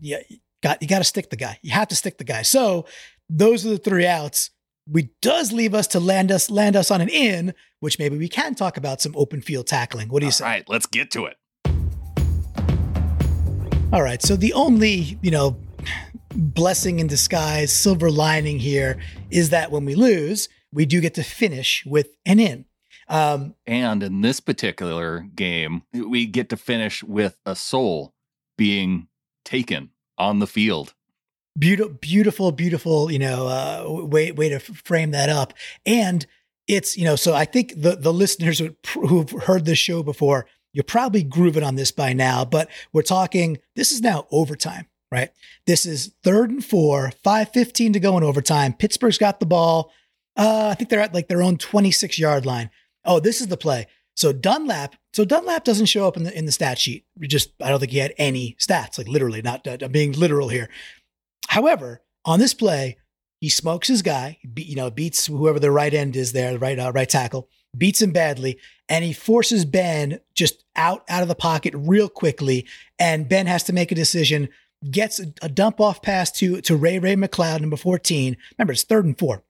yeah, 0.00 0.18
you 0.28 0.38
got 0.62 0.80
you 0.80 0.88
got 0.88 0.98
to 0.98 1.04
stick 1.04 1.30
the 1.30 1.36
guy. 1.36 1.58
You 1.62 1.72
have 1.72 1.88
to 1.88 1.96
stick 1.96 2.16
the 2.18 2.24
guy. 2.24 2.42
So 2.42 2.86
those 3.28 3.66
are 3.66 3.70
the 3.70 3.78
three 3.78 4.06
outs. 4.06 4.50
We 4.90 5.10
does 5.22 5.50
leave 5.52 5.74
us 5.74 5.86
to 5.88 6.00
land 6.00 6.30
us 6.30 6.50
land 6.50 6.76
us 6.76 6.90
on 6.90 7.00
an 7.00 7.08
in, 7.08 7.54
which 7.80 7.98
maybe 7.98 8.16
we 8.18 8.28
can 8.28 8.54
talk 8.54 8.76
about 8.76 9.00
some 9.00 9.14
open 9.16 9.40
field 9.42 9.66
tackling. 9.66 10.08
What 10.08 10.20
do 10.20 10.26
you 10.26 10.28
All 10.28 10.32
say? 10.32 10.44
right, 10.44 10.68
let's 10.68 10.86
get 10.86 11.10
to 11.12 11.24
it. 11.26 11.36
All 13.92 14.02
right. 14.02 14.20
So 14.20 14.34
the 14.34 14.52
only, 14.54 15.18
you 15.22 15.30
know, 15.30 15.56
blessing 16.34 16.98
in 16.98 17.06
disguise, 17.06 17.72
silver 17.72 18.10
lining 18.10 18.58
here 18.58 19.00
is 19.30 19.50
that 19.50 19.70
when 19.70 19.84
we 19.84 19.94
lose, 19.94 20.48
we 20.72 20.86
do 20.86 21.00
get 21.00 21.14
to 21.14 21.22
finish 21.22 21.84
with 21.86 22.08
an 22.26 22.40
in. 22.40 22.64
Um, 23.08 23.54
And 23.66 24.02
in 24.02 24.20
this 24.22 24.40
particular 24.40 25.26
game, 25.34 25.82
we 25.92 26.26
get 26.26 26.48
to 26.50 26.56
finish 26.56 27.02
with 27.02 27.38
a 27.44 27.54
soul 27.54 28.14
being 28.56 29.08
taken 29.44 29.90
on 30.18 30.38
the 30.38 30.46
field. 30.46 30.94
Beautiful, 31.56 31.94
beautiful, 32.00 32.52
beautiful. 32.52 33.12
You 33.12 33.18
know, 33.20 33.46
uh, 33.46 34.06
way 34.06 34.32
way 34.32 34.48
to 34.48 34.58
frame 34.58 35.12
that 35.12 35.28
up. 35.28 35.52
And 35.86 36.26
it's 36.66 36.96
you 36.96 37.04
know, 37.04 37.14
so 37.14 37.34
I 37.34 37.44
think 37.44 37.80
the 37.80 37.94
the 37.94 38.12
listeners 38.12 38.60
who've 38.88 39.30
heard 39.30 39.64
this 39.64 39.78
show 39.78 40.02
before, 40.02 40.46
you're 40.72 40.82
probably 40.82 41.22
grooving 41.22 41.62
on 41.62 41.76
this 41.76 41.92
by 41.92 42.12
now. 42.12 42.44
But 42.44 42.68
we're 42.92 43.02
talking. 43.02 43.58
This 43.76 43.92
is 43.92 44.00
now 44.00 44.26
overtime, 44.32 44.86
right? 45.10 45.30
This 45.66 45.86
is 45.86 46.12
third 46.22 46.50
and 46.50 46.64
four, 46.64 47.12
five 47.22 47.50
fifteen 47.50 47.92
to 47.92 48.00
go 48.00 48.16
in 48.16 48.24
overtime. 48.24 48.72
Pittsburgh's 48.72 49.18
got 49.18 49.40
the 49.40 49.46
ball. 49.46 49.92
Uh, 50.36 50.68
I 50.70 50.74
think 50.74 50.90
they're 50.90 51.00
at 51.00 51.14
like 51.14 51.28
their 51.28 51.42
own 51.42 51.58
26 51.58 52.18
yard 52.18 52.44
line. 52.44 52.70
Oh, 53.04 53.20
this 53.20 53.40
is 53.40 53.46
the 53.46 53.56
play. 53.56 53.86
So 54.16 54.32
Dunlap, 54.32 54.96
so 55.12 55.24
Dunlap 55.24 55.64
doesn't 55.64 55.86
show 55.86 56.06
up 56.06 56.16
in 56.16 56.24
the 56.24 56.36
in 56.36 56.46
the 56.46 56.52
stat 56.52 56.78
sheet. 56.78 57.04
We 57.18 57.26
just 57.26 57.50
I 57.62 57.68
don't 57.68 57.80
think 57.80 57.92
he 57.92 57.98
had 57.98 58.14
any 58.16 58.56
stats, 58.60 58.98
like 58.98 59.08
literally, 59.08 59.42
not 59.42 59.66
being 59.90 60.12
literal 60.12 60.48
here. 60.48 60.68
However, 61.48 62.02
on 62.24 62.38
this 62.38 62.54
play, 62.54 62.96
he 63.40 63.50
smokes 63.50 63.88
his 63.88 64.02
guy, 64.02 64.38
you 64.56 64.76
know, 64.76 64.90
beats 64.90 65.26
whoever 65.26 65.58
the 65.58 65.70
right 65.70 65.92
end 65.92 66.16
is 66.16 66.32
there, 66.32 66.52
the 66.52 66.58
right 66.58 66.78
uh, 66.78 66.92
right 66.92 67.08
tackle, 67.08 67.48
beats 67.76 68.00
him 68.00 68.12
badly, 68.12 68.58
and 68.88 69.04
he 69.04 69.12
forces 69.12 69.64
Ben 69.64 70.20
just 70.34 70.64
out 70.76 71.04
out 71.08 71.22
of 71.22 71.28
the 71.28 71.34
pocket 71.34 71.74
real 71.76 72.08
quickly, 72.08 72.66
and 72.98 73.28
Ben 73.28 73.46
has 73.46 73.64
to 73.64 73.72
make 73.72 73.92
a 73.92 73.96
decision. 73.96 74.48
Gets 74.90 75.18
a, 75.18 75.48
dump 75.48 75.80
off 75.80 76.02
pass 76.02 76.30
to 76.32 76.60
to 76.60 76.76
Ray 76.76 76.98
Ray 76.98 77.16
McCloud, 77.16 77.60
number 77.60 77.76
14. 77.76 78.36
Remember, 78.58 78.72
it's 78.72 78.82
third 78.82 79.06
and 79.06 79.18
four. 79.18 79.42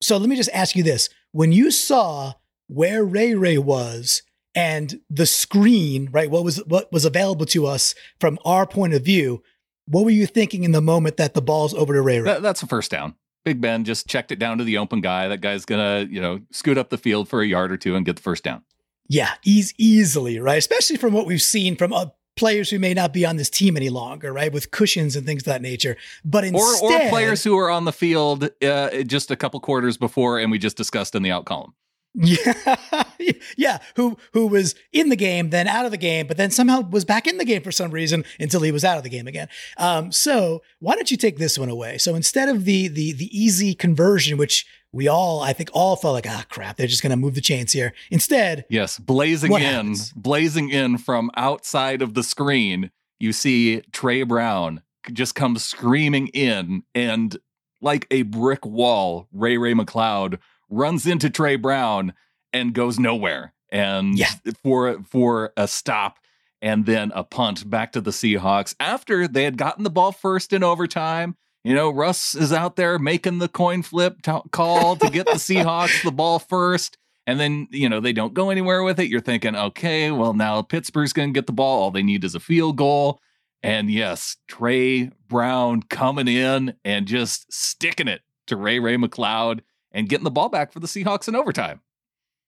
So 0.00 0.16
let 0.16 0.28
me 0.28 0.36
just 0.36 0.50
ask 0.54 0.76
you 0.76 0.82
this. 0.82 1.10
When 1.32 1.52
you 1.52 1.70
saw 1.70 2.34
where 2.68 3.04
Ray 3.04 3.34
Ray 3.34 3.58
was 3.58 4.22
and 4.54 5.00
the 5.10 5.26
screen, 5.26 6.08
right? 6.10 6.30
What 6.30 6.44
was 6.44 6.58
what 6.66 6.92
was 6.92 7.04
available 7.04 7.46
to 7.46 7.66
us 7.66 7.94
from 8.20 8.38
our 8.44 8.66
point 8.66 8.94
of 8.94 9.04
view? 9.04 9.42
What 9.86 10.04
were 10.04 10.10
you 10.10 10.26
thinking 10.26 10.64
in 10.64 10.72
the 10.72 10.80
moment 10.80 11.16
that 11.16 11.34
the 11.34 11.42
ball's 11.42 11.74
over 11.74 11.94
to 11.94 12.02
Ray 12.02 12.20
Ray? 12.20 12.24
That, 12.24 12.42
that's 12.42 12.62
a 12.62 12.66
first 12.66 12.90
down. 12.90 13.14
Big 13.44 13.60
Ben 13.60 13.84
just 13.84 14.06
checked 14.06 14.32
it 14.32 14.38
down 14.38 14.58
to 14.58 14.64
the 14.64 14.78
open 14.78 15.00
guy. 15.00 15.28
That 15.28 15.40
guy's 15.40 15.64
gonna, 15.64 16.06
you 16.10 16.20
know, 16.20 16.40
scoot 16.50 16.76
up 16.76 16.90
the 16.90 16.98
field 16.98 17.28
for 17.28 17.40
a 17.40 17.46
yard 17.46 17.72
or 17.72 17.76
two 17.76 17.96
and 17.96 18.04
get 18.04 18.16
the 18.16 18.22
first 18.22 18.44
down. 18.44 18.62
Yeah, 19.08 19.30
ease 19.42 19.72
easily, 19.78 20.38
right? 20.38 20.58
Especially 20.58 20.96
from 20.96 21.14
what 21.14 21.26
we've 21.26 21.40
seen 21.40 21.76
from 21.76 21.92
uh, 21.94 22.06
players 22.38 22.70
who 22.70 22.78
may 22.78 22.94
not 22.94 23.12
be 23.12 23.26
on 23.26 23.36
this 23.36 23.50
team 23.50 23.76
any 23.76 23.90
longer, 23.90 24.32
right? 24.32 24.52
With 24.52 24.70
cushions 24.70 25.16
and 25.16 25.26
things 25.26 25.42
of 25.42 25.46
that 25.46 25.62
nature. 25.62 25.96
But 26.24 26.44
instead, 26.44 26.82
or, 26.82 27.06
or 27.06 27.08
players 27.10 27.44
who 27.44 27.58
are 27.58 27.70
on 27.70 27.84
the 27.84 27.92
field 27.92 28.50
uh, 28.62 29.02
just 29.02 29.30
a 29.30 29.36
couple 29.36 29.60
quarters 29.60 29.96
before, 29.96 30.38
and 30.38 30.50
we 30.50 30.58
just 30.58 30.76
discussed 30.76 31.14
in 31.14 31.22
the 31.22 31.30
out 31.30 31.44
column. 31.44 31.74
Yeah, 32.14 32.76
yeah. 33.56 33.78
Who 33.96 34.16
who 34.32 34.46
was 34.46 34.74
in 34.92 35.08
the 35.08 35.16
game, 35.16 35.50
then 35.50 35.68
out 35.68 35.84
of 35.84 35.90
the 35.90 35.98
game, 35.98 36.26
but 36.26 36.36
then 36.36 36.50
somehow 36.50 36.80
was 36.80 37.04
back 37.04 37.26
in 37.26 37.38
the 37.38 37.44
game 37.44 37.62
for 37.62 37.70
some 37.70 37.90
reason 37.90 38.24
until 38.40 38.62
he 38.62 38.72
was 38.72 38.84
out 38.84 38.96
of 38.96 39.04
the 39.04 39.10
game 39.10 39.26
again. 39.26 39.48
Um, 39.76 40.10
so 40.10 40.62
why 40.80 40.94
don't 40.94 41.10
you 41.10 41.16
take 41.16 41.38
this 41.38 41.58
one 41.58 41.68
away? 41.68 41.98
So 41.98 42.14
instead 42.14 42.48
of 42.48 42.64
the 42.64 42.88
the 42.88 43.12
the 43.12 43.38
easy 43.38 43.74
conversion, 43.74 44.38
which 44.38 44.66
we 44.92 45.08
all 45.08 45.40
I 45.40 45.52
think 45.52 45.70
all 45.72 45.96
felt 45.96 46.14
like 46.14 46.26
ah 46.28 46.44
crap, 46.48 46.76
they're 46.76 46.86
just 46.86 47.02
going 47.02 47.10
to 47.10 47.16
move 47.16 47.34
the 47.34 47.40
chains 47.40 47.72
here. 47.72 47.92
Instead, 48.10 48.64
yes, 48.68 48.98
blazing 48.98 49.52
in, 49.52 49.60
happens? 49.60 50.12
blazing 50.12 50.70
in 50.70 50.98
from 50.98 51.30
outside 51.36 52.02
of 52.02 52.14
the 52.14 52.22
screen, 52.22 52.90
you 53.18 53.32
see 53.32 53.82
Tre 53.92 54.22
Brown 54.22 54.82
just 55.12 55.34
comes 55.34 55.64
screaming 55.64 56.28
in 56.28 56.82
and 56.94 57.36
like 57.80 58.06
a 58.10 58.22
brick 58.22 58.66
wall, 58.66 59.28
Ray 59.32 59.56
Ray 59.56 59.74
McCloud 59.74 60.38
runs 60.68 61.06
into 61.06 61.30
Tre 61.30 61.56
Brown 61.56 62.12
and 62.52 62.74
goes 62.74 62.98
nowhere. 62.98 63.54
And 63.70 64.18
yeah. 64.18 64.30
for 64.62 65.02
for 65.02 65.52
a 65.56 65.68
stop 65.68 66.18
and 66.60 66.86
then 66.86 67.12
a 67.14 67.22
punt 67.22 67.68
back 67.68 67.92
to 67.92 68.00
the 68.00 68.10
Seahawks 68.10 68.74
after 68.80 69.28
they 69.28 69.44
had 69.44 69.56
gotten 69.58 69.84
the 69.84 69.90
ball 69.90 70.12
first 70.12 70.52
in 70.52 70.62
overtime. 70.62 71.36
You 71.64 71.74
know, 71.74 71.90
Russ 71.90 72.34
is 72.34 72.52
out 72.52 72.76
there 72.76 72.98
making 72.98 73.38
the 73.38 73.48
coin 73.48 73.82
flip 73.82 74.22
t- 74.22 74.32
call 74.52 74.96
to 74.96 75.10
get 75.10 75.26
the 75.26 75.32
Seahawks 75.32 76.02
the 76.02 76.12
ball 76.12 76.38
first. 76.38 76.96
And 77.26 77.38
then, 77.38 77.68
you 77.70 77.88
know, 77.88 78.00
they 78.00 78.14
don't 78.14 78.32
go 78.32 78.48
anywhere 78.48 78.82
with 78.82 78.98
it. 78.98 79.10
You're 79.10 79.20
thinking, 79.20 79.54
okay, 79.54 80.10
well, 80.10 80.32
now 80.32 80.62
Pittsburgh's 80.62 81.12
going 81.12 81.28
to 81.28 81.38
get 81.38 81.46
the 81.46 81.52
ball. 81.52 81.82
All 81.82 81.90
they 81.90 82.02
need 82.02 82.24
is 82.24 82.34
a 82.34 82.40
field 82.40 82.76
goal. 82.76 83.20
And 83.62 83.90
yes, 83.90 84.36
Tre 84.46 85.10
Brown 85.28 85.82
coming 85.82 86.28
in 86.28 86.74
and 86.84 87.06
just 87.06 87.52
sticking 87.52 88.08
it 88.08 88.22
to 88.46 88.56
Ray 88.56 88.78
Ray 88.78 88.96
McCloud 88.96 89.60
and 89.92 90.08
getting 90.08 90.24
the 90.24 90.30
ball 90.30 90.48
back 90.48 90.72
for 90.72 90.80
the 90.80 90.86
Seahawks 90.86 91.28
in 91.28 91.36
overtime. 91.36 91.80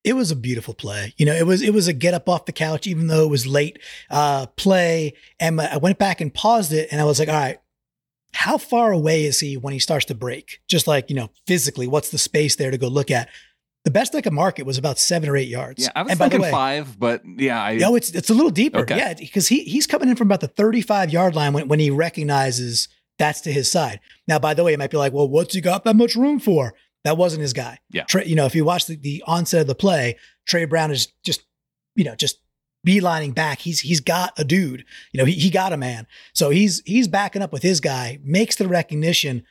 It 0.03 0.15
was 0.15 0.31
a 0.31 0.37
beautiful 0.37 0.73
play. 0.73 1.13
You 1.19 1.27
know, 1.27 1.35
it 1.35 1.47
was 1.47 1.61
it 1.61 1.75
was 1.75 1.89
a 1.89 1.93
get 1.93 2.15
up 2.15 2.29
off 2.29 2.47
the 2.47 2.53
couch, 2.53 2.87
even 2.87 3.09
though 3.09 3.25
it 3.25 3.31
was 3.31 3.47
late 3.47 3.79
uh, 4.09 4.47
play. 4.57 5.13
And 5.39 5.61
I 5.61 5.77
went 5.77 5.99
back 5.99 6.23
and 6.23 6.33
paused 6.33 6.73
it, 6.73 6.89
and 6.91 7.01
I 7.01 7.05
was 7.05 7.19
like, 7.19 7.29
all 7.29 7.35
right, 7.35 7.59
how 8.33 8.59
far 8.59 8.93
away 8.93 9.25
is 9.25 9.41
he 9.41 9.57
when 9.57 9.73
he 9.73 9.79
starts 9.79 10.05
to 10.07 10.15
break? 10.15 10.61
Just 10.69 10.87
like 10.87 11.11
you 11.11 11.17
know, 11.17 11.31
physically, 11.47 11.87
what's 11.87 12.11
the 12.11 12.19
space 12.19 12.57
there 12.57 12.71
to 12.71 12.79
go 12.79 12.89
look 12.89 13.11
at? 13.11 13.29
The 13.85 13.91
best 13.91 14.15
I 14.15 14.21
could 14.21 14.35
mark 14.35 14.59
it 14.59 14.67
was 14.67 14.77
about 14.77 14.99
seven 14.99 15.29
or 15.29 15.37
eight 15.37 15.49
yards. 15.49 15.85
Yeah, 15.85 15.93
I 15.97 16.03
was 16.03 16.13
and 16.13 16.21
thinking 16.21 16.43
way, 16.43 16.51
five, 16.51 16.99
but 16.99 17.23
yeah, 17.25 17.63
I, 17.63 17.77
no, 17.77 17.95
it's 17.95 18.11
it's 18.11 18.31
a 18.31 18.35
little 18.35 18.51
deeper. 18.51 18.81
Okay. 18.81 18.97
Yeah, 18.97 19.15
because 19.15 19.49
he 19.49 19.65
he's 19.65 19.87
coming 19.87 20.09
in 20.09 20.17
from 20.17 20.29
about 20.29 20.41
the 20.41 20.49
thirty 20.49 20.83
five 20.83 21.11
yard 21.11 21.35
line 21.35 21.53
when 21.53 21.69
when 21.69 21.81
he 21.81 21.91
recognizes 21.91 22.89
that's 23.19 23.43
to 23.43 23.53
his 23.53 23.71
side. 23.71 24.01
Now, 24.27 24.39
by 24.39 24.55
the 24.55 24.65
way, 24.65 24.73
it 24.73 24.79
might 24.79 24.91
be 24.91 24.97
like, 24.97 25.13
well, 25.13 25.29
what's 25.29 25.55
he 25.55 25.61
got 25.61 25.85
that 25.85 25.95
much 25.95 26.17
room 26.17 26.41
for? 26.41 26.75
That 27.05 27.17
wasn't 27.17 27.43
his 27.43 27.53
guy. 27.53 27.79
Yeah. 27.91 28.05
Tre, 28.05 28.25
you 28.25 28.35
know, 28.35 28.47
if 28.47 28.55
you 28.55 28.65
watch 28.65 28.87
the, 28.87 28.97
the 28.97 29.23
onset 29.27 29.63
of 29.63 29.67
the 29.67 29.75
play, 29.75 30.17
Tre 30.47 30.65
Brown 30.65 30.91
is 30.91 31.13
just, 31.25 31.43
you 31.95 32.05
know, 32.05 32.15
just 32.15 32.39
beelining 32.87 33.35
back. 33.35 33.61
He's 33.61 33.81
he's 33.81 34.01
got 34.01 34.39
a 34.39 34.45
dude. 34.45 34.85
You 35.13 35.19
know, 35.19 35.25
he, 35.25 35.33
he 35.33 35.51
got 35.51 35.73
a 35.73 35.77
man. 35.77 36.07
So 36.35 36.51
he's 36.51 36.83
he's 36.87 37.09
backing 37.09 37.43
up 37.43 37.53
with 37.53 37.63
his 37.63 37.81
guy, 37.81 38.19
makes 38.23 38.57
the 38.57 38.69
recognition. 38.69 39.45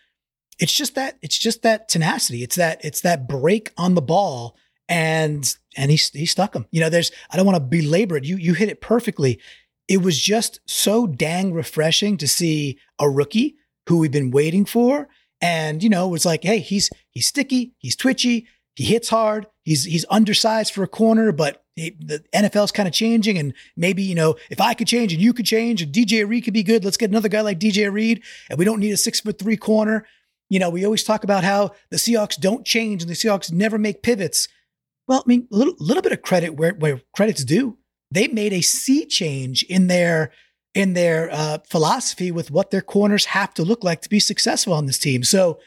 It's 0.59 0.73
just 0.73 0.95
that 0.95 1.17
it's 1.21 1.37
just 1.37 1.61
that 1.63 1.87
tenacity. 1.89 2.43
It's 2.43 2.55
that 2.55 2.83
it's 2.83 3.01
that 3.01 3.27
break 3.27 3.71
on 3.77 3.95
the 3.95 4.01
ball 4.01 4.57
and 4.87 5.55
and 5.77 5.91
he 5.91 5.97
he 6.13 6.25
stuck 6.25 6.55
him. 6.55 6.65
You 6.71 6.81
know, 6.81 6.89
there's 6.89 7.11
I 7.31 7.37
don't 7.37 7.45
want 7.45 7.57
to 7.57 7.59
belabor 7.61 8.17
it. 8.17 8.25
You 8.25 8.37
you 8.37 8.53
hit 8.53 8.69
it 8.69 8.81
perfectly. 8.81 9.39
It 9.87 10.03
was 10.03 10.19
just 10.19 10.59
so 10.67 11.07
dang 11.07 11.53
refreshing 11.53 12.17
to 12.17 12.27
see 12.27 12.77
a 12.99 13.09
rookie 13.09 13.55
who 13.87 13.97
we've 13.97 14.11
been 14.11 14.29
waiting 14.29 14.65
for 14.65 15.07
and, 15.41 15.81
you 15.81 15.89
know, 15.89 16.07
was 16.07 16.25
like, 16.25 16.43
hey, 16.43 16.59
he's 16.59 16.89
he's 17.11 17.27
sticky, 17.27 17.73
he's 17.77 17.95
twitchy, 17.95 18.47
he 18.75 18.85
hits 18.85 19.09
hard, 19.09 19.47
he's 19.63 19.83
he's 19.83 20.05
undersized 20.09 20.73
for 20.73 20.83
a 20.83 20.87
corner, 20.87 21.31
but 21.31 21.63
he, 21.75 21.95
the 21.99 22.23
NFL's 22.33 22.71
kind 22.71 22.87
of 22.87 22.93
changing. 22.93 23.37
And 23.37 23.53
maybe, 23.75 24.03
you 24.03 24.15
know, 24.15 24.35
if 24.49 24.61
I 24.61 24.73
could 24.73 24.87
change 24.87 25.13
and 25.13 25.21
you 25.21 25.33
could 25.33 25.45
change 25.45 25.81
and 25.81 25.93
DJ 25.93 26.27
Reed 26.27 26.43
could 26.43 26.53
be 26.53 26.63
good, 26.63 26.83
let's 26.83 26.97
get 26.97 27.09
another 27.09 27.29
guy 27.29 27.41
like 27.41 27.59
DJ 27.59 27.91
Reed. 27.91 28.23
And 28.49 28.59
we 28.59 28.65
don't 28.65 28.79
need 28.79 28.91
a 28.91 28.97
six 28.97 29.19
foot 29.19 29.39
three 29.39 29.57
corner. 29.57 30.05
You 30.49 30.59
know, 30.59 30.69
we 30.69 30.85
always 30.85 31.03
talk 31.03 31.23
about 31.23 31.43
how 31.43 31.71
the 31.91 31.97
Seahawks 31.97 32.39
don't 32.39 32.65
change 32.65 33.01
and 33.01 33.09
the 33.09 33.15
Seahawks 33.15 33.51
never 33.51 33.77
make 33.77 34.01
pivots. 34.01 34.47
Well, 35.07 35.23
I 35.25 35.27
mean, 35.27 35.47
a 35.51 35.55
little, 35.55 35.75
little 35.79 36.03
bit 36.03 36.11
of 36.11 36.21
credit 36.21 36.55
where, 36.55 36.73
where 36.73 37.01
credit's 37.15 37.43
due. 37.43 37.77
They 38.11 38.27
made 38.27 38.53
a 38.53 38.61
sea 38.61 39.05
change 39.05 39.63
in 39.63 39.87
their 39.87 40.31
in 40.75 40.93
their 40.93 41.29
uh, 41.31 41.57
philosophy 41.67 42.31
with 42.31 42.51
what 42.51 42.69
their 42.69 42.81
corners 42.81 43.25
have 43.25 43.53
to 43.55 43.63
look 43.63 43.83
like 43.83 44.01
to 44.01 44.09
be 44.09 44.19
successful 44.19 44.73
on 44.73 44.85
this 44.85 44.99
team. 44.99 45.23
So 45.23 45.59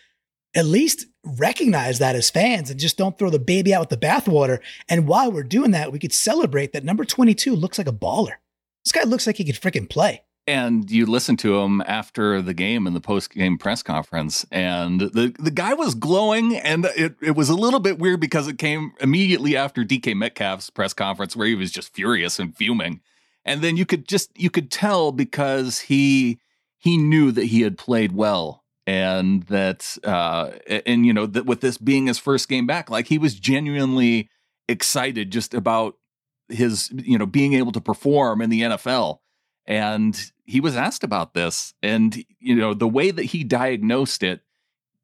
at 0.55 0.67
least 0.67 1.07
recognize 1.25 1.99
that 1.99 2.17
as 2.17 2.31
fans 2.31 2.71
and 2.71 2.81
just 2.81 2.99
don't 2.99 3.19
throw 3.19 3.31
the 3.31 3.38
baby 3.38 3.73
out 3.73 3.81
with 3.81 4.01
the 4.01 4.07
bathwater. 4.07 4.61
And 4.88 5.07
while 5.07 5.31
we're 5.31 5.43
doing 5.43 5.71
that, 5.71 5.93
we 5.93 5.99
could 5.99 6.12
celebrate 6.12 6.73
that 6.73 6.85
number 6.85 7.05
22 7.05 7.55
looks 7.55 7.79
like 7.79 7.87
a 7.87 7.93
baller. 7.93 8.35
This 8.85 8.93
guy 8.93 9.05
looks 9.05 9.27
like 9.27 9.37
he 9.37 9.45
could 9.45 9.55
freaking 9.55 9.88
play. 9.88 10.23
And 10.47 10.91
you 10.91 11.07
listen 11.07 11.37
to 11.38 11.61
him 11.61 11.83
after 11.87 12.43
the 12.43 12.53
game 12.53 12.88
in 12.88 12.95
the 12.95 13.01
post 13.01 13.31
game 13.31 13.59
press 13.59 13.81
conference, 13.81 14.45
and 14.51 15.01
the, 15.01 15.33
the 15.38 15.53
guy 15.53 15.73
was 15.73 15.95
glowing. 15.95 16.57
And 16.57 16.85
it, 16.97 17.15
it 17.23 17.37
was 17.37 17.49
a 17.49 17.55
little 17.55 17.79
bit 17.79 18.01
weird 18.01 18.19
because 18.19 18.49
it 18.49 18.59
came 18.59 18.93
immediately 19.01 19.57
after 19.57 19.85
DK 19.85 20.17
Metcalf's 20.17 20.69
press 20.69 20.95
conference, 20.95 21.37
where 21.37 21.47
he 21.47 21.55
was 21.55 21.71
just 21.71 21.95
furious 21.95 22.41
and 22.41 22.57
fuming 22.57 23.01
and 23.45 23.62
then 23.62 23.77
you 23.77 23.87
could 23.87 24.07
just 24.07 24.37
you 24.38 24.51
could 24.51 24.71
tell 24.71 25.12
because 25.12 25.81
he 25.81 26.38
he 26.79 26.97
knew 26.97 27.33
that 27.33 27.47
he 27.47 27.62
had 27.62 27.79
played 27.79 28.12
well 28.12 28.62
and 28.87 29.45
that 29.45 29.97
uh 30.05 30.51
and 30.87 31.07
you 31.07 31.12
know 31.12 31.27
that 31.27 31.47
with 31.47 31.61
this 31.61 31.79
being 31.79 32.07
his 32.07 32.18
first 32.18 32.49
game 32.49 32.66
back 32.66 32.90
like 32.90 33.07
he 33.07 33.18
was 33.18 33.35
genuinely 33.35 34.29
excited 34.68 35.31
just 35.31 35.55
about 35.55 35.97
his 36.49 36.90
you 36.92 37.16
know 37.16 37.27
being 37.27 37.55
able 37.55 37.73
to 37.73 37.81
perform 37.81 38.40
in 38.42 38.51
the 38.51 38.62
NFL 38.62 39.18
and 39.66 40.33
he 40.45 40.61
was 40.61 40.77
asked 40.77 41.05
about 41.05 41.35
this 41.35 41.75
and 41.83 42.25
you 42.40 42.57
know 42.57 42.75
the 42.75 42.88
way 42.88 43.11
that 43.11 43.25
he 43.25 43.45
diagnosed 43.45 44.23
it 44.23 44.40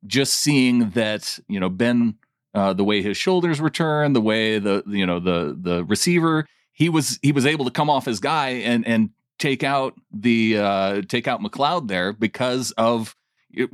just 0.06 0.34
seeing 0.34 0.90
that 0.90 1.38
you 1.48 1.60
know 1.60 1.68
Ben 1.68 2.16
uh, 2.54 2.72
the 2.72 2.84
way 2.84 3.02
his 3.02 3.16
shoulders 3.16 3.60
were 3.60 3.70
turned 3.70 4.16
the 4.16 4.20
way 4.20 4.58
the 4.58 4.82
you 4.86 5.06
know 5.06 5.20
the 5.20 5.56
the 5.60 5.84
receiver 5.84 6.46
he 6.72 6.88
was 6.88 7.18
he 7.22 7.32
was 7.32 7.46
able 7.46 7.64
to 7.64 7.70
come 7.70 7.90
off 7.90 8.04
his 8.04 8.20
guy 8.20 8.48
and 8.48 8.86
and 8.86 9.10
take 9.38 9.62
out 9.62 9.94
the 10.12 10.58
uh, 10.58 11.02
take 11.02 11.28
out 11.28 11.40
McCloud 11.40 11.88
there 11.88 12.12
because 12.12 12.72
of 12.72 13.14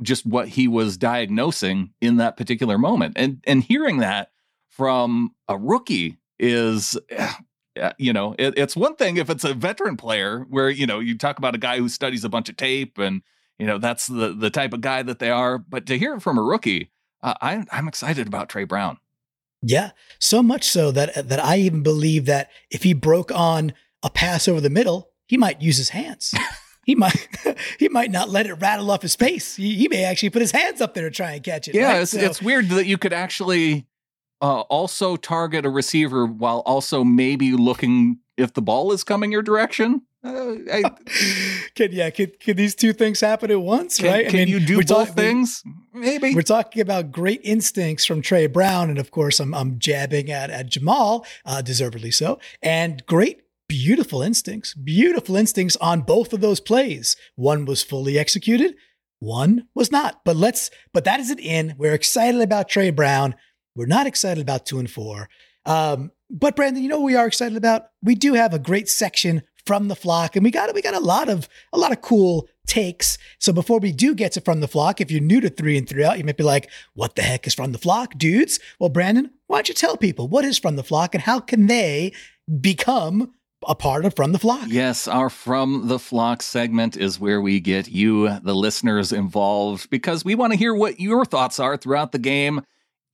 just 0.01 0.25
what 0.25 0.47
he 0.47 0.67
was 0.67 0.97
diagnosing 0.97 1.91
in 2.01 2.17
that 2.17 2.37
particular 2.37 2.77
moment. 2.77 3.13
And 3.17 3.43
and 3.45 3.63
hearing 3.63 3.97
that 3.97 4.31
from 4.69 5.33
a 5.47 5.57
rookie 5.57 6.17
is 6.39 6.97
uh, 7.79 7.91
you 7.97 8.13
know, 8.13 8.35
it, 8.39 8.57
it's 8.57 8.75
one 8.75 8.95
thing 8.95 9.17
if 9.17 9.29
it's 9.29 9.43
a 9.43 9.53
veteran 9.53 9.97
player 9.97 10.45
where, 10.49 10.69
you 10.69 10.87
know, 10.87 10.99
you 10.99 11.17
talk 11.17 11.37
about 11.37 11.55
a 11.55 11.59
guy 11.59 11.77
who 11.77 11.89
studies 11.89 12.23
a 12.23 12.29
bunch 12.29 12.47
of 12.47 12.55
tape 12.55 12.97
and, 12.97 13.21
you 13.59 13.65
know, 13.65 13.77
that's 13.77 14.07
the, 14.07 14.33
the 14.33 14.49
type 14.49 14.73
of 14.73 14.81
guy 14.81 15.03
that 15.03 15.19
they 15.19 15.29
are. 15.29 15.57
But 15.57 15.85
to 15.87 15.97
hear 15.97 16.15
it 16.15 16.21
from 16.21 16.37
a 16.37 16.41
rookie, 16.41 16.91
uh, 17.21 17.33
I, 17.41 17.65
I'm 17.71 17.87
excited 17.87 18.27
about 18.27 18.49
Tre 18.49 18.63
Brown. 18.63 18.97
Yeah, 19.61 19.91
so 20.19 20.43
much 20.43 20.63
so 20.63 20.91
that 20.91 21.27
that 21.27 21.43
I 21.43 21.57
even 21.57 21.81
believe 21.81 22.25
that 22.25 22.51
if 22.69 22.83
he 22.83 22.93
broke 22.93 23.31
on 23.31 23.73
a 24.03 24.11
pass 24.11 24.47
over 24.47 24.61
the 24.61 24.69
middle, 24.69 25.09
he 25.25 25.37
might 25.37 25.61
use 25.61 25.77
his 25.77 25.89
hands. 25.89 26.35
he 26.85 26.95
might 26.95 27.27
he 27.79 27.89
might 27.89 28.11
not 28.11 28.29
let 28.29 28.45
it 28.45 28.53
rattle 28.53 28.89
off 28.91 29.01
his 29.01 29.15
face. 29.15 29.55
He, 29.55 29.75
he, 29.75 29.87
may 29.89 30.05
actually 30.05 30.29
put 30.29 30.41
his 30.41 30.51
hands 30.51 30.79
up 30.79 30.93
there 30.93 31.09
to 31.09 31.15
try 31.15 31.33
and 31.33 31.43
catch 31.43 31.67
it. 31.67 31.75
Yeah, 31.75 31.93
right? 31.93 32.01
it's, 32.03 32.11
so, 32.11 32.19
it's 32.19 32.41
weird 32.41 32.69
that 32.69 32.85
you 32.85 32.97
could 32.97 33.11
actually 33.11 33.87
uh, 34.41 34.61
also 34.61 35.15
target 35.15 35.65
a 35.65 35.69
receiver 35.69 36.25
while 36.25 36.59
also 36.59 37.03
maybe 37.03 37.51
looking 37.51 38.19
if 38.37 38.53
the 38.53 38.61
ball 38.61 38.91
is 38.91 39.03
coming 39.03 39.31
your 39.31 39.41
direction. 39.41 40.03
Uh, 40.23 40.55
I, 40.71 40.83
can 41.75 41.91
yeah, 41.91 42.09
can, 42.11 42.31
can 42.39 42.55
these 42.55 42.75
two 42.75 42.93
things 42.93 43.19
happen 43.19 43.49
at 43.49 43.61
once? 43.61 43.97
Can, 43.97 44.11
right? 44.11 44.27
Can 44.27 44.41
I 44.41 44.45
mean, 44.45 44.47
you 44.47 44.59
do 44.59 44.77
both 44.77 44.87
talk, 44.87 45.09
things? 45.09 45.63
Maybe 45.93 46.35
we're 46.35 46.41
talking 46.41 46.81
about 46.81 47.11
great 47.11 47.41
instincts 47.43 48.05
from 48.05 48.21
Tre 48.21 48.47
Brown, 48.47 48.89
and 48.89 48.99
of 48.99 49.11
course, 49.11 49.39
I'm 49.39 49.53
I'm 49.53 49.79
jabbing 49.79 50.29
at 50.29 50.49
at 50.49 50.67
Jamal, 50.67 51.25
uh, 51.45 51.61
deservedly 51.61 52.11
so, 52.11 52.39
and 52.61 53.05
great 53.05 53.44
beautiful 53.67 54.21
instincts, 54.21 54.73
beautiful 54.73 55.35
instincts 55.35 55.75
on 55.77 56.01
both 56.01 56.33
of 56.33 56.41
those 56.41 56.59
plays. 56.59 57.15
One 57.35 57.65
was 57.65 57.83
fully 57.83 58.17
executed, 58.17 58.75
one 59.19 59.67
was 59.73 59.91
not. 59.91 60.21
But 60.25 60.35
let's, 60.35 60.69
but 60.93 61.03
that 61.05 61.19
isn't 61.19 61.39
in. 61.39 61.75
We're 61.77 61.93
excited 61.93 62.41
about 62.41 62.69
Tre 62.69 62.89
Brown. 62.91 63.35
We're 63.75 63.85
not 63.85 64.07
excited 64.07 64.41
about 64.41 64.65
two 64.65 64.79
and 64.79 64.89
four. 64.89 65.29
Um, 65.65 66.11
but 66.29 66.55
Brandon, 66.55 66.83
you 66.83 66.89
know 66.89 66.99
what 66.99 67.05
we 67.05 67.15
are 67.15 67.27
excited 67.27 67.57
about? 67.57 67.83
We 68.01 68.15
do 68.15 68.33
have 68.33 68.53
a 68.53 68.59
great 68.59 68.89
section 68.89 69.43
from 69.65 69.87
the 69.87 69.95
flock, 69.95 70.35
and 70.35 70.43
we 70.43 70.51
got 70.51 70.73
we 70.73 70.81
got 70.81 70.93
a 70.93 70.99
lot 70.99 71.29
of 71.29 71.49
a 71.73 71.77
lot 71.77 71.91
of 71.91 72.01
cool 72.01 72.47
takes. 72.67 73.17
So 73.39 73.51
before 73.51 73.79
we 73.79 73.91
do 73.91 74.15
get 74.15 74.31
to 74.33 74.41
from 74.41 74.59
the 74.59 74.67
flock, 74.67 75.01
if 75.01 75.11
you're 75.11 75.21
new 75.21 75.41
to 75.41 75.49
three 75.49 75.77
and 75.77 75.87
three 75.87 76.03
out, 76.03 76.17
you 76.17 76.23
might 76.23 76.37
be 76.37 76.43
like, 76.43 76.69
"What 76.93 77.15
the 77.15 77.23
heck 77.23 77.47
is 77.47 77.53
from 77.53 77.71
the 77.71 77.77
flock, 77.77 78.17
dudes?" 78.17 78.59
Well, 78.79 78.89
Brandon, 78.89 79.31
why 79.47 79.57
don't 79.57 79.69
you 79.69 79.75
tell 79.75 79.97
people 79.97 80.27
what 80.27 80.45
is 80.45 80.59
from 80.59 80.75
the 80.75 80.83
flock 80.83 81.15
and 81.15 81.23
how 81.23 81.39
can 81.39 81.67
they 81.67 82.13
become 82.61 83.33
a 83.67 83.75
part 83.75 84.05
of 84.05 84.15
From 84.15 84.31
the 84.31 84.39
Flock. 84.39 84.67
Yes, 84.67 85.07
our 85.07 85.29
From 85.29 85.87
the 85.87 85.99
Flock 85.99 86.41
segment 86.41 86.95
is 86.97 87.19
where 87.19 87.41
we 87.41 87.59
get 87.59 87.87
you, 87.89 88.39
the 88.39 88.53
listeners, 88.53 89.11
involved 89.11 89.89
because 89.89 90.23
we 90.23 90.35
want 90.35 90.53
to 90.53 90.59
hear 90.59 90.73
what 90.73 90.99
your 90.99 91.25
thoughts 91.25 91.59
are 91.59 91.77
throughout 91.77 92.11
the 92.11 92.19
game, 92.19 92.61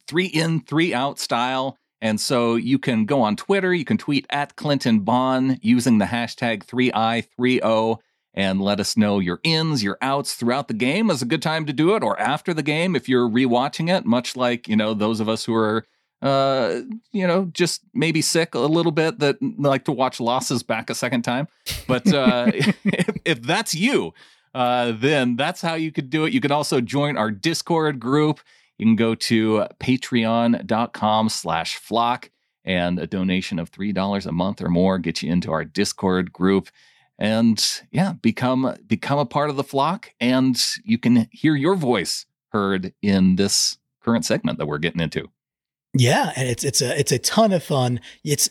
three 0.08 0.26
in, 0.26 0.62
three 0.62 0.94
out 0.94 1.20
style. 1.20 1.78
And 2.02 2.20
so 2.20 2.56
you 2.56 2.80
can 2.80 3.06
go 3.06 3.22
on 3.22 3.36
Twitter, 3.36 3.74
you 3.74 3.86
can 3.86 3.98
tweet 3.98 4.26
at 4.30 4.56
Clinton 4.56 5.02
Bond 5.02 5.60
using 5.62 6.00
the 6.00 6.06
hashtag 6.06 6.66
3i30 6.66 7.98
and 8.34 8.62
let 8.62 8.80
us 8.80 8.98
know 8.98 9.20
your 9.20 9.40
ins, 9.44 9.84
your 9.84 9.98
outs 10.02 10.34
throughout 10.34 10.68
the 10.68 10.74
game 10.74 11.10
is 11.10 11.22
a 11.22 11.26
good 11.26 11.42
time 11.42 11.66
to 11.66 11.74
do 11.74 11.96
it, 11.96 12.04
or 12.04 12.20
after 12.20 12.54
the 12.54 12.64
game 12.64 12.96
if 12.96 13.10
you're 13.10 13.30
rewatching 13.30 13.94
it, 13.94 14.06
much 14.06 14.36
like, 14.36 14.68
you 14.68 14.76
know, 14.76 14.94
those 14.94 15.20
of 15.20 15.28
us 15.28 15.46
who 15.46 15.54
are 15.54 15.86
uh, 16.22 16.82
you 17.12 17.26
know, 17.26 17.46
just 17.46 17.82
maybe 17.94 18.22
sick 18.22 18.54
a 18.54 18.60
little 18.60 18.92
bit 18.92 19.20
that 19.20 19.38
like 19.58 19.86
to 19.86 19.92
watch 19.92 20.20
losses 20.20 20.62
back 20.62 20.90
a 20.90 20.96
second 20.96 21.24
time. 21.24 21.48
But 21.88 22.14
uh, 22.14 22.52
if, 22.54 23.18
if, 23.26 23.42
that's 23.42 23.74
you, 23.74 24.14
uh, 24.54 24.94
then 24.96 25.36
that's 25.36 25.62
how 25.62 25.74
you 25.74 25.92
could 25.92 26.10
do 26.10 26.26
it. 26.26 26.34
You 26.34 26.42
can 26.42 26.52
also 26.52 26.80
join 26.80 27.18
our 27.18 27.32
Discord 27.32 28.00
group. 28.00 28.40
You 28.78 28.86
can 28.86 28.96
go 28.96 29.16
to 29.16 29.68
patreon.com 29.80 31.30
slash 31.30 31.76
flock 31.76 32.30
and 32.64 33.00
a 33.00 33.08
donation 33.08 33.58
of 33.58 33.72
$3 33.72 34.26
a 34.26 34.32
month 34.32 34.62
or 34.62 34.70
more 34.70 35.00
get 35.00 35.24
you 35.24 35.32
into 35.32 35.52
our 35.52 35.66
Discord 35.66 36.32
group. 36.32 36.70
And 37.18 37.64
yeah, 37.92 38.14
become 38.14 38.76
become 38.88 39.20
a 39.20 39.26
part 39.26 39.50
of 39.50 39.56
the 39.56 39.64
flock 39.64 40.12
and 40.20 40.60
you 40.84 40.98
can 40.98 41.28
hear 41.32 41.56
your 41.56 41.76
voice 41.76 42.26
heard 42.50 42.94
in 43.02 43.36
this 43.36 43.78
current 44.04 44.26
segment 44.26 44.58
that 44.58 44.66
we're 44.66 44.80
getting 44.80 45.02
into. 45.02 45.30
Yeah, 45.94 46.32
and 46.36 46.48
it's 46.48 46.64
it's 46.64 46.82
a 46.82 46.98
it's 47.00 47.12
a 47.12 47.20
ton 47.20 47.52
of 47.52 47.64
fun. 47.64 48.00
It's 48.24 48.50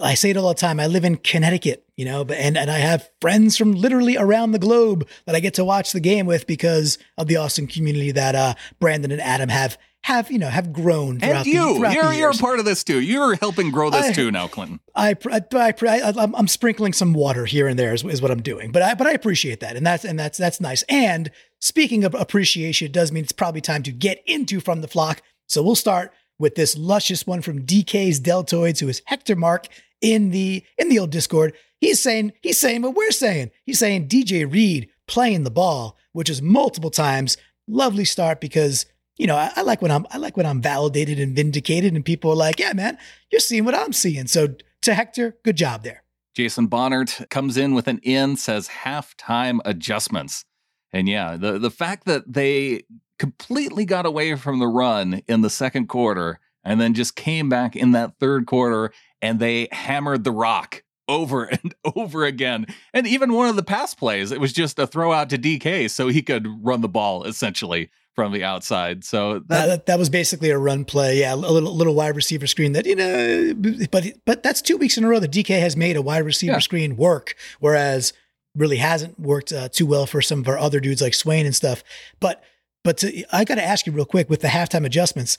I 0.00 0.14
say 0.14 0.30
it 0.30 0.36
all 0.36 0.48
the 0.48 0.54
time. 0.54 0.80
I 0.80 0.86
live 0.86 1.04
in 1.04 1.16
Connecticut, 1.16 1.84
you 1.96 2.04
know, 2.04 2.24
but 2.24 2.38
and 2.38 2.56
and 2.56 2.70
I 2.70 2.78
have 2.78 3.08
friends 3.20 3.56
from 3.56 3.72
literally 3.72 4.16
around 4.16 4.52
the 4.52 4.58
globe 4.58 5.06
that 5.26 5.34
I 5.34 5.40
get 5.40 5.54
to 5.54 5.64
watch 5.64 5.92
the 5.92 6.00
game 6.00 6.26
with 6.26 6.46
because 6.46 6.98
of 7.18 7.26
the 7.26 7.36
awesome 7.36 7.66
community 7.66 8.12
that 8.12 8.34
uh, 8.34 8.54
Brandon 8.78 9.10
and 9.10 9.20
Adam 9.20 9.50
have 9.50 9.76
have 10.02 10.30
you 10.30 10.38
know 10.38 10.48
have 10.48 10.72
grown 10.72 11.20
throughout 11.20 11.44
and 11.44 11.46
you 11.46 11.74
the, 11.74 11.92
you're 11.92 12.12
you're 12.12 12.30
a 12.30 12.34
part 12.34 12.58
of 12.58 12.64
this 12.64 12.82
too 12.82 13.00
you're 13.00 13.34
helping 13.34 13.70
grow 13.70 13.90
this 13.90 14.06
I, 14.06 14.12
too 14.12 14.30
now 14.30 14.48
clinton 14.48 14.80
I, 14.94 15.14
I, 15.30 15.42
I, 15.52 15.72
I 15.82 16.38
am 16.38 16.48
sprinkling 16.48 16.94
some 16.94 17.12
water 17.12 17.44
here 17.44 17.68
and 17.68 17.78
there 17.78 17.92
is, 17.92 18.02
is 18.04 18.22
what 18.22 18.30
i'm 18.30 18.40
doing 18.40 18.72
but 18.72 18.80
i 18.80 18.94
but 18.94 19.06
i 19.06 19.12
appreciate 19.12 19.60
that 19.60 19.76
and 19.76 19.86
that's 19.86 20.06
and 20.06 20.18
that's 20.18 20.38
that's 20.38 20.58
nice 20.58 20.82
and 20.88 21.30
speaking 21.60 22.04
of 22.04 22.14
appreciation 22.14 22.86
it 22.86 22.92
does 22.92 23.12
mean 23.12 23.24
it's 23.24 23.32
probably 23.32 23.60
time 23.60 23.82
to 23.82 23.92
get 23.92 24.22
into 24.24 24.58
from 24.58 24.80
the 24.80 24.88
flock 24.88 25.20
so 25.46 25.62
we'll 25.62 25.74
start 25.74 26.14
with 26.40 26.56
this 26.56 26.76
luscious 26.76 27.26
one 27.26 27.42
from 27.42 27.64
DK's 27.64 28.18
Deltoids, 28.18 28.80
who 28.80 28.88
is 28.88 29.02
Hector 29.04 29.36
Mark 29.36 29.68
in 30.00 30.30
the 30.30 30.64
in 30.78 30.88
the 30.88 30.98
old 30.98 31.10
Discord. 31.10 31.54
He's 31.80 32.00
saying 32.00 32.32
he's 32.42 32.58
saying 32.58 32.82
what 32.82 32.96
we're 32.96 33.12
saying. 33.12 33.50
He's 33.64 33.78
saying 33.78 34.08
DJ 34.08 34.50
Reed 34.50 34.88
playing 35.06 35.44
the 35.44 35.50
ball, 35.50 35.96
which 36.12 36.30
is 36.30 36.42
multiple 36.42 36.90
times. 36.90 37.36
Lovely 37.68 38.04
start 38.04 38.40
because 38.40 38.86
you 39.16 39.26
know 39.26 39.36
I, 39.36 39.52
I 39.54 39.62
like 39.62 39.82
when 39.82 39.90
I'm 39.90 40.06
I 40.10 40.16
like 40.16 40.36
when 40.36 40.46
I'm 40.46 40.62
validated 40.62 41.20
and 41.20 41.36
vindicated, 41.36 41.94
and 41.94 42.04
people 42.04 42.32
are 42.32 42.36
like, 42.36 42.58
"Yeah, 42.58 42.72
man, 42.72 42.98
you're 43.30 43.40
seeing 43.40 43.64
what 43.64 43.74
I'm 43.74 43.92
seeing." 43.92 44.26
So 44.26 44.54
to 44.82 44.94
Hector, 44.94 45.36
good 45.44 45.56
job 45.56 45.84
there. 45.84 46.02
Jason 46.34 46.68
Bonnert 46.68 47.28
comes 47.28 47.56
in 47.56 47.74
with 47.74 47.86
an 47.86 47.98
in, 47.98 48.36
says 48.36 48.68
halftime 48.68 49.58
adjustments. 49.64 50.44
And 50.92 51.08
yeah, 51.08 51.36
the 51.36 51.58
the 51.58 51.70
fact 51.70 52.06
that 52.06 52.32
they 52.32 52.82
completely 53.20 53.84
got 53.84 54.06
away 54.06 54.34
from 54.34 54.58
the 54.58 54.66
run 54.66 55.20
in 55.28 55.42
the 55.42 55.50
second 55.50 55.88
quarter 55.88 56.40
and 56.64 56.80
then 56.80 56.94
just 56.94 57.14
came 57.14 57.50
back 57.50 57.76
in 57.76 57.92
that 57.92 58.18
third 58.18 58.46
quarter 58.46 58.92
and 59.20 59.38
they 59.38 59.68
hammered 59.70 60.24
the 60.24 60.32
rock 60.32 60.82
over 61.06 61.44
and 61.62 61.74
over 61.94 62.24
again. 62.24 62.66
And 62.94 63.06
even 63.06 63.34
one 63.34 63.50
of 63.50 63.56
the 63.56 63.62
pass 63.62 63.94
plays, 63.94 64.32
it 64.32 64.40
was 64.40 64.54
just 64.54 64.78
a 64.78 64.86
throw 64.86 65.12
out 65.12 65.28
to 65.30 65.38
DK 65.38 65.90
so 65.90 66.08
he 66.08 66.22
could 66.22 66.48
run 66.64 66.80
the 66.80 66.88
ball 66.88 67.24
essentially 67.24 67.90
from 68.14 68.32
the 68.32 68.42
outside. 68.42 69.04
So 69.04 69.40
that, 69.48 69.66
that, 69.66 69.86
that 69.86 69.98
was 69.98 70.08
basically 70.08 70.48
a 70.48 70.58
run 70.58 70.86
play. 70.86 71.20
Yeah, 71.20 71.34
a 71.34 71.36
little 71.36 71.74
little 71.74 71.94
wide 71.94 72.16
receiver 72.16 72.46
screen 72.46 72.72
that 72.72 72.86
you 72.86 72.96
know, 72.96 73.54
but 73.90 74.06
but 74.24 74.42
that's 74.42 74.62
two 74.62 74.78
weeks 74.78 74.96
in 74.96 75.04
a 75.04 75.08
row 75.08 75.20
that 75.20 75.30
DK 75.30 75.60
has 75.60 75.76
made 75.76 75.96
a 75.96 76.02
wide 76.02 76.24
receiver 76.24 76.54
yeah. 76.54 76.58
screen 76.58 76.96
work, 76.96 77.36
whereas 77.60 78.12
really 78.56 78.78
hasn't 78.78 79.18
worked 79.20 79.52
uh, 79.52 79.68
too 79.68 79.86
well 79.86 80.06
for 80.06 80.20
some 80.20 80.40
of 80.40 80.48
our 80.48 80.58
other 80.58 80.80
dudes 80.80 81.00
like 81.00 81.14
Swain 81.14 81.46
and 81.46 81.54
stuff. 81.54 81.84
But 82.18 82.42
but 82.82 82.98
to, 82.98 83.24
I 83.34 83.44
got 83.44 83.56
to 83.56 83.64
ask 83.64 83.86
you 83.86 83.92
real 83.92 84.04
quick 84.04 84.30
with 84.30 84.40
the 84.40 84.48
halftime 84.48 84.84
adjustments, 84.84 85.38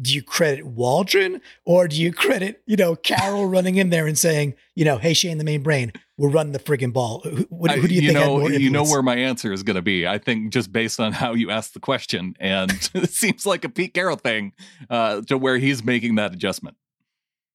do 0.00 0.12
you 0.12 0.22
credit 0.22 0.66
Waldron 0.66 1.40
or 1.64 1.86
do 1.86 2.00
you 2.00 2.12
credit, 2.12 2.62
you 2.66 2.76
know, 2.76 2.96
Carroll 2.96 3.46
running 3.48 3.76
in 3.76 3.90
there 3.90 4.06
and 4.06 4.18
saying, 4.18 4.54
you 4.74 4.84
know, 4.84 4.98
hey, 4.98 5.12
Shane, 5.12 5.38
the 5.38 5.44
main 5.44 5.62
brain, 5.62 5.92
we're 6.16 6.30
running 6.30 6.52
the 6.52 6.58
friggin' 6.58 6.92
ball? 6.92 7.20
Who, 7.20 7.46
who 7.50 7.88
do 7.88 7.94
you, 7.94 8.00
you 8.00 8.12
think 8.12 8.14
know, 8.14 8.48
You 8.48 8.70
know 8.70 8.84
where 8.84 9.02
my 9.02 9.16
answer 9.16 9.52
is 9.52 9.62
going 9.62 9.76
to 9.76 9.82
be. 9.82 10.06
I 10.06 10.18
think 10.18 10.52
just 10.52 10.72
based 10.72 10.98
on 10.98 11.12
how 11.12 11.34
you 11.34 11.50
asked 11.50 11.74
the 11.74 11.80
question, 11.80 12.34
and 12.40 12.70
it 12.94 13.10
seems 13.10 13.44
like 13.44 13.64
a 13.64 13.68
Pete 13.68 13.94
Carroll 13.94 14.16
thing 14.16 14.52
uh, 14.88 15.20
to 15.22 15.36
where 15.36 15.58
he's 15.58 15.84
making 15.84 16.16
that 16.16 16.32
adjustment. 16.32 16.76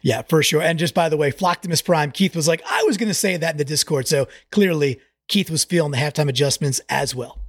Yeah, 0.01 0.21
for 0.21 0.43
sure. 0.43 0.61
And 0.61 0.77
just 0.77 0.93
by 0.93 1.09
the 1.09 1.17
way, 1.17 1.31
Flocktimus 1.31 1.83
Prime, 1.83 2.11
Keith 2.11 2.35
was 2.35 2.47
like, 2.47 2.61
I 2.69 2.83
was 2.83 2.97
going 2.97 3.09
to 3.09 3.15
say 3.15 3.35
that 3.35 3.51
in 3.51 3.57
the 3.57 3.65
Discord. 3.65 4.07
So 4.07 4.27
clearly, 4.51 4.99
Keith 5.27 5.49
was 5.49 5.63
feeling 5.63 5.91
the 5.91 5.97
halftime 5.97 6.29
adjustments 6.29 6.79
as 6.87 7.15
well. 7.15 7.41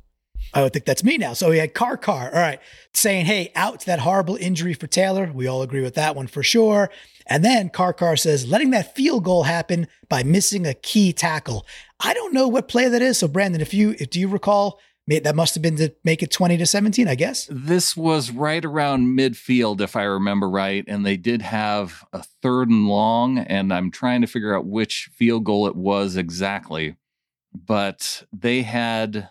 I 0.55 0.63
would 0.63 0.73
think 0.73 0.85
that's 0.85 1.05
me 1.05 1.19
now. 1.19 1.33
So 1.33 1.51
he 1.51 1.59
had 1.59 1.75
Car 1.75 1.97
Car. 1.97 2.31
All 2.33 2.41
right. 2.41 2.61
Saying, 2.95 3.27
hey, 3.27 3.53
out 3.55 3.81
to 3.81 3.87
that 3.87 4.01
horrible 4.01 4.37
injury 4.37 4.75
for 4.75 4.87
Taylor. 4.87 5.31
We 5.33 5.47
all 5.47 5.63
agree 5.63 5.83
with 5.83 5.95
that 5.95 6.17
one 6.17 6.27
for 6.27 6.43
sure. 6.43 6.91
And 7.27 7.45
then 7.45 7.69
Car 7.69 7.93
Car 7.93 8.17
says, 8.17 8.49
letting 8.49 8.71
that 8.71 8.95
field 8.95 9.25
goal 9.25 9.43
happen 9.45 9.87
by 10.09 10.23
missing 10.23 10.67
a 10.67 10.75
key 10.75 11.13
tackle. 11.13 11.67
I 12.01 12.15
don't 12.15 12.33
know 12.33 12.49
what 12.49 12.69
play 12.69 12.89
that 12.89 13.03
is. 13.03 13.19
So 13.19 13.29
Brandon, 13.29 13.61
if 13.61 13.75
you 13.75 13.95
if 13.99 14.11
do 14.11 14.21
you 14.21 14.29
recall, 14.29 14.81
that 15.09 15.35
must 15.35 15.55
have 15.55 15.63
been 15.63 15.77
to 15.77 15.95
make 16.05 16.23
it 16.23 16.31
20 16.31 16.59
to 16.59 16.67
17, 16.67 17.09
I 17.09 17.15
guess. 17.15 17.49
This 17.51 17.97
was 17.97 18.31
right 18.31 18.63
around 18.63 19.19
midfield, 19.19 19.81
if 19.81 19.97
I 19.97 20.03
remember 20.03 20.49
right. 20.49 20.85
And 20.87 21.05
they 21.05 21.17
did 21.17 21.41
have 21.41 22.05
a 22.13 22.23
third 22.43 22.69
and 22.69 22.89
long. 22.89 23.39
And 23.39 23.73
I'm 23.73 23.91
trying 23.91 24.21
to 24.21 24.27
figure 24.27 24.55
out 24.55 24.67
which 24.67 25.09
field 25.15 25.45
goal 25.45 25.67
it 25.67 25.77
was 25.77 26.17
exactly. 26.17 26.97
But 27.55 28.25
they 28.33 28.63
had 28.63 29.31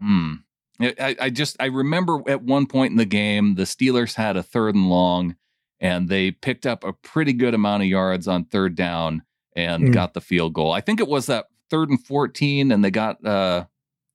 Hmm. 0.00 0.32
I, 0.80 1.16
I 1.20 1.30
just 1.30 1.56
I 1.60 1.66
remember 1.66 2.22
at 2.28 2.42
one 2.42 2.66
point 2.66 2.92
in 2.92 2.96
the 2.98 3.04
game 3.04 3.56
the 3.56 3.64
Steelers 3.64 4.14
had 4.14 4.36
a 4.36 4.42
third 4.42 4.74
and 4.74 4.88
long, 4.88 5.36
and 5.80 6.08
they 6.08 6.30
picked 6.30 6.66
up 6.66 6.84
a 6.84 6.92
pretty 6.92 7.32
good 7.32 7.54
amount 7.54 7.82
of 7.82 7.88
yards 7.88 8.28
on 8.28 8.44
third 8.44 8.76
down 8.76 9.22
and 9.56 9.88
mm. 9.88 9.92
got 9.92 10.14
the 10.14 10.20
field 10.20 10.54
goal. 10.54 10.70
I 10.70 10.80
think 10.80 11.00
it 11.00 11.08
was 11.08 11.26
that 11.26 11.46
third 11.68 11.90
and 11.90 12.04
fourteen, 12.04 12.70
and 12.70 12.84
they 12.84 12.92
got 12.92 13.24
uh, 13.26 13.64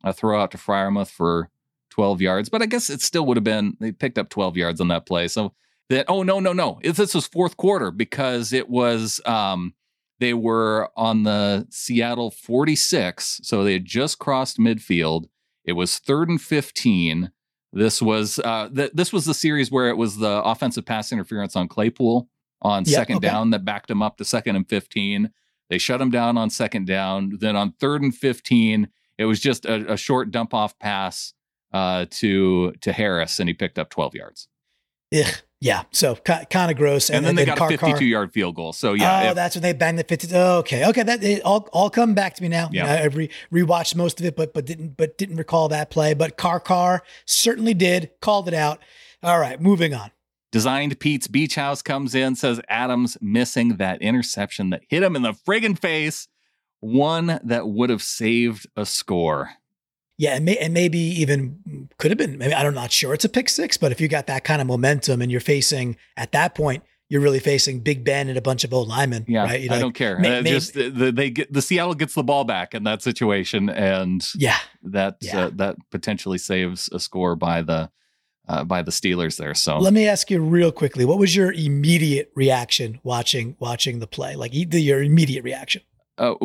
a 0.03 0.13
throw 0.13 0.41
out 0.41 0.51
to 0.51 0.57
Freiermuth 0.57 1.11
for 1.11 1.49
twelve 1.89 2.21
yards. 2.21 2.47
But 2.47 2.61
I 2.61 2.65
guess 2.65 2.89
it 2.89 3.01
still 3.01 3.25
would 3.25 3.37
have 3.37 3.43
been 3.43 3.75
they 3.81 3.91
picked 3.91 4.17
up 4.17 4.29
twelve 4.29 4.55
yards 4.55 4.79
on 4.79 4.87
that 4.87 5.05
play. 5.05 5.27
So 5.27 5.53
that 5.89 6.05
oh 6.07 6.23
no 6.23 6.39
no 6.39 6.53
no 6.53 6.79
if 6.81 6.95
this 6.95 7.13
was 7.13 7.27
fourth 7.27 7.57
quarter 7.57 7.91
because 7.91 8.53
it 8.53 8.69
was 8.69 9.19
um 9.25 9.73
They 10.19 10.33
were 10.33 10.89
on 10.95 11.23
the 11.23 11.67
Seattle 11.69 12.31
46, 12.31 13.41
so 13.43 13.63
they 13.63 13.73
had 13.73 13.85
just 13.85 14.19
crossed 14.19 14.57
midfield. 14.57 15.25
It 15.65 15.73
was 15.73 15.99
third 15.99 16.29
and 16.29 16.41
15. 16.41 17.31
This 17.71 18.01
was 18.01 18.39
uh, 18.39 18.69
th- 18.73 18.91
this 18.93 19.11
was 19.11 19.25
the 19.25 19.33
series 19.33 19.71
where 19.71 19.89
it 19.89 19.97
was 19.97 20.17
the 20.17 20.43
offensive 20.43 20.85
pass 20.85 21.11
interference 21.11 21.55
on 21.55 21.67
Claypool 21.67 22.27
on 22.61 22.83
Yep, 22.85 22.93
second 22.93 23.17
okay. 23.17 23.27
down 23.27 23.49
that 23.51 23.65
backed 23.65 23.89
him 23.89 24.01
up 24.01 24.17
to 24.17 24.25
second 24.25 24.55
and 24.55 24.67
15. 24.69 25.31
They 25.69 25.77
shut 25.77 26.01
him 26.01 26.11
down 26.11 26.37
on 26.37 26.49
second 26.49 26.85
down. 26.85 27.37
Then 27.39 27.55
on 27.55 27.71
third 27.79 28.03
and 28.03 28.13
15, 28.13 28.89
it 29.17 29.25
was 29.25 29.39
just 29.39 29.65
a, 29.65 29.93
a 29.93 29.97
short 29.97 30.29
dump 30.31 30.53
off 30.53 30.77
pass 30.79 31.33
uh, 31.73 32.05
to 32.11 32.73
to 32.81 32.93
Harris, 32.93 33.39
and 33.39 33.49
he 33.49 33.53
picked 33.53 33.79
up 33.79 33.89
12 33.89 34.15
yards. 34.15 34.47
Ugh. 35.15 35.33
Yeah. 35.63 35.83
So 35.91 36.15
kind 36.15 36.69
of 36.69 36.75
gross. 36.75 37.09
And, 37.09 37.25
then 37.25 37.35
they 37.35 37.45
got 37.45 37.57
Car- 37.57 37.71
a 37.71 37.77
Car- 37.77 37.89
52 37.91 38.05
yard 38.05 38.33
field 38.33 38.55
goal. 38.55 38.73
So 38.73 38.91
yeah, 38.91 39.23
oh, 39.23 39.29
if- 39.29 39.35
that's 39.35 39.55
when 39.55 39.61
they 39.61 39.71
banged 39.71 39.97
the 39.97 40.03
50. 40.03 40.35
Oh, 40.35 40.57
okay. 40.57 40.85
Okay. 40.87 41.03
That 41.03 41.23
it 41.23 41.41
all, 41.43 41.69
all 41.71 41.89
come 41.89 42.13
back 42.13 42.35
to 42.35 42.43
me 42.43 42.49
now. 42.49 42.69
Yeah. 42.73 42.91
I 42.93 43.05
re, 43.05 43.29
rewatched 43.49 43.95
most 43.95 44.19
of 44.19 44.25
it, 44.25 44.35
but, 44.35 44.53
but 44.53 44.65
didn't, 44.65 44.97
but 44.97 45.17
didn't 45.17 45.37
recall 45.37 45.69
that 45.69 45.89
play, 45.89 46.13
but 46.13 46.35
Car 46.35 46.59
Car 46.59 47.01
certainly 47.25 47.73
did 47.73 48.11
called 48.19 48.49
it 48.49 48.53
out. 48.53 48.79
All 49.23 49.39
right. 49.39 49.61
Moving 49.61 49.93
on. 49.93 50.11
Designed 50.51 50.99
Pete's 50.99 51.27
Beach 51.27 51.55
House 51.55 51.81
comes 51.81 52.13
in, 52.13 52.35
says 52.35 52.59
Adams 52.67 53.17
missing 53.21 53.77
that 53.77 54.01
interception 54.01 54.69
that 54.71 54.81
hit 54.89 55.01
him 55.01 55.15
in 55.15 55.21
the 55.21 55.31
friggin' 55.31 55.79
face. 55.79 56.27
One 56.81 57.39
that 57.41 57.69
would 57.69 57.89
have 57.89 58.03
saved 58.03 58.67
a 58.75 58.85
score. 58.85 59.51
Yeah, 60.17 60.35
and, 60.35 60.45
may, 60.45 60.57
and 60.57 60.73
maybe 60.73 60.99
even 60.99 61.89
could 61.97 62.11
have 62.11 62.17
been. 62.17 62.37
Maybe 62.37 62.53
I'm 62.53 62.73
not 62.73 62.91
sure 62.91 63.13
it's 63.13 63.25
a 63.25 63.29
pick 63.29 63.49
six, 63.49 63.77
but 63.77 63.91
if 63.91 63.99
you 63.99 64.07
got 64.07 64.27
that 64.27 64.43
kind 64.43 64.61
of 64.61 64.67
momentum 64.67 65.21
and 65.21 65.31
you're 65.31 65.41
facing 65.41 65.97
at 66.15 66.31
that 66.33 66.53
point, 66.53 66.83
you're 67.09 67.21
really 67.21 67.39
facing 67.39 67.79
Big 67.81 68.03
Ben 68.03 68.29
and 68.29 68.37
a 68.37 68.41
bunch 68.41 68.63
of 68.63 68.73
old 68.73 68.87
linemen. 68.87 69.25
Yeah, 69.27 69.43
right? 69.43 69.59
You're 69.61 69.71
I 69.71 69.75
like, 69.75 69.81
don't 69.81 69.93
care. 69.95 70.17
may- 70.19 70.37
Uh, 70.37 70.41
may- 70.43 70.49
just 70.51 70.73
the, 70.75 70.89
the, 70.89 71.11
they 71.11 71.29
get 71.31 71.51
the 71.51 71.61
Seattle 71.61 71.95
gets 71.95 72.13
the 72.13 72.23
ball 72.23 72.43
back 72.43 72.73
in 72.75 72.83
that 72.83 73.01
situation, 73.01 73.69
and 73.69 74.23
Yeah, 74.35 74.57
that 74.83 75.17
Yeah. 75.21 75.45
uh, 75.45 75.49
that 75.55 75.75
potentially 75.91 76.37
saves 76.37 76.89
a 76.91 76.99
score 76.99 77.35
by 77.35 77.61
the 77.63 77.89
uh, 78.47 78.63
by 78.63 78.81
the 78.83 78.91
Steelers 78.91 79.37
there. 79.37 79.53
So 79.55 79.77
Let 79.79 79.93
me 79.93 80.07
ask 80.07 80.29
you 80.29 80.41
real 80.41 80.71
quickly: 80.71 81.05
What 81.05 81.17
was 81.19 81.35
your 81.35 81.51
immediate 81.51 82.31
reaction 82.35 82.99
watching 83.03 83.55
watching 83.59 83.99
the 83.99 84.07
play? 84.07 84.35
Like 84.35 84.53
either 84.53 84.77
your 84.77 85.01
immediate 85.01 85.43
reaction. 85.43 85.81
Uh, 86.17 86.35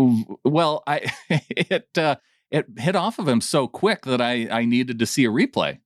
well, 0.44 0.82
I 0.86 1.02
it 1.30 1.88
uh, 1.98 2.16
it 2.50 2.66
hit 2.78 2.96
off 2.96 3.18
of 3.18 3.28
him 3.28 3.40
so 3.40 3.66
quick 3.68 4.04
that 4.04 4.20
I 4.20 4.48
I 4.50 4.64
needed 4.64 4.98
to 4.98 5.06
see 5.06 5.24
a 5.24 5.30
replay. 5.30 5.78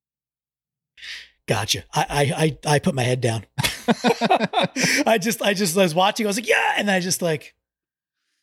Gotcha. 1.48 1.84
I 1.92 2.06
I 2.08 2.44
I, 2.70 2.74
I 2.74 2.78
put 2.78 2.94
my 2.94 3.02
head 3.02 3.20
down. 3.20 3.44
I 5.06 5.18
just 5.20 5.42
I 5.42 5.54
just 5.54 5.76
was 5.76 5.94
watching. 5.94 6.26
I 6.26 6.28
was 6.28 6.36
like, 6.36 6.48
yeah, 6.48 6.74
and 6.76 6.90
I 6.90 7.00
just 7.00 7.20
like, 7.20 7.54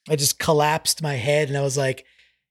I 0.09 0.15
just 0.17 0.37
collapsed 0.37 1.01
my 1.01 1.13
head, 1.15 1.47
and 1.47 1.57
I 1.57 1.61
was 1.61 1.77
like, 1.77 2.05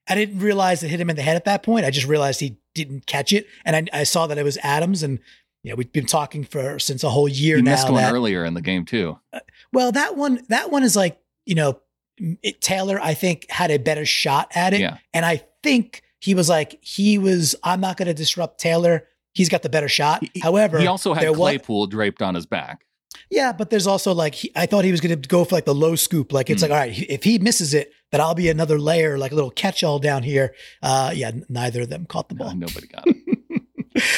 I 0.08 0.14
didn't 0.14 0.38
realize 0.40 0.82
it 0.82 0.88
hit 0.88 1.00
him 1.00 1.10
in 1.10 1.16
the 1.16 1.22
head 1.22 1.36
at 1.36 1.44
that 1.44 1.62
point. 1.62 1.84
I 1.84 1.90
just 1.90 2.06
realized 2.06 2.40
he 2.40 2.56
didn't 2.74 3.06
catch 3.06 3.32
it, 3.32 3.46
and 3.64 3.76
I, 3.76 4.00
I 4.00 4.04
saw 4.04 4.26
that 4.26 4.38
it 4.38 4.42
was 4.42 4.56
Adams, 4.62 5.02
and 5.02 5.18
you 5.62 5.70
know 5.70 5.76
we've 5.76 5.92
been 5.92 6.06
talking 6.06 6.44
for 6.44 6.78
since 6.78 7.04
a 7.04 7.10
whole 7.10 7.28
year 7.28 7.56
He 7.56 7.62
now. 7.62 7.72
missed 7.72 7.90
one 7.90 8.02
that- 8.02 8.12
earlier 8.12 8.44
in 8.44 8.54
the 8.54 8.62
game 8.62 8.86
too. 8.86 9.18
Uh, 9.34 9.40
well, 9.72 9.92
that 9.92 10.16
one 10.16 10.40
that 10.48 10.70
one 10.70 10.82
is 10.82 10.96
like 10.96 11.20
you 11.44 11.54
know, 11.56 11.80
it, 12.42 12.60
Taylor 12.60 12.98
I 13.00 13.14
think 13.14 13.46
had 13.50 13.70
a 13.70 13.78
better 13.78 14.04
shot 14.06 14.50
at 14.54 14.74
it, 14.74 14.80
Yeah. 14.80 14.98
and 15.14 15.24
I 15.24 15.42
think 15.62 16.02
he 16.20 16.34
was 16.34 16.48
like 16.48 16.78
he 16.82 17.18
was. 17.18 17.54
I'm 17.62 17.80
not 17.80 17.96
going 17.96 18.06
to 18.08 18.14
disrupt 18.14 18.58
Taylor. 18.60 19.06
He's 19.34 19.48
got 19.48 19.62
the 19.62 19.68
better 19.68 19.88
shot. 19.88 20.24
He- 20.34 20.40
However, 20.40 20.78
He 20.78 20.86
also 20.86 21.14
had 21.14 21.32
Claypool 21.34 21.86
draped 21.88 22.22
on 22.22 22.34
his 22.34 22.46
back. 22.46 22.84
Yeah, 23.30 23.52
but 23.52 23.68
there's 23.70 23.86
also 23.86 24.12
like 24.14 24.34
he, 24.34 24.50
I 24.56 24.66
thought 24.66 24.84
he 24.84 24.90
was 24.90 25.00
going 25.00 25.20
to 25.20 25.28
go 25.28 25.44
for 25.44 25.54
like 25.54 25.64
the 25.66 25.74
low 25.74 25.96
scoop. 25.96 26.32
Like 26.32 26.48
it's 26.50 26.62
Hmm. 26.62 26.70
like, 26.70 26.72
all 26.72 26.78
right, 26.86 26.98
if 27.10 27.24
he 27.24 27.38
misses 27.38 27.74
it, 27.74 27.92
then 28.10 28.20
I'll 28.20 28.34
be 28.34 28.48
another 28.48 28.78
layer, 28.78 29.18
like 29.18 29.32
a 29.32 29.34
little 29.34 29.50
catch-all 29.50 29.98
down 29.98 30.22
here. 30.22 30.54
Uh, 30.82 31.12
yeah, 31.14 31.30
neither 31.48 31.82
of 31.82 31.90
them 31.90 32.06
caught 32.06 32.28
the 32.30 32.34
No, 32.36 32.44
ball. 32.46 32.54
nobody 32.54 32.86
got 32.86 33.04
it. 33.06 33.16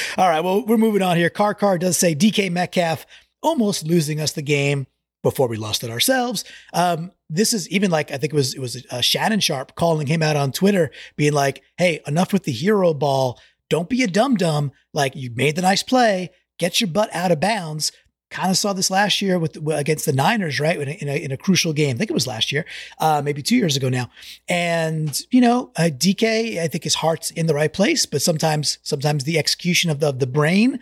all 0.16 0.28
right, 0.28 0.40
well, 0.40 0.64
we're 0.64 0.76
moving 0.76 1.02
on 1.02 1.16
here. 1.16 1.28
Car 1.30 1.54
Car 1.54 1.76
does 1.78 1.96
say 1.96 2.14
DK 2.14 2.50
Metcalf 2.50 3.04
almost 3.42 3.84
losing 3.86 4.20
us 4.20 4.32
the 4.32 4.42
game 4.42 4.86
before 5.22 5.48
we 5.48 5.56
lost 5.56 5.84
it 5.84 5.90
ourselves. 5.90 6.44
Um, 6.72 7.12
this 7.28 7.52
is 7.52 7.68
even 7.68 7.90
like 7.90 8.10
I 8.10 8.16
think 8.16 8.32
it 8.32 8.36
was 8.36 8.54
it 8.54 8.60
was 8.60 8.84
uh, 8.90 9.00
Shannon 9.00 9.40
Sharpe 9.40 9.74
calling 9.74 10.06
him 10.06 10.22
out 10.22 10.36
on 10.36 10.52
Twitter, 10.52 10.90
being 11.16 11.32
like, 11.32 11.62
"Hey, 11.76 12.00
enough 12.06 12.32
with 12.32 12.44
the 12.44 12.52
hero 12.52 12.94
ball. 12.94 13.40
Don't 13.68 13.88
be 13.88 14.02
a 14.02 14.08
dum 14.08 14.34
dum. 14.36 14.72
Like 14.92 15.14
you 15.14 15.30
made 15.34 15.56
the 15.56 15.62
nice 15.62 15.82
play, 15.82 16.30
get 16.58 16.80
your 16.80 16.88
butt 16.88 17.10
out 17.14 17.32
of 17.32 17.40
bounds." 17.40 17.92
Kind 18.30 18.50
of 18.50 18.56
saw 18.56 18.72
this 18.72 18.92
last 18.92 19.20
year 19.20 19.40
with 19.40 19.56
against 19.72 20.06
the 20.06 20.12
Niners, 20.12 20.60
right? 20.60 20.80
In 20.80 20.88
a, 20.88 20.92
in 20.92 21.08
a, 21.08 21.16
in 21.16 21.32
a 21.32 21.36
crucial 21.36 21.72
game. 21.72 21.96
I 21.96 21.98
think 21.98 22.10
it 22.10 22.14
was 22.14 22.28
last 22.28 22.52
year, 22.52 22.64
uh, 23.00 23.20
maybe 23.24 23.42
two 23.42 23.56
years 23.56 23.76
ago 23.76 23.88
now. 23.88 24.08
And 24.48 25.20
you 25.32 25.40
know, 25.40 25.72
uh, 25.74 25.90
DK, 25.92 26.60
I 26.60 26.68
think 26.68 26.84
his 26.84 26.94
heart's 26.94 27.32
in 27.32 27.46
the 27.46 27.54
right 27.54 27.72
place, 27.72 28.06
but 28.06 28.22
sometimes, 28.22 28.78
sometimes 28.84 29.24
the 29.24 29.36
execution 29.36 29.90
of 29.90 29.98
the 29.98 30.10
of 30.10 30.20
the 30.20 30.28
brain, 30.28 30.78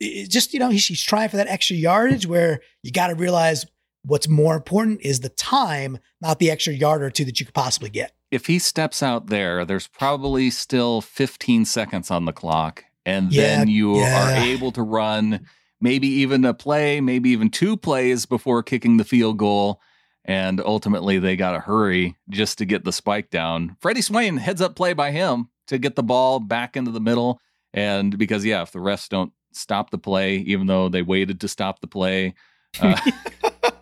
just 0.00 0.52
you 0.52 0.60
know, 0.60 0.68
he's, 0.68 0.86
he's 0.86 1.02
trying 1.02 1.30
for 1.30 1.38
that 1.38 1.48
extra 1.48 1.74
yardage. 1.74 2.26
Where 2.26 2.60
you 2.82 2.92
got 2.92 3.06
to 3.06 3.14
realize 3.14 3.64
what's 4.04 4.28
more 4.28 4.56
important 4.56 5.00
is 5.02 5.20
the 5.20 5.28
time, 5.28 5.98
not 6.20 6.38
the 6.38 6.50
extra 6.50 6.72
yard 6.72 7.02
or 7.02 7.10
two 7.10 7.24
that 7.24 7.38
you 7.40 7.46
could 7.46 7.54
possibly 7.54 7.90
get. 7.90 8.12
if 8.30 8.46
he 8.46 8.58
steps 8.58 9.02
out 9.02 9.26
there, 9.26 9.64
there's 9.64 9.88
probably 9.88 10.50
still 10.50 11.00
15 11.00 11.64
seconds 11.64 12.10
on 12.10 12.24
the 12.26 12.32
clock, 12.32 12.84
and 13.04 13.32
Yeah, 13.32 13.42
then 13.58 13.68
you 13.68 13.98
yeah. 13.98 14.40
are 14.40 14.44
able 14.44 14.70
to 14.72 14.82
run 14.82 15.46
maybe 15.80 16.06
even 16.08 16.44
a 16.44 16.54
play, 16.54 17.00
maybe 17.00 17.30
even 17.30 17.50
two 17.50 17.76
plays 17.76 18.26
before 18.26 18.62
kicking 18.62 18.96
the 18.98 19.04
field 19.04 19.36
goal. 19.38 19.80
And 20.24 20.60
ultimately, 20.60 21.18
they 21.18 21.34
got 21.34 21.52
to 21.52 21.60
hurry 21.60 22.16
just 22.28 22.58
to 22.58 22.66
get 22.66 22.84
the 22.84 22.92
spike 22.92 23.30
down. 23.30 23.76
Freddie 23.80 24.02
Swain 24.02 24.36
heads 24.36 24.60
up 24.60 24.76
play 24.76 24.92
by 24.92 25.10
him 25.10 25.48
to 25.68 25.78
get 25.78 25.96
the 25.96 26.02
ball 26.02 26.38
back 26.40 26.76
into 26.76 26.90
the 26.90 27.00
middle. 27.00 27.40
And 27.72 28.16
because, 28.18 28.44
yeah, 28.44 28.60
if 28.62 28.70
the 28.70 28.78
refs 28.80 29.08
don't 29.08 29.32
stop 29.52 29.90
the 29.90 29.98
play, 29.98 30.36
even 30.36 30.66
though 30.66 30.88
they 30.90 31.00
waited 31.02 31.40
to 31.40 31.48
stop 31.48 31.80
the 31.80 31.86
play, 31.86 32.34
uh, 32.80 33.00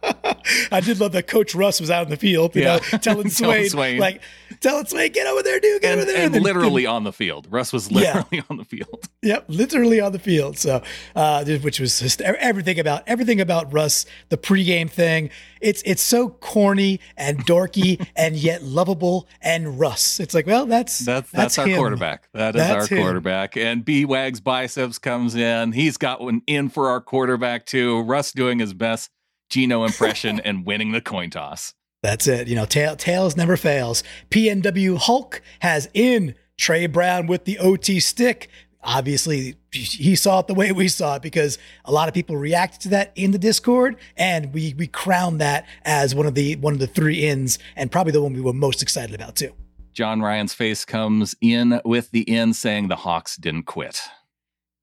I 0.73 0.81
did 0.81 1.01
love 1.01 1.12
that 1.12 1.27
Coach 1.27 1.55
Russ 1.55 1.81
was 1.81 1.91
out 1.91 2.05
in 2.05 2.11
the 2.11 2.16
field, 2.16 2.55
you 2.57 2.62
Yeah. 2.62 2.77
know, 2.93 2.99
telling 2.99 3.29
Swain, 3.39 3.69
Swain. 3.69 3.99
like, 3.99 4.21
telling 4.61 4.87
Swain, 4.87 5.12
get 5.12 5.27
over 5.27 5.43
there, 5.43 5.61
dude, 5.61 5.83
get 5.83 5.93
and, 5.93 6.01
over 6.03 6.11
there. 6.12 6.25
and 6.25 6.35
then- 6.35 6.43
literally 6.43 6.87
on 6.87 7.05
the 7.05 7.12
field. 7.12 7.47
Russ 7.51 7.73
was 7.73 7.91
Yeah. 7.91 7.99
literally 8.29 8.43
on 8.51 8.57
the 8.57 8.64
field. 8.64 9.09
Yep, 9.23 9.45
literally 9.49 10.01
on 10.01 10.12
the 10.12 10.19
field. 10.19 10.59
So, 10.59 10.83
uh, 11.16 11.45
which 11.45 11.81
was 11.81 11.99
just 12.01 12.21
everything 12.21 12.79
about 12.79 13.03
everything 13.07 13.41
about 13.41 13.73
Russ, 13.73 14.07
the 14.29 14.37
pregame 14.37 14.91
thing. 14.91 15.31
It's 15.61 15.83
it's 15.85 16.03
so 16.03 16.29
corny 16.29 17.01
and 17.16 17.45
dorky 17.45 18.07
and 18.16 18.37
yet 18.37 18.62
lovable. 18.62 19.27
And 19.43 19.79
Russ, 19.81 20.21
it's 20.21 20.33
like, 20.35 20.47
well, 20.47 20.66
that's 20.66 21.01
That's 21.01 21.31
that's, 21.33 21.59
our 21.59 21.66
him. 21.66 21.77
quarterback. 21.79 22.29
That 22.33 22.55
is 22.55 22.62
That's 22.62 22.91
our 22.93 22.97
him. 22.97 23.03
quarterback. 23.03 23.57
And 23.57 23.85
B 23.85 24.05
Wags 24.05 24.41
biceps 24.41 24.99
comes 24.99 25.35
in. 25.35 25.73
He's 25.73 25.97
got 25.97 26.21
one 26.21 26.43
in 26.47 26.69
for 26.69 26.89
our 26.91 27.01
quarterback 27.01 27.66
too. 27.66 28.03
Russ 28.03 28.31
doing 28.33 28.61
his 28.61 28.73
best 28.73 29.11
Geno 29.49 29.84
impression 29.84 30.40
and 30.40 30.66
winning 30.66 30.92
the 30.92 31.01
coin 31.01 31.30
toss. 31.30 31.74
That's 32.03 32.26
it. 32.28 32.46
You 32.49 32.55
know, 32.55 32.64
tail, 32.64 32.96
tails 32.96 33.36
never 33.36 33.57
fails. 33.57 34.03
PNW 34.30 34.99
Hulk 34.99 35.42
has 35.61 35.88
in 35.94 36.34
Tre 36.57 36.86
Brown 36.86 37.26
with 37.26 37.44
the 37.44 37.59
OT 37.59 37.99
stick. 38.01 38.49
Obviously, 38.84 39.57
he 39.72 40.14
saw 40.14 40.38
it 40.38 40.46
the 40.46 40.55
way 40.55 40.70
we 40.70 40.86
saw 40.86 41.16
it 41.16 41.22
because 41.22 41.59
a 41.84 41.90
lot 41.92 42.07
of 42.07 42.14
people 42.14 42.36
reacted 42.36 42.80
to 42.82 42.88
that 42.90 43.12
in 43.16 43.32
the 43.32 43.38
Discord, 43.38 43.96
and 44.16 44.55
we 44.55 44.74
we 44.78 44.86
crowned 44.86 45.40
that 45.40 45.66
as 45.84 46.14
one 46.14 46.26
of 46.26 46.34
the 46.34 46.55
one 46.57 46.72
of 46.72 46.78
the 46.78 46.86
three 46.86 47.26
ins, 47.26 47.59
and 47.74 47.90
probably 47.90 48.12
the 48.12 48.22
one 48.22 48.32
we 48.34 48.40
were 48.40 48.53
most 48.53 48.80
excited 48.80 49.14
about 49.14 49.34
too. 49.34 49.53
John 49.92 50.22
Ryan's 50.22 50.55
face 50.55 50.84
comes 50.84 51.34
in 51.40 51.80
with 51.84 52.12
the 52.12 52.20
in 52.22 52.55
saying 52.55 52.86
the 52.86 52.96
Hawks 52.96 53.36
didn't 53.36 53.64
quit. 53.64 54.01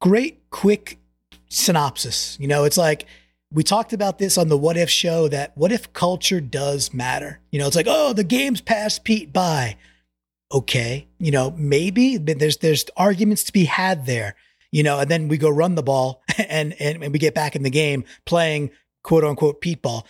great 0.02 0.50
quick 0.50 1.00
synopsis. 1.50 2.38
You 2.40 2.48
know, 2.50 2.66
it's 2.66 2.78
like 2.78 3.06
we 3.52 3.64
talked 3.64 3.94
about 3.94 4.18
this 4.20 4.38
on 4.38 4.50
the 4.50 4.58
What 4.58 4.78
If 4.78 4.90
show 4.90 5.28
that 5.30 5.52
what 5.56 5.72
if 5.72 5.92
culture 5.94 6.42
does 6.42 6.94
matter? 6.94 7.40
You 7.52 7.60
know, 7.60 7.68
it's 7.68 7.76
like, 7.76 7.88
oh, 7.90 8.14
the 8.14 8.24
game's 8.24 8.62
passed 8.62 9.04
Pete 9.04 9.32
by. 9.32 9.78
Okay, 10.54 11.08
you 11.20 11.32
know, 11.32 11.52
maybe 11.58 12.18
but 12.18 12.40
there's 12.40 12.58
there's 12.58 12.86
arguments 12.96 13.44
to 13.46 13.54
be 13.54 13.66
had 13.66 14.06
there. 14.06 14.36
You 14.72 14.84
know, 14.84 15.00
and 15.00 15.10
then 15.10 15.28
we 15.28 15.38
go 15.38 15.50
run 15.50 15.76
the 15.76 15.84
ball 15.84 16.22
and 16.38 16.80
and, 16.82 17.04
and 17.04 17.14
we 17.14 17.20
get 17.20 17.34
back 17.34 17.56
in 17.56 17.64
the 17.64 17.70
game 17.70 18.04
playing 18.26 18.72
quote 19.04 19.24
unquote 19.24 19.62
Pete 19.62 19.82
ball. 19.82 20.06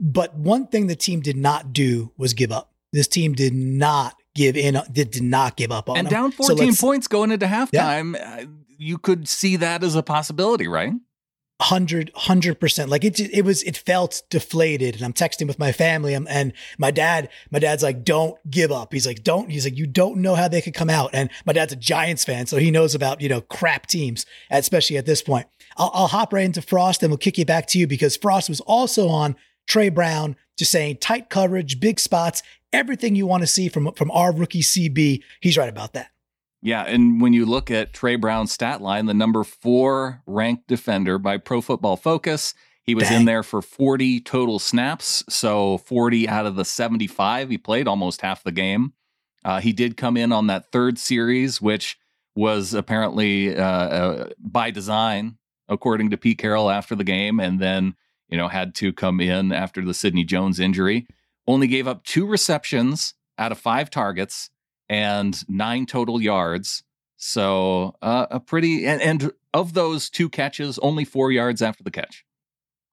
But 0.00 0.34
one 0.34 0.66
thing 0.66 0.86
the 0.88 0.96
team 0.96 1.20
did 1.20 1.36
not 1.36 1.72
do 1.72 2.12
was 2.16 2.34
give 2.34 2.52
up. 2.52 2.72
This 2.92 3.08
team 3.08 3.32
did 3.34 3.54
not 3.54 4.14
give 4.34 4.56
in, 4.56 4.78
did, 4.92 5.10
did 5.10 5.22
not 5.22 5.56
give 5.56 5.72
up 5.72 5.88
on 5.88 5.96
And 5.96 6.06
them. 6.06 6.12
down 6.12 6.30
14 6.32 6.66
let's- 6.66 6.80
points 6.80 7.08
going 7.08 7.30
into 7.30 7.46
halftime, 7.46 8.14
uh, 8.20 8.46
you 8.78 8.98
could 8.98 9.26
see 9.26 9.56
that 9.56 9.82
as 9.82 9.94
a 9.94 10.02
possibility, 10.02 10.68
right? 10.68 10.92
Hundred 11.58 12.10
hundred 12.14 12.60
percent 12.60 12.90
like 12.90 13.02
it 13.02 13.18
it 13.18 13.42
was 13.42 13.62
it 13.62 13.78
felt 13.78 14.22
deflated 14.28 14.94
and 14.94 15.02
i'm 15.02 15.14
texting 15.14 15.46
with 15.46 15.58
my 15.58 15.72
family 15.72 16.12
and, 16.12 16.28
and 16.28 16.52
my 16.76 16.90
dad 16.90 17.30
my 17.50 17.58
dad's 17.58 17.82
like 17.82 18.04
don't 18.04 18.36
give 18.50 18.70
up 18.70 18.92
he's 18.92 19.06
like 19.06 19.24
don't 19.24 19.48
he's 19.50 19.64
like 19.64 19.74
you 19.74 19.86
don't 19.86 20.18
know 20.18 20.34
how 20.34 20.48
they 20.48 20.60
could 20.60 20.74
come 20.74 20.90
out 20.90 21.08
and 21.14 21.30
my 21.46 21.54
dad's 21.54 21.72
a 21.72 21.76
giants 21.76 22.26
fan 22.26 22.44
so 22.44 22.58
he 22.58 22.70
knows 22.70 22.94
about 22.94 23.22
you 23.22 23.28
know 23.30 23.40
crap 23.40 23.86
teams 23.86 24.26
especially 24.50 24.98
at 24.98 25.06
this 25.06 25.22
point 25.22 25.46
i'll, 25.78 25.90
I'll 25.94 26.08
hop 26.08 26.34
right 26.34 26.44
into 26.44 26.60
frost 26.60 27.02
and 27.02 27.10
we'll 27.10 27.16
kick 27.16 27.38
you 27.38 27.46
back 27.46 27.66
to 27.68 27.78
you 27.78 27.86
because 27.86 28.18
frost 28.18 28.50
was 28.50 28.60
also 28.60 29.08
on 29.08 29.34
tre 29.66 29.88
Brown, 29.88 30.36
just 30.56 30.70
saying 30.70 30.98
tight 30.98 31.28
coverage, 31.28 31.80
big 31.80 32.00
spots, 32.00 32.42
everything 32.72 33.14
you 33.14 33.26
want 33.26 33.42
to 33.42 33.46
see 33.46 33.68
from 33.68 33.92
from 33.92 34.10
our 34.10 34.32
rookie 34.32 34.62
CB. 34.62 35.22
He's 35.40 35.58
right 35.58 35.68
about 35.68 35.92
that. 35.94 36.10
Yeah, 36.62 36.82
and 36.82 37.20
when 37.20 37.32
you 37.32 37.46
look 37.46 37.70
at 37.70 37.92
Tre 37.92 38.16
Brown's 38.16 38.52
stat 38.52 38.80
line, 38.80 39.06
the 39.06 39.14
number 39.14 39.44
four 39.44 40.22
ranked 40.26 40.66
defender 40.66 41.18
by 41.18 41.36
Pro 41.36 41.60
Football 41.60 41.96
Focus, 41.96 42.54
he 42.82 42.94
was 42.94 43.08
Dang. 43.08 43.20
in 43.20 43.24
there 43.24 43.42
for 43.42 43.60
40 43.60 44.20
total 44.20 44.58
snaps, 44.58 45.24
so 45.28 45.78
40 45.78 46.28
out 46.28 46.46
of 46.46 46.56
the 46.56 46.64
75 46.64 47.50
he 47.50 47.58
played, 47.58 47.88
almost 47.88 48.20
half 48.20 48.42
the 48.44 48.52
game. 48.52 48.92
Uh, 49.44 49.60
he 49.60 49.72
did 49.72 49.96
come 49.96 50.16
in 50.16 50.32
on 50.32 50.46
that 50.46 50.70
third 50.72 50.98
series, 50.98 51.60
which 51.60 51.98
was 52.34 52.74
apparently 52.74 53.56
uh, 53.56 53.62
uh, 53.64 54.28
by 54.38 54.70
design, 54.70 55.38
according 55.68 56.10
to 56.10 56.16
Pete 56.16 56.38
Carroll 56.38 56.70
after 56.70 56.94
the 56.94 57.04
game, 57.04 57.40
and 57.40 57.60
then 57.60 57.94
you 58.28 58.36
know 58.36 58.48
had 58.48 58.74
to 58.76 58.92
come 58.92 59.20
in 59.20 59.52
after 59.52 59.82
the 59.82 59.94
Sidney 59.94 60.24
Jones 60.24 60.60
injury. 60.60 61.06
Only 61.46 61.66
gave 61.66 61.86
up 61.88 62.04
two 62.04 62.26
receptions 62.26 63.14
out 63.38 63.52
of 63.52 63.58
five 63.58 63.88
targets 63.90 64.50
and 64.88 65.48
nine 65.48 65.86
total 65.86 66.20
yards. 66.20 66.82
So 67.16 67.96
uh, 68.02 68.26
a 68.30 68.40
pretty 68.40 68.86
and, 68.86 69.00
and 69.00 69.32
of 69.54 69.72
those 69.72 70.10
two 70.10 70.28
catches, 70.28 70.78
only 70.80 71.04
four 71.04 71.32
yards 71.32 71.62
after 71.62 71.82
the 71.82 71.90
catch. 71.90 72.24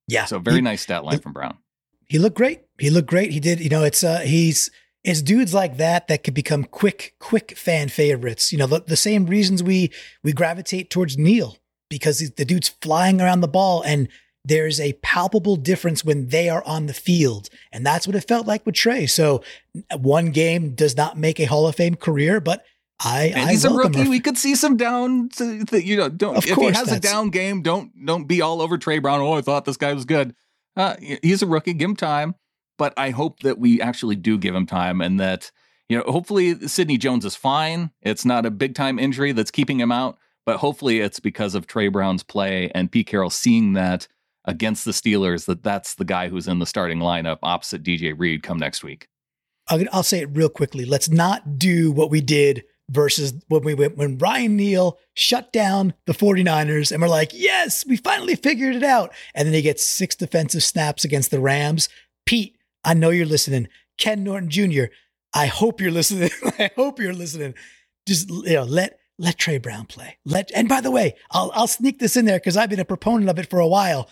Yeah. 0.08 0.26
So 0.26 0.40
very 0.40 0.58
he, 0.58 0.62
nice 0.62 0.82
stat 0.82 1.04
line 1.04 1.20
from 1.20 1.34
Brown. 1.34 1.58
He 2.06 2.20
looked 2.20 2.38
great. 2.38 2.62
He 2.80 2.90
looked 2.90 3.10
great. 3.10 3.32
He 3.32 3.40
did. 3.40 3.60
You 3.60 3.70
know, 3.70 3.84
it's 3.84 4.04
uh 4.04 4.20
he's 4.20 4.70
it's 5.04 5.22
dudes 5.22 5.54
like 5.54 5.78
that 5.78 6.08
that 6.08 6.24
could 6.24 6.34
become 6.34 6.64
quick, 6.64 7.16
quick 7.20 7.58
fan 7.58 7.90
favorites. 7.90 8.52
You 8.52 8.58
know, 8.60 8.68
the, 8.68 8.82
the 8.82 8.96
same 8.96 9.26
reasons 9.26 9.62
we 9.62 9.92
we 10.24 10.32
gravitate 10.32 10.90
towards 10.90 11.18
Neal 11.18 11.58
because 11.90 12.32
the 12.38 12.46
dude's 12.46 12.70
flying 12.70 13.22
around 13.22 13.42
the 13.42 13.48
ball 13.48 13.82
and 13.84 14.08
there's 14.46 14.80
a 14.80 14.94
palpable 15.02 15.56
difference 15.56 16.04
when 16.04 16.28
they 16.28 16.50
are 16.50 16.64
on 16.66 16.88
the 16.88 16.94
field. 16.94 17.50
And 17.72 17.86
that's 17.86 18.08
what 18.08 18.16
it 18.16 18.28
felt 18.28 18.46
like 18.46 18.66
with 18.66 18.76
Tre. 18.76 19.06
So 19.06 19.44
one 19.96 20.32
game 20.32 20.76
does 20.76 20.98
not 20.98 21.18
make 21.18 21.40
a 21.40 21.46
Hall 21.46 21.68
of 21.68 21.76
Fame 21.76 21.96
career, 21.96 22.40
but 22.42 22.66
I, 23.04 23.32
and 23.36 23.50
I 23.50 23.52
he's 23.52 23.66
a 23.66 23.74
rookie. 23.74 24.08
We 24.08 24.20
could 24.20 24.38
see 24.38 24.56
some 24.56 24.78
down. 24.78 25.30
You 25.72 25.98
know, 25.98 26.10
don't 26.10 26.38
of 26.38 26.46
if 26.46 26.58
he 26.58 26.72
has 26.72 26.92
a 26.92 27.00
down 27.00 27.30
game, 27.30 27.62
don't 27.62 27.92
don't 28.06 28.28
be 28.28 28.42
all 28.42 28.62
over 28.62 28.78
Tre 28.78 29.00
Brown. 29.00 29.22
Oh, 29.22 29.34
I 29.34 29.42
thought 29.42 29.66
this 29.66 29.78
guy 29.78 29.94
was 29.94 30.06
good. 30.06 30.36
Uh, 30.76 30.96
he's 31.22 31.42
a 31.42 31.48
rookie. 31.48 31.74
Give 31.74 31.90
him 31.90 31.96
time 31.96 32.36
but 32.78 32.94
I 32.98 33.12
hope 33.12 33.40
that 33.42 33.60
we 33.60 33.82
actually 33.82 34.16
do 34.16 34.38
give 34.38 34.56
him 34.56 34.66
time 34.66 35.02
and 35.02 35.20
that, 35.20 35.52
you 35.90 35.98
know, 35.98 36.04
hopefully 36.08 36.68
Sidney 36.68 36.98
Jones 36.98 37.26
is 37.26 37.36
fine. 37.36 37.92
It's 38.02 38.26
not 38.26 38.46
a 38.46 38.52
big 38.52 38.76
time 38.76 39.00
injury 39.00 39.32
that's 39.32 39.52
keeping 39.52 39.80
him 39.80 39.92
out, 39.92 40.18
but 40.46 40.58
hopefully 40.58 41.00
it's 41.00 41.20
because 41.20 41.56
of 41.56 41.68
Tre 41.68 41.88
Brown's 41.88 42.24
play 42.24 42.72
and 42.74 42.92
Pete 42.92 43.08
Carroll 43.08 43.30
seeing 43.30 43.74
that 43.74 44.08
against 44.46 44.86
the 44.86 44.92
Steelers 44.92 45.46
that 45.46 45.64
that's 45.64 45.96
the 45.96 46.06
guy 46.06 46.30
who's 46.30 46.48
in 46.48 46.60
the 46.60 46.66
starting 46.66 47.00
lineup 47.00 47.40
opposite 47.44 47.84
DJ 47.84 48.14
Reed 48.18 48.44
come 48.44 48.58
next 48.58 48.84
week. 48.84 49.08
I'll 49.70 50.04
say 50.04 50.20
it 50.20 50.36
real 50.36 50.50
quickly. 50.50 50.86
Let's 50.86 51.10
not 51.10 51.58
do 51.58 51.92
what 51.92 52.10
we 52.12 52.20
did 52.22 52.66
versus 52.90 53.34
when 53.48 53.64
we 53.64 53.74
went 53.74 53.98
when 53.98 54.18
Ryan 54.18 54.58
Neal 54.58 55.00
shut 55.14 55.54
down 55.54 55.94
the 56.06 56.14
49ers 56.14 56.92
and 56.92 57.02
we're 57.02 57.08
like, 57.08 57.32
yes, 57.34 57.86
we 57.86 57.96
finally 57.96 58.36
figured 58.36 58.76
it 58.76 58.84
out. 58.84 59.14
And 59.34 59.48
then 59.48 59.54
he 59.54 59.62
gets 59.62 59.84
six 59.84 60.16
defensive 60.16 60.64
snaps 60.64 61.06
against 61.06 61.32
the 61.32 61.40
Rams. 61.40 61.88
Pete, 62.26 62.58
I 62.84 62.94
know 62.94 63.10
you're 63.10 63.26
listening. 63.26 63.68
Ken 63.98 64.24
Norton 64.24 64.50
Jr., 64.50 64.86
I 65.34 65.48
hope 65.48 65.82
you're 65.82 65.92
listening. 65.92 66.30
I 66.60 66.72
hope 66.76 67.00
you're 67.00 67.14
listening. 67.14 67.56
Just 68.08 68.30
you 68.30 68.54
know, 68.54 68.64
let 68.64 69.00
let 69.18 69.38
Tre 69.38 69.58
Brown 69.58 69.86
play. 69.86 70.18
Let 70.26 70.52
and 70.54 70.68
by 70.68 70.82
the 70.82 70.92
way, 70.92 71.16
I'll 71.32 71.52
I'll 71.56 71.68
sneak 71.68 72.00
this 72.00 72.18
in 72.18 72.26
there 72.26 72.38
because 72.38 72.58
I've 72.58 72.70
been 72.70 72.80
a 72.80 72.86
proponent 72.86 73.30
of 73.30 73.40
it 73.40 73.50
for 73.50 73.60
a 73.60 73.68
while. 73.68 74.10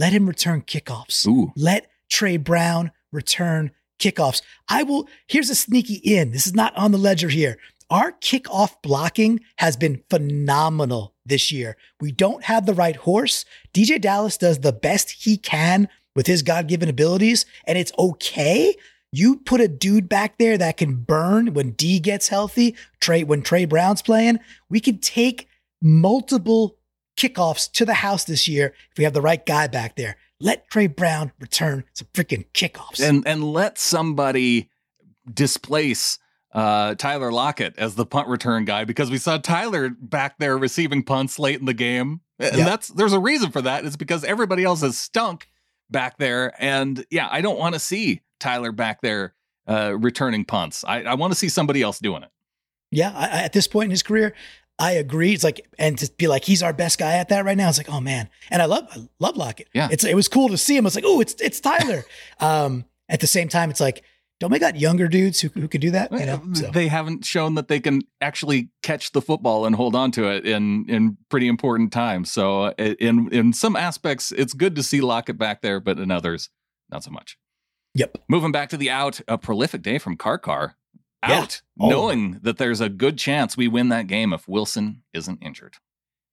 Let 0.00 0.14
him 0.14 0.26
return 0.26 0.62
kickoffs. 0.62 1.26
Ooh. 1.26 1.52
Let 1.54 1.90
Tre 2.08 2.38
Brown 2.38 2.90
return 3.12 3.70
kickoffs. 3.98 4.40
I 4.66 4.82
will. 4.82 5.06
Here's 5.26 5.50
a 5.50 5.54
sneaky 5.54 5.96
in. 5.96 6.30
This 6.30 6.46
is 6.46 6.54
not 6.54 6.74
on 6.74 6.90
the 6.90 6.96
ledger 6.96 7.28
here. 7.28 7.58
Our 7.90 8.12
kickoff 8.12 8.76
blocking 8.82 9.40
has 9.56 9.76
been 9.76 10.02
phenomenal 10.08 11.14
this 11.26 11.52
year. 11.52 11.76
We 12.00 12.12
don't 12.12 12.44
have 12.44 12.64
the 12.64 12.72
right 12.72 12.96
horse. 12.96 13.44
DeeJay 13.74 14.00
Dallas 14.00 14.38
does 14.38 14.60
the 14.60 14.72
best 14.72 15.22
he 15.24 15.36
can 15.36 15.86
with 16.16 16.26
his 16.26 16.42
God 16.42 16.66
given 16.66 16.88
abilities, 16.88 17.44
and 17.66 17.76
it's 17.76 17.92
okay. 17.98 18.74
You 19.12 19.36
put 19.36 19.60
a 19.60 19.68
dude 19.68 20.08
back 20.08 20.38
there 20.38 20.56
that 20.56 20.78
can 20.78 20.94
burn 20.94 21.52
when 21.52 21.72
D 21.72 22.00
gets 22.00 22.28
healthy, 22.28 22.74
Tre 23.02 23.22
when 23.22 23.42
Tre 23.42 23.66
Brown's 23.66 24.00
playing, 24.00 24.38
we 24.70 24.80
can 24.80 24.96
take 24.96 25.46
multiple 25.82 26.78
kickoffs 27.16 27.70
to 27.72 27.84
the 27.84 27.94
house 27.94 28.24
this 28.24 28.48
year 28.48 28.74
if 28.90 28.98
we 28.98 29.04
have 29.04 29.12
the 29.12 29.20
right 29.20 29.44
guy 29.44 29.66
back 29.66 29.96
there. 29.96 30.16
Let 30.38 30.70
Tre 30.70 30.86
Brown 30.86 31.32
return 31.38 31.84
some 31.92 32.08
freaking 32.14 32.46
kickoffs. 32.52 33.00
And 33.00 33.26
and 33.26 33.44
let 33.44 33.78
somebody 33.78 34.70
displace 35.32 36.18
uh, 36.52 36.94
Tyler 36.94 37.30
Lockett 37.30 37.74
as 37.78 37.94
the 37.94 38.06
punt 38.06 38.28
return 38.28 38.64
guy 38.64 38.84
because 38.84 39.10
we 39.10 39.18
saw 39.18 39.38
Tyler 39.38 39.90
back 39.90 40.38
there 40.38 40.56
receiving 40.56 41.02
punts 41.02 41.38
late 41.38 41.60
in 41.60 41.66
the 41.66 41.74
game. 41.74 42.20
And 42.38 42.56
yep. 42.56 42.66
that's 42.66 42.88
there's 42.88 43.12
a 43.12 43.20
reason 43.20 43.50
for 43.50 43.62
that. 43.62 43.84
It's 43.84 43.96
because 43.96 44.24
everybody 44.24 44.64
else 44.64 44.80
has 44.80 44.98
stunk 44.98 45.48
back 45.90 46.16
there. 46.18 46.54
And 46.58 47.04
yeah, 47.10 47.28
I 47.30 47.40
don't 47.42 47.58
want 47.58 47.74
to 47.74 47.78
see 47.78 48.22
Tyler 48.38 48.72
back 48.72 49.02
there 49.02 49.34
uh, 49.68 49.96
returning 49.98 50.44
punts. 50.44 50.84
I, 50.84 51.02
I 51.02 51.14
want 51.14 51.32
to 51.32 51.38
see 51.38 51.48
somebody 51.48 51.82
else 51.82 51.98
doing 51.98 52.22
it. 52.22 52.30
Yeah, 52.90 53.12
I, 53.14 53.42
at 53.42 53.52
this 53.52 53.68
point 53.68 53.86
in 53.86 53.90
his 53.92 54.02
career, 54.02 54.34
I 54.80 54.92
agree. 54.92 55.32
It's 55.32 55.44
like, 55.44 55.66
and 55.78 55.98
to 55.98 56.10
be 56.16 56.26
like, 56.26 56.44
he's 56.44 56.62
our 56.62 56.72
best 56.72 56.98
guy 56.98 57.16
at 57.16 57.28
that 57.28 57.44
right 57.44 57.56
now. 57.56 57.68
It's 57.68 57.78
like, 57.78 57.90
oh 57.90 58.00
man. 58.00 58.28
And 58.50 58.62
I 58.62 58.64
love, 58.64 58.88
I 58.90 59.06
love 59.18 59.36
Lockett. 59.36 59.68
Yeah. 59.74 59.88
It's, 59.90 60.04
it 60.04 60.16
was 60.16 60.26
cool 60.26 60.48
to 60.48 60.56
see 60.56 60.76
him. 60.76 60.86
It's 60.86 60.94
like, 60.94 61.04
oh, 61.06 61.20
it's, 61.20 61.34
it's 61.40 61.60
Tyler. 61.60 62.04
um, 62.40 62.84
at 63.08 63.20
the 63.20 63.26
same 63.26 63.48
time, 63.48 63.70
it's 63.70 63.80
like, 63.80 64.02
don't 64.40 64.50
we 64.50 64.58
got 64.58 64.80
younger 64.80 65.06
dudes 65.06 65.38
who, 65.40 65.48
who 65.48 65.68
could 65.68 65.82
do 65.82 65.90
that? 65.90 66.10
You 66.10 66.24
know, 66.24 66.42
so. 66.54 66.70
They 66.70 66.88
haven't 66.88 67.26
shown 67.26 67.56
that 67.56 67.68
they 67.68 67.78
can 67.78 68.00
actually 68.22 68.70
catch 68.82 69.12
the 69.12 69.20
football 69.20 69.66
and 69.66 69.76
hold 69.76 69.94
on 69.94 70.10
to 70.12 70.30
it 70.30 70.46
in 70.46 70.86
in 70.88 71.18
pretty 71.28 71.46
important 71.46 71.92
times. 71.92 72.32
So 72.32 72.62
uh, 72.62 72.72
in 72.78 73.28
in 73.32 73.52
some 73.52 73.76
aspects, 73.76 74.32
it's 74.32 74.54
good 74.54 74.74
to 74.76 74.82
see 74.82 75.02
Lockett 75.02 75.36
back 75.36 75.60
there, 75.60 75.78
but 75.78 75.98
in 75.98 76.10
others, 76.10 76.48
not 76.90 77.04
so 77.04 77.10
much. 77.10 77.36
Yep. 77.94 78.16
Moving 78.30 78.50
back 78.50 78.70
to 78.70 78.78
the 78.78 78.88
out, 78.88 79.20
a 79.28 79.36
prolific 79.36 79.82
day 79.82 79.98
from 79.98 80.16
Car 80.16 80.38
Car. 80.38 80.76
Out, 81.22 81.60
yeah. 81.76 81.86
oh. 81.86 81.90
knowing 81.90 82.38
that 82.42 82.56
there's 82.58 82.80
a 82.80 82.88
good 82.88 83.18
chance 83.18 83.56
we 83.56 83.68
win 83.68 83.90
that 83.90 84.06
game 84.06 84.32
if 84.32 84.48
Wilson 84.48 85.02
isn't 85.12 85.42
injured. 85.42 85.76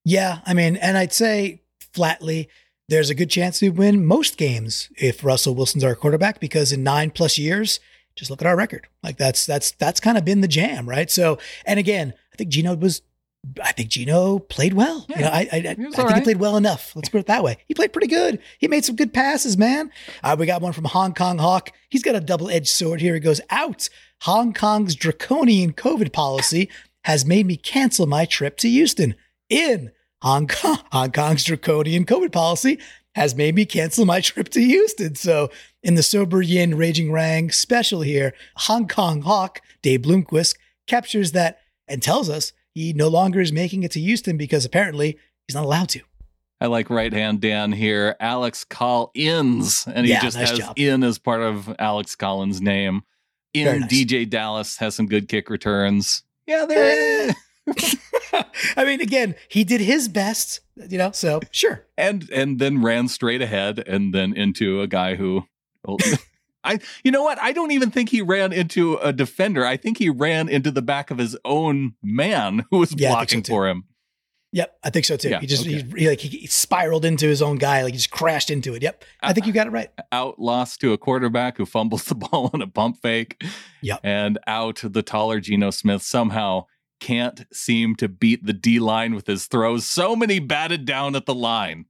Yeah, 0.06 0.40
I 0.46 0.54
mean, 0.54 0.78
and 0.78 0.98
I'd 0.98 1.12
say 1.12 1.62
flatly, 1.94 2.48
there's 2.88 3.10
a 3.10 3.16
good 3.16 3.30
chance 3.30 3.62
we 3.62 3.70
win 3.70 4.06
most 4.06 4.38
games 4.38 4.90
if 4.98 5.24
Russell 5.24 5.56
Wilson's 5.56 5.84
our 5.84 5.96
quarterback 5.96 6.40
because 6.40 6.72
in 6.72 6.84
nine 6.84 7.12
plus 7.12 7.38
years, 7.38 7.82
just 8.16 8.32
look 8.32 8.42
at 8.42 8.48
our 8.48 8.56
record. 8.56 8.88
Like 9.04 9.18
that's 9.18 9.46
that's 9.46 9.72
that's 9.72 10.00
kind 10.00 10.18
of 10.18 10.24
been 10.24 10.42
the 10.42 10.48
jam, 10.48 10.88
right? 10.88 11.12
So, 11.12 11.38
and 11.66 11.80
again, 11.80 12.14
I 12.34 12.36
think 12.38 12.50
Geno 12.50 12.76
was 12.76 13.02
I 13.62 13.72
think 13.72 13.89
Geno 13.89 14.39
played 14.39 14.74
well. 14.74 15.06
Yeah, 15.10 15.18
you 15.18 15.24
know, 15.24 15.30
I, 15.30 15.39
I, 15.39 15.58
I 15.58 15.74
think 15.76 15.98
right. 15.98 16.16
he 16.16 16.22
played 16.22 16.38
well 16.38 16.58
enough. 16.58 16.95
Let's 16.95 17.10
put 17.10 17.20
it 17.20 17.28
that 17.28 17.43
way. 17.43 17.58
He 17.68 17.74
played 17.74 17.93
pretty 17.93 18.08
good. 18.08 18.39
He 18.58 18.68
made 18.68 18.86
some 18.86 18.95
good 18.95 19.14
passes, 19.14 19.58
man. 19.58 19.91
Uh, 20.24 20.36
we 20.38 20.45
got 20.45 20.62
one 20.62 20.74
from 20.74 20.86
Hong 20.86 21.14
Kong 21.14 21.38
Hawk. 21.38 21.72
He's 21.89 22.04
got 22.04 22.16
a 22.16 22.20
double 22.20 22.50
edged 22.50 22.68
sword 22.68 23.02
here. 23.02 23.14
He 23.14 23.20
goes 23.20 23.41
out. 23.50 23.89
Hong 24.22 24.54
Kong's 24.54 24.95
draconian 24.95 25.74
COVID 25.74 26.12
policy 26.12 26.70
has 27.04 27.26
made 27.26 27.45
me 27.45 27.56
cancel 27.56 28.08
my 28.08 28.26
trip 28.26 28.58
to 28.58 28.70
Houston. 28.70 29.16
In 29.50 29.91
Hong 30.22 30.48
Kong, 30.48 30.80
Hong 30.91 31.12
Kong's 31.12 31.43
draconian 31.43 32.06
COVID 32.06 32.32
policy 32.32 32.80
has 33.16 33.36
made 33.36 33.56
me 33.56 33.66
cancel 33.66 34.06
my 34.06 34.22
trip 34.22 34.50
to 34.50 34.62
Houston. 34.62 35.16
So, 35.16 35.50
in 35.82 35.95
the 35.95 36.04
Sober 36.04 36.41
Yin 36.41 36.76
Raging 36.76 37.12
Rang 37.12 37.50
special 37.50 38.02
here, 38.02 38.34
Hong 38.58 38.88
Kong 38.88 39.22
Hawk, 39.22 39.62
Dave 39.82 40.02
Bloomquist, 40.02 40.56
captures 40.86 41.32
that 41.32 41.60
and 41.88 42.02
tells 42.02 42.30
us 42.30 42.52
he 42.78 42.94
no 42.94 43.08
longer 43.08 43.40
is 43.40 43.52
making 43.52 43.82
it 43.82 43.90
to 43.90 44.00
Houston 44.00 44.38
because 44.38 44.64
apparently 44.64 45.18
he's 45.48 45.56
not 45.56 45.66
allowed 45.66 45.90
to. 45.90 46.02
I 46.62 46.68
like 46.68 46.92
right 46.92 47.12
hand 47.12 47.42
Dan 47.42 47.72
here. 47.72 48.16
Alex 48.20 48.64
Collins, 48.64 49.88
and 49.92 50.06
he 50.06 50.12
yeah, 50.12 50.22
just 50.22 50.38
nice 50.38 50.52
has 50.52 50.60
job. 50.60 50.78
in 50.78 51.04
as 51.04 51.18
part 51.18 51.42
of 51.42 51.76
Alex 51.80 52.16
Collins' 52.16 52.62
name. 52.62 53.02
In 53.56 53.82
nice. 53.82 53.92
DeeJay 53.92 54.30
Dallas 54.30 54.78
has 54.78 54.94
some 54.94 55.08
good 55.08 55.28
kick 55.28 55.50
returns. 55.50 56.22
Yeah, 56.46 56.66
there. 56.66 57.36
I 58.78 58.86
mean, 58.86 59.02
again, 59.02 59.34
he 59.50 59.64
did 59.64 59.82
his 59.82 60.08
best, 60.08 60.60
you 60.76 61.00
know. 61.00 61.12
So 61.12 61.40
sure, 61.52 61.84
and 61.98 62.30
and 62.30 62.60
then 62.60 62.84
ran 62.84 63.08
straight 63.08 63.42
ahead, 63.42 63.80
and 63.88 64.14
then 64.14 64.34
into 64.34 64.82
a 64.82 64.88
guy 64.88 65.16
who, 65.16 65.48
I, 66.68 66.80
you 67.03 67.11
know 67.11 67.24
what? 67.24 67.39
I 67.41 67.51
don't 67.51 67.72
even 67.72 67.91
think 67.91 68.09
he 68.09 68.22
ran 68.22 68.53
into 68.53 68.95
a 68.97 69.13
defender. 69.13 69.65
I 69.65 69.78
think 69.78 69.97
he 69.97 70.09
ran 70.09 70.49
into 70.49 70.72
the 70.72 70.82
back 70.82 71.11
of 71.11 71.18
his 71.18 71.38
own 71.45 71.93
man 72.03 72.65
who 72.70 72.80
was 72.80 72.93
yeah, 72.97 73.11
blocking 73.11 73.43
so 73.43 73.49
for 73.49 73.68
him. 73.68 73.86
Yep, 74.53 74.80
I 74.84 74.89
think 74.89 75.05
so 75.05 75.18
too. 75.18 75.30
Yeah, 75.30 75.39
he 75.41 75.47
just 75.47 75.68
okay. 75.68 75.82
he, 75.82 75.99
he, 75.99 76.09
like 76.09 76.20
he 76.20 76.47
spiraled 76.47 77.03
into 77.03 77.28
his 77.28 77.41
own 77.41 77.57
guy, 77.57 77.84
like 77.84 77.93
he 77.93 77.97
just 77.97 78.11
crashed 78.11 78.49
into 78.49 78.76
it. 78.76 78.82
Yep, 78.82 79.03
I 79.22 79.30
uh, 79.30 79.34
think 79.34 79.45
you 79.45 79.51
got 79.51 79.68
it 79.68 79.72
right. 79.72 79.89
Out 80.11 80.39
lost 80.39 80.80
to 80.82 80.93
a 80.93 80.97
quarterback 80.97 81.57
who 81.57 81.65
fumbles 81.65 82.05
the 82.05 82.15
ball 82.15 82.49
on 82.53 82.61
a 82.61 82.68
pump 82.68 82.97
fake. 83.01 83.43
Yep, 83.82 83.99
and 84.03 84.39
out 84.47 84.82
the 84.84 85.03
taller 85.03 85.41
Geno 85.41 85.70
Smith 85.72 86.01
somehow 86.01 86.65
can't 86.99 87.45
seem 87.51 87.95
to 87.97 88.07
beat 88.07 88.45
the 88.45 88.53
D 88.53 88.80
line 88.80 89.13
with 89.15 89.28
his 89.28 89.47
throws. 89.47 89.86
So 89.86 90.15
many 90.15 90.39
batted 90.39 90.86
down 90.86 91.15
at 91.15 91.26
the 91.26 91.36
line. 91.36 91.86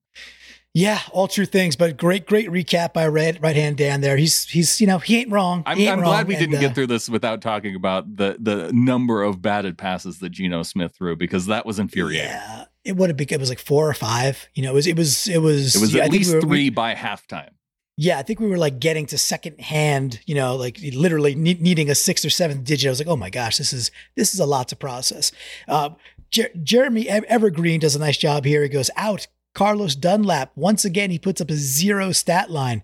Yeah, 0.80 1.00
all 1.12 1.28
true 1.28 1.48
things, 1.48 1.76
but 1.76 1.98
great, 1.98 2.28
great 2.28 2.50
recap 2.50 2.94
by 2.94 3.08
right 3.08 3.36
right 3.42 3.56
hand 3.56 3.78
Dan 3.78 4.02
there. 4.02 4.16
He's 4.16 4.46
he's 4.48 4.80
you 4.80 4.86
know 4.86 5.00
he 5.00 5.18
ain't 5.22 5.32
wrong. 5.32 5.64
I'm, 5.66 5.80
ain't 5.80 5.90
I'm 5.90 6.00
wrong. 6.02 6.12
glad 6.12 6.28
we 6.28 6.36
And, 6.36 6.42
didn't 6.42 6.58
uh, 6.58 6.60
get 6.68 6.76
through 6.76 6.86
this 6.86 7.10
without 7.10 7.42
talking 7.42 7.74
about 7.74 8.16
the 8.16 8.38
the 8.40 8.72
number 8.74 9.24
of 9.24 9.42
batted 9.42 9.76
passes 9.80 10.20
that 10.20 10.30
Geno 10.30 10.62
Smith 10.62 10.94
threw 10.96 11.16
because 11.16 11.48
that 11.48 11.66
was 11.66 11.80
infuriating. 11.80 12.28
Yeah, 12.30 12.66
it 12.86 12.96
would 12.96 13.10
have 13.10 13.18
been. 13.18 13.28
It 13.32 13.40
was 13.40 13.50
like 13.50 13.58
four 13.60 13.90
or 13.90 13.96
five. 13.96 14.48
You 14.54 14.62
know, 14.62 14.72
it 14.72 14.76
was 14.76 14.86
it 14.86 14.96
was 14.96 15.28
it 15.28 15.40
was. 15.42 15.76
It 15.76 15.82
was 15.82 15.94
yeah, 15.96 16.04
I 16.04 16.06
at 16.06 16.12
least 16.12 16.30
we 16.30 16.36
were- 16.36 16.42
three 16.42 16.50
we- 16.66 16.70
by 16.70 16.94
halftime. 16.94 17.50
yeah, 17.98 18.20
I 18.20 18.22
think 18.22 18.40
we 18.40 18.46
were 18.48 18.60
like 18.60 18.80
getting 18.80 19.08
to 19.08 19.18
second 19.18 19.60
hand. 19.60 20.20
You 20.28 20.36
know, 20.36 20.56
like 20.58 20.78
literally 20.94 21.34
ne- 21.34 21.58
needing 21.60 21.90
a 21.90 21.96
sixth 21.96 22.24
or 22.24 22.30
seventh 22.30 22.66
digit. 22.66 22.88
I 22.88 22.92
was 22.92 23.00
like, 23.00 23.08
oh 23.08 23.16
my 23.18 23.32
gosh, 23.32 23.58
this 23.58 23.74
is 23.74 23.90
this 24.16 24.32
is 24.32 24.40
a 24.40 24.46
lot 24.46 24.68
to 24.68 24.76
process. 24.76 25.32
Uh, 25.68 25.90
Jer- 26.30 26.52
Jeremy 26.62 27.08
Evergreen 27.10 27.80
does 27.80 27.96
a 27.96 28.00
nice 28.00 28.18
job 28.18 28.46
here. 28.46 28.62
He 28.62 28.70
goes 28.70 28.92
out. 28.96 29.26
Carlos 29.58 29.96
Dunlap 29.96 30.52
once 30.56 30.86
again. 30.86 31.10
He 31.10 31.18
puts 31.18 31.42
up 31.42 31.50
a 31.50 31.56
zero 31.56 32.12
stat 32.12 32.52
line. 32.52 32.84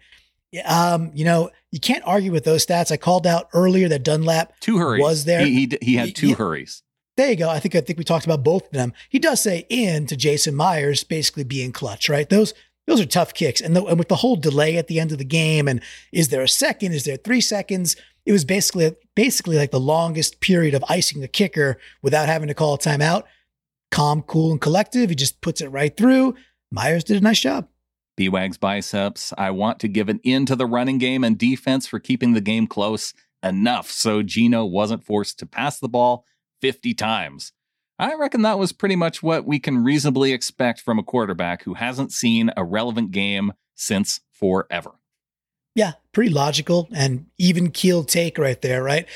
Um, 0.66 1.12
you 1.14 1.24
know, 1.24 1.52
you 1.72 1.80
can't 1.80 2.04
argue 2.06 2.32
with 2.32 2.46
those 2.46 2.66
stats. 2.66 2.92
I 2.92 2.98
called 2.98 3.28
out 3.28 3.48
earlier 3.54 3.88
that 3.90 4.04
Dunlap 4.04 4.60
Two 4.60 4.78
hurries. 4.80 5.02
Was 5.02 5.26
there- 5.26 5.46
He, 5.46 5.68
he, 5.68 5.78
he 5.82 5.96
had 5.96 6.16
two 6.16 6.30
Yeah. 6.30 6.36
hurries. 6.36 6.82
There 7.16 7.30
you 7.30 7.36
go. 7.36 7.48
I 7.48 7.60
think 7.60 7.76
I 7.76 7.82
think 7.82 8.00
we 8.00 8.04
talked 8.04 8.26
about 8.26 8.44
both 8.44 8.66
of 8.66 8.72
them. 8.72 8.92
He 9.10 9.20
does 9.20 9.40
say 9.40 9.68
in 9.70 10.08
to 10.08 10.16
Jason 10.16 10.56
Myers, 10.56 11.04
basically 11.04 11.44
being 11.44 11.72
clutch, 11.72 12.10
right? 12.10 12.28
Those 12.28 12.56
those 12.88 13.00
are 13.00 13.06
tough 13.06 13.34
kicks, 13.36 13.62
and, 13.62 13.76
the, 13.76 13.86
and 13.86 13.98
with 14.00 14.10
the 14.10 14.16
whole 14.18 14.36
delay 14.36 14.78
at 14.78 14.88
the 14.88 15.00
end 15.00 15.12
of 15.12 15.20
the 15.20 15.24
game, 15.24 15.68
and 15.68 15.80
is 16.12 16.30
there 16.30 16.42
a 16.42 16.48
second? 16.50 16.92
Is 16.94 17.04
there 17.06 17.16
three 17.18 17.40
seconds? 17.40 17.96
It 18.26 18.32
was 18.32 18.44
basically 18.46 18.96
basically 19.16 19.58
like 19.58 19.70
the 19.72 19.80
longest 19.80 20.40
period 20.42 20.74
of 20.74 20.84
icing 20.90 21.22
the 21.22 21.28
kicker 21.28 21.78
without 22.02 22.28
having 22.28 22.48
to 22.48 22.54
call 22.56 22.74
a 22.74 22.80
timeout. 22.80 23.24
Calm, 23.92 24.24
cool, 24.24 24.52
and 24.52 24.60
collective. 24.60 25.10
He 25.12 25.16
just 25.16 25.40
puts 25.42 25.62
it 25.62 25.68
right 25.68 25.96
through. 25.96 26.34
Myers 26.74 27.04
did 27.04 27.18
a 27.18 27.22
nice 27.22 27.40
job. 27.40 27.68
B-Wags 28.18 28.58
biceps. 28.58 29.32
I 29.38 29.52
want 29.52 29.80
to 29.82 29.88
give 29.88 30.10
an 30.10 30.20
end 30.26 30.48
to 30.48 30.56
the 30.56 30.66
running 30.66 30.98
game 30.98 31.24
and 31.24 31.38
defense 31.38 31.86
for 31.86 32.00
keeping 32.00 32.34
the 32.34 32.42
game 32.42 32.66
close 32.66 33.14
enough 33.44 33.92
so 33.92 34.24
Geno 34.24 34.66
wasn't 34.66 35.04
forced 35.04 35.38
to 35.40 35.46
pass 35.46 35.80
the 35.80 35.88
ball 35.88 36.26
50 36.62 36.96
times. 36.96 37.52
I 38.00 38.16
reckon 38.16 38.42
that 38.42 38.58
was 38.58 38.72
pretty 38.72 38.96
much 38.96 39.22
what 39.22 39.46
we 39.46 39.60
can 39.60 39.84
reasonably 39.84 40.34
expect 40.34 40.82
from 40.82 40.98
a 40.98 41.04
quarterback 41.04 41.64
who 41.64 41.76
hasn't 41.76 42.12
seen 42.12 42.50
a 42.58 42.64
relevant 42.64 43.12
game 43.12 43.54
since 43.76 44.22
forever. 44.32 44.94
Yeah, 45.76 45.94
pretty 46.12 46.32
logical 46.32 46.90
and 46.92 47.28
even 47.38 47.70
keel 47.70 48.04
take 48.04 48.40
right 48.40 48.60
there, 48.64 48.82
right? 48.82 49.08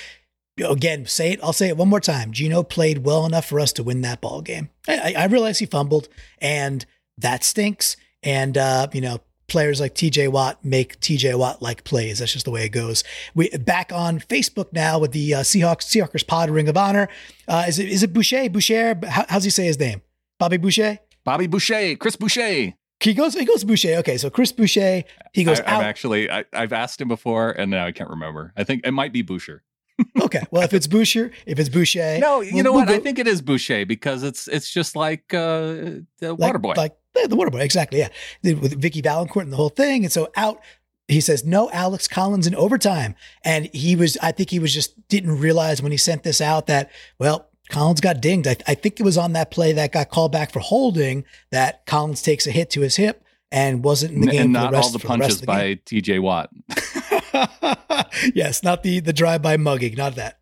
Again, 0.64 1.08
say 1.08 1.32
it. 1.32 1.40
I'll 1.42 1.54
say 1.54 1.70
it 1.70 1.78
one 1.78 1.90
more 1.90 2.00
time. 2.00 2.34
Geno 2.34 2.62
played 2.62 3.00
well 3.00 3.26
enough 3.26 3.46
for 3.46 3.60
us 3.60 3.74
to 3.74 3.84
win 3.84 4.02
that 4.02 4.22
ball 4.22 4.42
game. 4.42 4.70
I, 4.88 5.14
I 5.16 5.22
I 5.24 5.26
realize 5.26 5.60
he 5.60 5.68
fumbled, 5.68 6.08
and 6.40 6.84
that 7.18 7.44
stinks. 7.44 7.98
And 8.24 8.58
uh, 8.58 8.88
you 8.94 9.02
know, 9.02 9.22
players 9.48 9.80
like 9.80 9.96
TJ 9.96 10.30
Watt 10.32 10.64
make 10.64 11.00
TJ 11.00 11.38
Watt 11.38 11.62
like 11.62 11.84
plays. 11.84 12.20
That's 12.20 12.34
just 12.34 12.46
the 12.46 12.52
way 12.52 12.66
it 12.66 12.70
goes. 12.70 13.04
We 13.36 13.50
back 13.50 13.92
on 13.94 14.20
Facebook 14.20 14.74
now 14.74 15.00
with 15.00 15.12
the 15.12 15.36
uh, 15.36 15.40
Seahawks 15.42 15.84
Seahawkers 15.84 16.26
Pod 16.26 16.50
Ring 16.50 16.68
of 16.68 16.78
Honor. 16.78 17.08
Uh, 17.48 17.66
is 17.68 17.80
it 17.80 17.90
is 17.90 18.04
it 18.04 18.14
Boucher? 18.14 18.50
Boucher? 18.50 19.00
How, 19.08 19.26
how's 19.30 19.44
he 19.44 19.50
say 19.50 19.66
his 19.66 19.80
name? 19.80 20.02
Bobby 20.40 20.58
Boucher. 20.58 21.00
Bobby 21.24 21.48
Boucher, 21.48 21.96
Chris 21.96 22.16
Boucher. 22.16 22.74
He 23.00 23.14
goes. 23.14 23.36
He 23.36 23.46
goes 23.46 23.64
Boucher. 23.64 23.96
Okay, 23.98 24.18
so 24.18 24.30
Chris 24.30 24.52
Boucher. 24.52 25.04
He 25.34 25.44
goes 25.44 25.60
I, 25.60 25.64
out. 25.64 25.80
I've 25.82 25.86
actually 25.86 26.32
I, 26.32 26.46
I've 26.54 26.74
asked 26.74 27.00
him 27.00 27.08
before 27.08 27.52
and 27.52 27.70
now 27.72 27.86
I 27.86 27.92
can't 27.92 28.10
remember. 28.10 28.54
I 28.58 28.64
think 28.64 28.86
it 28.86 28.92
might 28.92 29.14
be 29.14 29.22
Boucher. 29.22 29.64
okay, 30.22 30.44
well, 30.52 30.62
if 30.62 30.74
it's 30.74 30.86
Boucher, 30.88 31.32
if 31.48 31.58
it's 31.58 31.70
Boucher, 31.70 32.20
No, 32.20 32.42
you 32.42 32.54
we'll- 32.54 32.64
know 32.64 32.72
we'll 32.72 32.86
what? 32.86 32.90
I 32.90 33.00
think 33.00 33.18
it 33.18 33.28
is 33.28 33.42
Boucher 33.42 33.86
because 33.86 34.24
it's 34.24 34.48
it's 34.48 34.72
just 34.72 34.96
like 34.96 35.34
uh, 35.34 36.02
the 36.20 36.36
like, 36.38 36.54
Waterboy. 36.54 36.78
Like 36.78 36.96
the 37.26 37.36
Waterboy, 37.36 37.62
exactly. 37.62 38.00
Yeah. 38.00 38.10
With 38.44 38.80
Vicki 38.80 39.02
Vallencourt 39.02 39.44
and 39.44 39.52
the 39.52 39.58
whole 39.58 39.70
thing. 39.70 40.04
And 40.04 40.12
so 40.12 40.30
out, 40.36 40.62
he 41.08 41.22
says, 41.22 41.46
no 41.46 41.72
Alex 41.72 42.08
Collins 42.08 42.48
in 42.48 42.56
overtime. 42.56 43.16
And 43.44 43.70
he 43.74 43.96
was, 43.96 44.18
I 44.22 44.32
think 44.32 44.50
he 44.50 44.60
was 44.60 44.74
just 44.74 45.08
didn't 45.08 45.40
realize 45.40 45.82
when 45.82 45.92
he 45.92 45.98
sent 45.98 46.24
this 46.24 46.42
out 46.42 46.68
that, 46.68 46.92
well, 47.18 47.50
Collins 47.70 48.02
got 48.02 48.22
dinged. 48.22 48.48
I, 48.48 48.58
I 48.68 48.76
think 48.76 49.00
it 49.00 49.04
was 49.04 49.18
on 49.18 49.34
that 49.34 49.52
play 49.52 49.74
that 49.74 49.92
got 49.92 50.10
called 50.10 50.32
back 50.32 50.52
for 50.52 50.60
holding 50.60 51.26
that 51.52 51.86
Collins 51.86 52.22
takes 52.22 52.48
a 52.48 52.52
hit 52.52 52.70
to 52.72 52.82
his 52.82 52.96
hip 52.96 53.24
and 53.52 53.84
wasn't 53.84 54.14
in 54.14 54.22
the 54.22 54.28
game 54.28 54.42
and 54.42 54.54
not 54.54 54.72
the 54.72 54.78
rest, 54.78 54.94
all 54.94 55.00
the 55.00 55.08
punches 55.08 55.42
the 55.42 55.48
by 55.48 55.76
TJ 55.86 56.22
Watt. 56.22 56.50
yes, 58.36 58.64
not 58.64 58.84
the 58.84 59.00
the 59.00 59.14
drive 59.14 59.42
by 59.42 59.58
mugging, 59.58 59.96
not 59.96 60.16
that. 60.16 60.37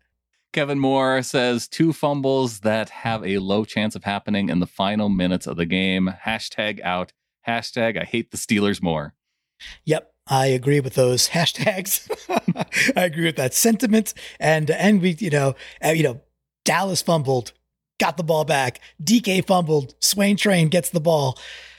Kevin 0.56 0.78
Moore 0.78 1.22
says 1.22 1.68
two 1.68 1.92
fumbles 1.92 2.60
that 2.60 2.88
have 2.88 3.22
a 3.26 3.36
low 3.36 3.66
chance 3.66 3.94
of 3.94 4.04
happening 4.04 4.48
in 4.48 4.58
the 4.58 4.66
final 4.66 5.10
minutes 5.10 5.46
of 5.46 5.58
the 5.58 5.66
game. 5.66 6.10
Hashtag 6.24 6.80
out. 6.80 7.12
Hashtag 7.46 8.00
I 8.00 8.06
hate 8.06 8.30
the 8.30 8.38
Steelers 8.38 8.80
more. 8.82 9.12
Yep, 9.84 10.14
I 10.26 10.46
agree 10.46 10.80
with 10.80 10.94
those 10.94 11.28
hashtags. 11.36 12.08
I 12.96 13.04
agree 13.04 13.26
with 13.26 13.36
that 13.36 13.52
sentiment. 13.52 14.14
And 14.40 14.70
and 14.70 15.02
we, 15.02 15.10
you 15.18 15.28
know, 15.28 15.56
uh, 15.84 15.90
you 15.90 16.02
know, 16.02 16.22
Dallas 16.64 17.02
fumbled, 17.02 17.52
got 18.00 18.16
the 18.16 18.24
ball 18.24 18.46
back. 18.46 18.80
DK 19.04 19.46
fumbled. 19.46 19.94
Swain 20.00 20.38
Train 20.38 20.70
gets 20.70 20.88
the 20.88 21.00
ball. 21.00 21.38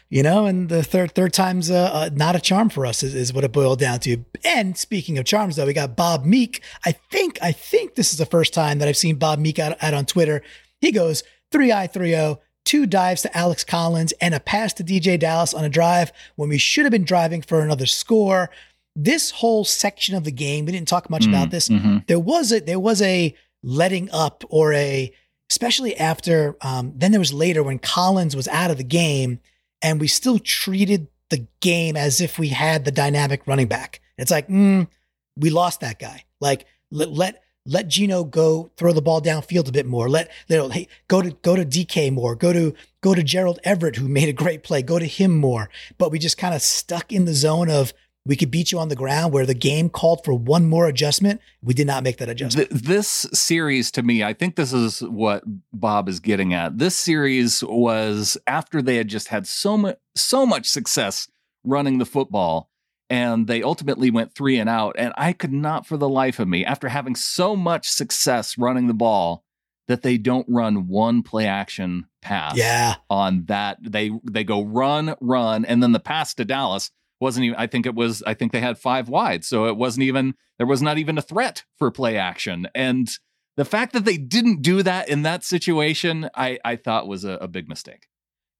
You 0.09 0.23
know, 0.23 0.45
and 0.45 0.69
the 0.69 0.83
third 0.83 1.13
third 1.15 1.33
time's 1.33 1.69
uh, 1.69 1.89
uh, 1.93 2.09
not 2.13 2.35
a 2.35 2.39
charm 2.39 2.69
for 2.69 2.85
us 2.85 3.03
is, 3.03 3.13
is 3.13 3.33
what 3.33 3.43
it 3.43 3.51
boiled 3.51 3.79
down 3.79 3.99
to. 4.01 4.23
And 4.45 4.77
speaking 4.77 5.17
of 5.17 5.25
charms, 5.25 5.57
though, 5.57 5.65
we 5.65 5.73
got 5.73 5.97
Bob 5.97 6.23
Meek. 6.23 6.63
I 6.85 6.93
think 7.11 7.37
I 7.41 7.51
think 7.51 7.95
this 7.95 8.11
is 8.13 8.17
the 8.17 8.25
first 8.25 8.53
time 8.53 8.79
that 8.79 8.87
I've 8.87 8.95
seen 8.95 9.17
Bob 9.17 9.37
Meek 9.39 9.59
out, 9.59 9.75
out 9.83 9.93
on 9.93 10.05
Twitter. 10.05 10.41
He 10.79 10.93
goes 10.93 11.23
three 11.51 11.73
I 11.73 11.87
three 11.87 12.15
O, 12.15 12.39
two 12.63 12.85
dives 12.85 13.21
to 13.23 13.37
Alex 13.37 13.65
Collins, 13.65 14.13
and 14.21 14.33
a 14.33 14.39
pass 14.39 14.71
to 14.75 14.83
DeeJay 14.83 15.19
Dallas 15.19 15.53
on 15.53 15.65
a 15.65 15.69
drive 15.69 16.13
when 16.37 16.47
we 16.47 16.57
should 16.57 16.85
have 16.85 16.91
been 16.91 17.03
driving 17.03 17.41
for 17.41 17.59
another 17.59 17.85
score. 17.85 18.49
This 18.95 19.31
whole 19.31 19.65
section 19.65 20.15
of 20.15 20.23
the 20.23 20.31
game, 20.31 20.65
we 20.65 20.71
didn't 20.71 20.87
talk 20.87 21.09
much 21.09 21.25
about 21.27 21.51
this 21.51 21.67
Mhm. 21.67 22.07
there 22.07 22.19
was 22.19 22.53
a 22.53 22.61
there 22.61 22.79
was 22.79 23.01
a 23.01 23.35
letting 23.61 24.09
up 24.11 24.45
or 24.49 24.71
a 24.71 25.11
especially 25.49 25.97
after 25.97 26.55
um, 26.61 26.93
then 26.95 27.11
there 27.11 27.19
was 27.19 27.33
later 27.33 27.61
when 27.61 27.77
Collins 27.79 28.37
was 28.37 28.47
out 28.47 28.71
of 28.71 28.77
the 28.77 28.83
game 28.85 29.39
and 29.81 29.99
we 29.99 30.07
still 30.07 30.39
treated 30.39 31.07
the 31.29 31.47
game 31.59 31.95
as 31.95 32.21
if 32.21 32.39
we 32.39 32.49
had 32.49 32.85
the 32.85 32.91
dynamic 32.91 33.45
running 33.47 33.67
back. 33.67 34.01
It's 34.17 34.31
like 34.31 34.47
mm, 34.47 34.87
we 35.35 35.49
lost 35.49 35.81
that 35.81 35.99
guy. 35.99 36.23
Like 36.39 36.65
let 36.91 37.11
let 37.11 37.43
let 37.65 37.89
Geno 37.89 38.23
go 38.23 38.71
throw 38.77 38.93
the 38.93 39.01
ball 39.01 39.21
downfield 39.21 39.67
a 39.67 39.73
bit 39.73 39.85
more. 39.85 40.09
Let 40.09 40.31
you 40.47 40.57
know, 40.57 40.69
hey, 40.69 40.87
go 41.07 41.21
to 41.21 41.31
go 41.31 41.55
to 41.55 41.65
DK 41.65 42.11
more. 42.13 42.35
Go 42.35 42.53
to 42.53 42.73
go 43.01 43.13
to 43.13 43.21
Gerald 43.21 43.59
Everett 43.63 43.97
who 43.97 44.07
made 44.07 44.29
a 44.29 44.33
great 44.33 44.63
play. 44.63 44.81
Go 44.81 44.97
to 44.97 45.05
him 45.05 45.37
more. 45.37 45.69
But 45.97 46.11
we 46.11 46.17
just 46.17 46.37
kind 46.37 46.55
of 46.55 46.61
stuck 46.61 47.11
in 47.11 47.25
the 47.25 47.33
zone 47.33 47.69
of 47.69 47.93
we 48.27 48.35
could 48.35 48.51
beat 48.51 48.71
you 48.71 48.79
on 48.79 48.89
the 48.89 48.95
ground 48.95 49.31
where 49.31 49.45
the 49.45 49.53
game 49.53 49.89
called 49.89 50.23
for 50.23 50.33
one 50.33 50.65
more 50.67 50.87
adjustment. 50.87 51.39
We 51.63 51.73
did 51.73 51.87
not 51.87 52.03
make 52.03 52.17
that 52.17 52.29
adjustment. 52.29 52.69
Th- 52.69 52.81
this 52.81 53.07
series 53.33 53.89
to 53.91 54.03
me, 54.03 54.23
I 54.23 54.33
think 54.33 54.55
this 54.55 54.73
is 54.73 54.99
what 54.99 55.43
Bob 55.71 56.09
is 56.09 56.19
getting 56.19 56.53
at. 56.53 56.77
This 56.77 56.95
series 56.95 57.63
was 57.63 58.37
after 58.45 58.81
they 58.81 58.97
had 58.97 59.07
just 59.07 59.29
had 59.29 59.47
so 59.47 59.77
much 59.77 59.97
so 60.15 60.45
much 60.45 60.67
success 60.67 61.29
running 61.63 61.99
the 61.99 62.05
football 62.05 62.69
and 63.09 63.47
they 63.47 63.61
ultimately 63.61 64.09
went 64.09 64.33
3 64.33 64.59
and 64.59 64.69
out 64.69 64.95
and 64.97 65.13
I 65.15 65.31
could 65.31 65.53
not 65.53 65.85
for 65.85 65.95
the 65.95 66.09
life 66.09 66.39
of 66.39 66.47
me 66.47 66.65
after 66.65 66.89
having 66.89 67.15
so 67.15 67.55
much 67.55 67.87
success 67.87 68.57
running 68.57 68.87
the 68.87 68.93
ball 68.93 69.45
that 69.87 70.01
they 70.01 70.17
don't 70.17 70.47
run 70.49 70.87
one 70.87 71.23
play 71.23 71.45
action 71.45 72.07
pass 72.21 72.57
yeah. 72.57 72.95
on 73.09 73.45
that 73.45 73.77
they 73.81 74.11
they 74.23 74.43
go 74.43 74.63
run 74.63 75.15
run 75.21 75.65
and 75.65 75.83
then 75.83 75.91
the 75.91 75.99
pass 75.99 76.33
to 76.33 76.45
Dallas 76.45 76.91
wasn't 77.19 77.45
even 77.45 77.57
I 77.57 77.67
think 77.67 77.85
it 77.85 77.95
was 77.95 78.23
I 78.25 78.33
think 78.33 78.51
they 78.51 78.59
had 78.59 78.77
five 78.77 79.09
wide 79.09 79.43
so 79.43 79.65
it 79.65 79.77
wasn't 79.77 80.03
even 80.03 80.35
there 80.57 80.67
was 80.67 80.81
not 80.81 80.97
even 80.97 81.17
a 81.17 81.21
threat 81.21 81.63
for 81.77 81.91
play 81.91 82.17
action 82.17 82.67
and 82.75 83.09
the 83.55 83.65
fact 83.65 83.93
that 83.93 84.05
they 84.05 84.17
didn't 84.17 84.61
do 84.61 84.83
that 84.83 85.09
in 85.09 85.23
that 85.23 85.43
situation 85.43 86.29
I 86.35 86.59
I 86.63 86.75
thought 86.75 87.07
was 87.07 87.25
a, 87.25 87.33
a 87.33 87.47
big 87.47 87.67
mistake. 87.67 88.07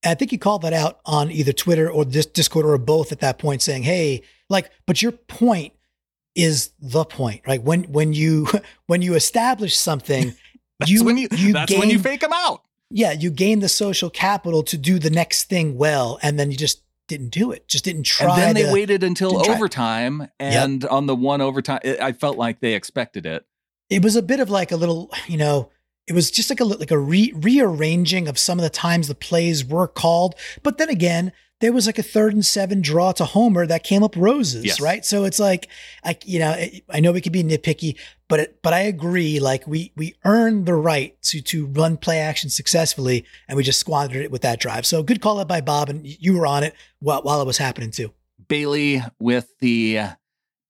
I 0.06 0.14
think 0.14 0.32
you 0.32 0.38
called 0.38 0.62
that 0.62 0.74
out 0.74 1.00
on 1.06 1.32
either 1.32 1.52
Twitter 1.52 1.90
or 1.90 2.06
this 2.06 2.26
Discord 2.26 2.66
or 2.66 2.78
both 2.78 3.12
at 3.12 3.20
that 3.20 3.40
point, 3.40 3.62
saying, 3.62 3.84
"Hey, 3.84 4.24
like, 4.50 4.70
but 4.86 5.02
your 5.02 5.12
point 5.12 5.74
is 6.36 6.72
the 6.80 7.04
point, 7.04 7.42
right? 7.48 7.62
When 7.62 7.84
when 7.86 8.14
you 8.14 8.48
when 8.88 9.02
you 9.02 9.16
establish 9.16 9.76
something, 9.76 10.34
That's 10.80 10.92
you 10.92 11.04
when 11.04 11.18
you, 11.18 11.28
you 11.32 11.54
that's 11.54 11.76
when 11.76 11.90
you 11.90 11.98
fake 11.98 12.22
them 12.22 12.34
out. 12.34 12.62
yeah, 12.92 13.12
you 13.12 13.32
gain 13.32 13.60
the 13.60 13.70
social 13.70 14.12
capital 14.12 14.62
to 14.64 14.78
do 14.78 15.00
the 15.00 15.10
next 15.10 15.46
thing 15.46 15.76
well, 15.76 16.20
and 16.22 16.40
then 16.40 16.52
you 16.52 16.58
just 16.58 16.84
didn't 17.08 17.30
do 17.30 17.52
it. 17.52 17.68
Just 17.68 17.86
didn't 17.86 18.04
try. 18.04 18.34
And 18.34 18.42
then 18.42 18.56
they 18.56 18.64
to- 18.64 18.74
waited 18.74 19.04
until 19.04 19.50
overtime 19.50 20.30
and 20.40 20.84
on 20.86 21.06
the 21.06 21.16
one 21.16 21.42
overtime 21.42 21.80
it, 21.84 22.00
I 22.00 22.12
felt 22.14 22.38
like 22.38 22.60
they 22.60 22.74
expected 22.74 23.26
it. 23.26 23.46
it 23.90 24.04
was 24.04 24.16
a 24.16 24.22
bit 24.22 24.40
of 24.40 24.50
like 24.50 24.72
a 24.72 24.76
little, 24.78 25.10
you 25.28 25.38
know, 25.38 25.70
it 26.08 26.14
was 26.14 26.32
just 26.32 26.50
like 26.50 26.60
a 26.60 26.66
like 26.66 26.92
a 26.92 26.98
re- 26.98 27.34
rearranging 27.36 28.28
of 28.28 28.40
some 28.40 28.58
of 28.60 28.64
the 28.64 28.70
times 28.70 29.08
the 29.08 29.16
plays 29.16 29.64
were 29.66 29.88
called. 29.88 30.36
But 30.64 30.78
then 30.78 30.90
again, 30.90 31.32
there 31.60 31.74
was 31.74 31.86
like 31.88 31.98
a 31.98 32.04
third 32.04 32.34
and 32.34 32.46
seven 32.46 32.82
draw 32.82 33.12
to 33.14 33.26
Homer 33.26 33.66
that 33.66 33.84
came 33.84 34.04
up 34.04 34.16
roses, 34.16 34.64
Yes. 34.64 34.80
right? 34.80 35.04
So 35.04 35.24
it's 35.26 35.40
like, 35.40 35.68
I 36.04 36.18
you 36.24 36.40
know, 36.40 36.56
I 36.90 37.00
know 37.00 37.12
we 37.12 37.20
could 37.22 37.34
be 37.34 37.44
nitpicky, 37.44 37.98
but 38.30 38.40
it, 38.40 38.60
but 38.62 38.74
I 38.74 38.82
agree. 38.82 39.40
Like 39.40 39.68
we 39.68 39.92
we 39.96 40.16
earned 40.24 40.66
the 40.66 40.76
right 40.76 41.20
to 41.24 41.42
to 41.42 41.66
run 41.68 41.98
play 41.98 42.20
action 42.20 42.50
successfully, 42.50 43.26
and 43.48 43.58
we 43.58 43.64
just 43.64 43.80
squandered 43.80 44.22
it 44.24 44.32
with 44.32 44.44
that 44.44 44.60
drive. 44.60 44.86
So 44.86 45.04
good 45.04 45.20
call 45.22 45.40
out 45.40 45.48
by 45.48 45.62
Bob, 45.62 45.90
and 45.90 46.06
you 46.06 46.38
were 46.38 46.48
on 46.48 46.64
it 46.64 46.74
while 47.00 47.22
while 47.24 47.42
it 47.42 47.48
was 47.48 47.58
happening 47.58 47.92
too. 47.92 48.12
Bailey 48.48 49.04
with 49.20 49.50
the 49.60 50.00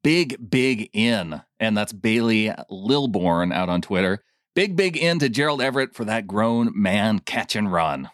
big, 0.04 0.50
big 0.50 0.90
in. 0.94 1.42
And 1.60 1.76
that's 1.76 1.92
Bailey 1.92 2.52
Lilborn 2.72 3.52
out 3.52 3.68
on 3.70 3.82
Twitter. 3.82 4.24
Big, 4.58 4.76
big 4.76 4.98
end 4.98 5.20
to 5.20 5.30
Gerald 5.30 5.62
Everett 5.62 5.94
for 5.94 6.04
that 6.06 6.26
grown 6.26 6.72
man 6.74 7.20
catch 7.20 7.56
and 7.56 7.72
run. 7.72 8.10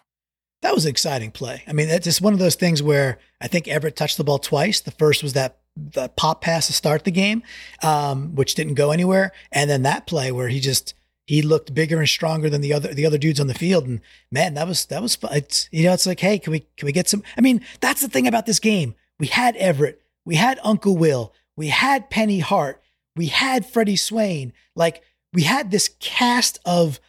That 0.61 0.73
was 0.73 0.83
an 0.83 0.89
exciting 0.89 1.31
play. 1.31 1.63
I 1.69 1.71
mean, 1.71 1.87
that's 1.87 2.03
just 2.03 2.19
one 2.19 2.33
of 2.33 2.39
those 2.39 2.55
things 2.55 2.83
where 2.83 3.17
I 3.39 3.47
think 3.47 3.69
Everett 3.69 3.95
touched 3.95 4.17
the 4.17 4.25
ball 4.25 4.39
twice. 4.39 4.81
The 4.81 4.91
first 4.91 5.23
was 5.23 5.31
that 5.31 5.59
the 5.77 6.09
pop 6.09 6.41
pass 6.41 6.67
to 6.67 6.73
start 6.73 7.05
the 7.05 7.11
game, 7.11 7.43
um, 7.81 8.35
which 8.35 8.55
didn't 8.55 8.73
go 8.73 8.91
anywhere, 8.91 9.31
and 9.53 9.69
then 9.69 9.83
that 9.83 10.05
play 10.05 10.33
where 10.33 10.49
he 10.49 10.59
just 10.59 10.95
he 11.27 11.41
looked 11.41 11.73
bigger 11.73 11.99
and 11.99 12.09
stronger 12.09 12.49
than 12.49 12.59
the 12.59 12.73
other 12.73 12.93
the 12.93 13.05
other 13.05 13.17
dudes 13.17 13.39
on 13.39 13.47
the 13.47 13.53
field. 13.53 13.87
And 13.87 14.01
man, 14.29 14.53
that 14.55 14.67
was 14.67 14.85
that 14.87 15.01
was 15.01 15.15
fun. 15.15 15.33
It's 15.33 15.69
you 15.71 15.85
know, 15.85 15.93
it's 15.93 16.05
like, 16.05 16.19
hey, 16.19 16.39
can 16.39 16.51
we 16.51 16.67
can 16.75 16.85
we 16.85 16.91
get 16.91 17.07
some? 17.07 17.23
I 17.37 17.41
mean, 17.41 17.61
that's 17.79 18.01
the 18.01 18.09
thing 18.09 18.27
about 18.27 18.47
this 18.47 18.59
game. 18.59 18.95
We 19.17 19.27
had 19.27 19.55
Everett, 19.55 20.01
we 20.25 20.35
had 20.35 20.59
Uncle 20.61 20.97
Will, 20.97 21.31
we 21.55 21.69
had 21.69 22.09
Penny 22.09 22.39
Hart, 22.39 22.83
we 23.15 23.27
had 23.27 23.65
Freddie 23.65 23.95
Swain. 23.95 24.51
Like 24.75 25.03
we 25.33 25.43
had 25.43 25.71
this 25.71 25.89
cast 25.99 26.59
of 26.65 26.99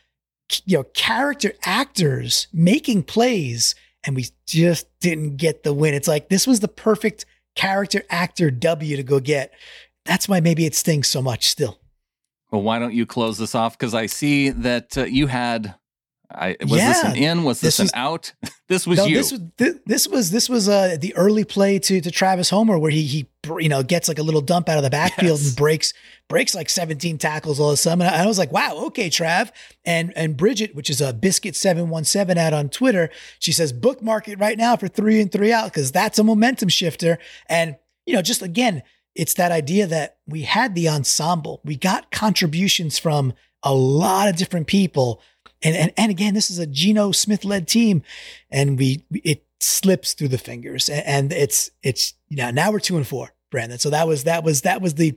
you 0.65 0.79
know 0.79 0.85
character 0.95 1.53
actors 1.65 2.49
making 2.53 3.03
plays 3.03 3.75
and 4.05 4.15
we 4.17 4.27
just 4.47 4.87
didn't 5.01 5.37
get 5.37 5.63
the 5.63 5.73
win 5.73 5.95
it's 5.95 6.09
like 6.09 6.29
this 6.29 6.47
was 6.47 6.61
the 6.61 6.69
perfect 6.69 7.25
character 7.55 8.03
actor 8.11 8.51
w 8.51 8.97
to 8.97 9.03
go 9.03 9.21
get 9.21 9.53
that's 10.05 10.29
why 10.29 10.41
maybe 10.41 10.67
it 10.67 10.75
stings 10.75 11.09
so 11.09 11.23
much 11.23 11.49
still 11.49 11.79
Well, 12.51 12.63
why 12.63 12.79
don't 12.79 12.95
you 12.95 13.05
close 13.05 13.37
this 13.37 13.57
off? 13.57 13.77
Because 13.77 13.95
I 13.95 14.07
see 14.07 14.51
that 14.51 14.97
uh, 14.97 15.05
you 15.05 15.27
had. 15.27 15.75
I, 16.35 16.57
was 16.63 16.71
this 16.73 17.05
an 17.05 17.17
in? 17.17 17.45
Was 17.45 17.61
this, 17.61 17.77
This 17.77 17.85
was- 17.85 17.93
an 17.93 17.99
out? 17.99 18.33
this 18.69 18.87
was 18.87 18.99
no, 18.99 19.07
you. 19.07 19.17
this 19.17 19.31
was 19.33 19.41
thi- 19.57 19.81
this 19.87 20.09
was 20.09 20.31
this 20.31 20.49
was 20.49 20.69
uh 20.69 20.97
the 21.01 21.15
early 21.17 21.45
play 21.45 21.79
to 21.79 22.01
to 22.01 22.11
Travis 22.11 22.51
Homer 22.51 22.79
where 22.79 22.91
he 22.91 23.03
he 23.05 23.27
you 23.61 23.69
know 23.69 23.83
gets 23.83 24.09
like 24.09 24.19
a 24.19 24.23
little 24.23 24.41
dump 24.41 24.69
out 24.69 24.77
of 24.79 24.83
the 24.83 24.91
backfield 24.91 25.39
Yes. 25.39 25.49
and 25.49 25.57
breaks 25.57 25.93
breaks 26.29 26.55
like 26.55 26.69
17 26.71 27.19
tackles 27.19 27.61
all 27.61 27.69
of 27.69 27.75
a 27.75 27.77
sudden. 27.77 28.03
And 28.03 28.15
I 28.15 28.27
was 28.27 28.39
like, 28.39 28.51
wow, 28.51 28.75
okay, 28.87 29.09
Trav. 29.11 29.51
And 29.85 30.13
and 30.17 30.37
Bridget, 30.37 30.75
which 30.75 30.91
is 30.91 31.01
a 31.01 31.13
biscuit 31.13 31.55
717 31.57 32.37
out 32.39 32.53
on 32.53 32.69
Twitter, 32.69 33.11
she 33.39 33.53
says 33.53 33.73
bookmark 33.73 34.27
it 34.29 34.39
right 34.41 34.59
now 34.59 34.77
for 34.77 34.89
three 34.89 35.21
and 35.21 35.31
three 35.31 35.53
out 35.53 35.67
because 35.73 35.93
that's 35.93 36.19
a 36.19 36.25
momentum 36.25 36.69
shifter. 36.69 37.19
And 37.49 37.77
you 38.07 38.15
know, 38.15 38.23
just 38.23 38.43
again, 38.43 38.83
it's 39.15 39.35
that 39.35 39.53
idea 39.53 39.87
that 39.87 40.17
we 40.27 40.43
had 40.43 40.75
the 40.75 40.89
ensemble, 40.89 41.61
we 41.65 41.77
got 41.77 42.11
contributions 42.11 42.99
from 42.99 43.33
a 43.63 43.73
lot 43.75 44.29
of 44.29 44.37
different 44.37 44.67
people. 44.67 45.23
And, 45.65 45.75
and, 45.77 45.93
and 45.97 46.11
again, 46.11 46.35
this 46.35 46.51
is 46.51 46.59
a 46.59 46.67
Geno 46.67 47.11
Smith 47.11 47.45
led 47.45 47.67
team 47.67 48.03
and 48.51 48.79
we, 48.79 49.05
it 49.13 49.45
slips 49.61 50.13
through 50.13 50.29
the 50.29 50.39
fingers 50.39 50.89
and, 50.89 51.33
it's, 51.33 51.71
it's, 51.83 52.15
you 52.29 52.37
know, 52.37 52.51
now 52.51 52.71
we're 52.71 52.81
two 52.81 52.97
and 52.97 53.07
four, 53.07 53.33
Brandon. 53.51 53.79
So 53.79 53.91
that 53.91 54.07
was, 54.07 54.25
that 54.25 54.45
was, 54.45 54.61
that 54.63 54.83
was 54.83 54.95
the, 54.95 55.17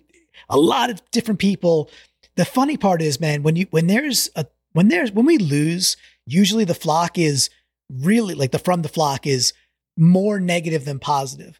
a 0.49 0.57
lot 0.57 0.89
of 0.89 1.01
different 1.11 1.39
people. 1.39 1.89
The 2.35 2.45
funny 2.45 2.77
part 2.77 3.01
is, 3.01 3.19
man, 3.19 3.43
when 3.43 3.55
you, 3.55 3.67
when 3.71 3.87
there's 3.87 4.29
a, 4.35 4.45
when 4.71 4.87
there's, 4.87 5.11
when 5.11 5.25
we 5.25 5.37
lose, 5.37 5.97
usually 6.25 6.65
the 6.65 6.73
flock 6.73 7.17
is 7.17 7.49
really 7.91 8.35
like 8.35 8.51
the 8.51 8.59
from 8.59 8.81
the 8.81 8.89
flock 8.89 9.25
is 9.25 9.53
more 9.97 10.39
negative 10.39 10.85
than 10.85 10.99
positive. 10.99 11.59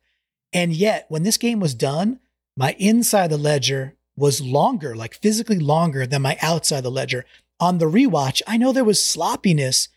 And 0.54 0.74
yet, 0.74 1.06
when 1.10 1.24
this 1.24 1.38
game 1.38 1.60
was 1.60 1.74
done, 1.74 2.20
my 2.56 2.76
inside 2.80 3.30
the 3.30 3.38
ledger 3.38 3.96
was 4.16 4.42
longer, 4.42 4.96
like 4.96 5.16
physically 5.16 5.60
longer 5.60 6.06
than 6.06 6.22
my 6.22 6.38
outside 6.42 6.82
the 6.82 6.92
ledger. 6.92 7.26
On 7.60 7.78
the 7.78 7.86
rewatch, 7.86 8.41
I 8.45 8.58
know 8.58 8.72
there 8.72 8.84
was 8.84 9.03
sloppiness, 9.03 9.89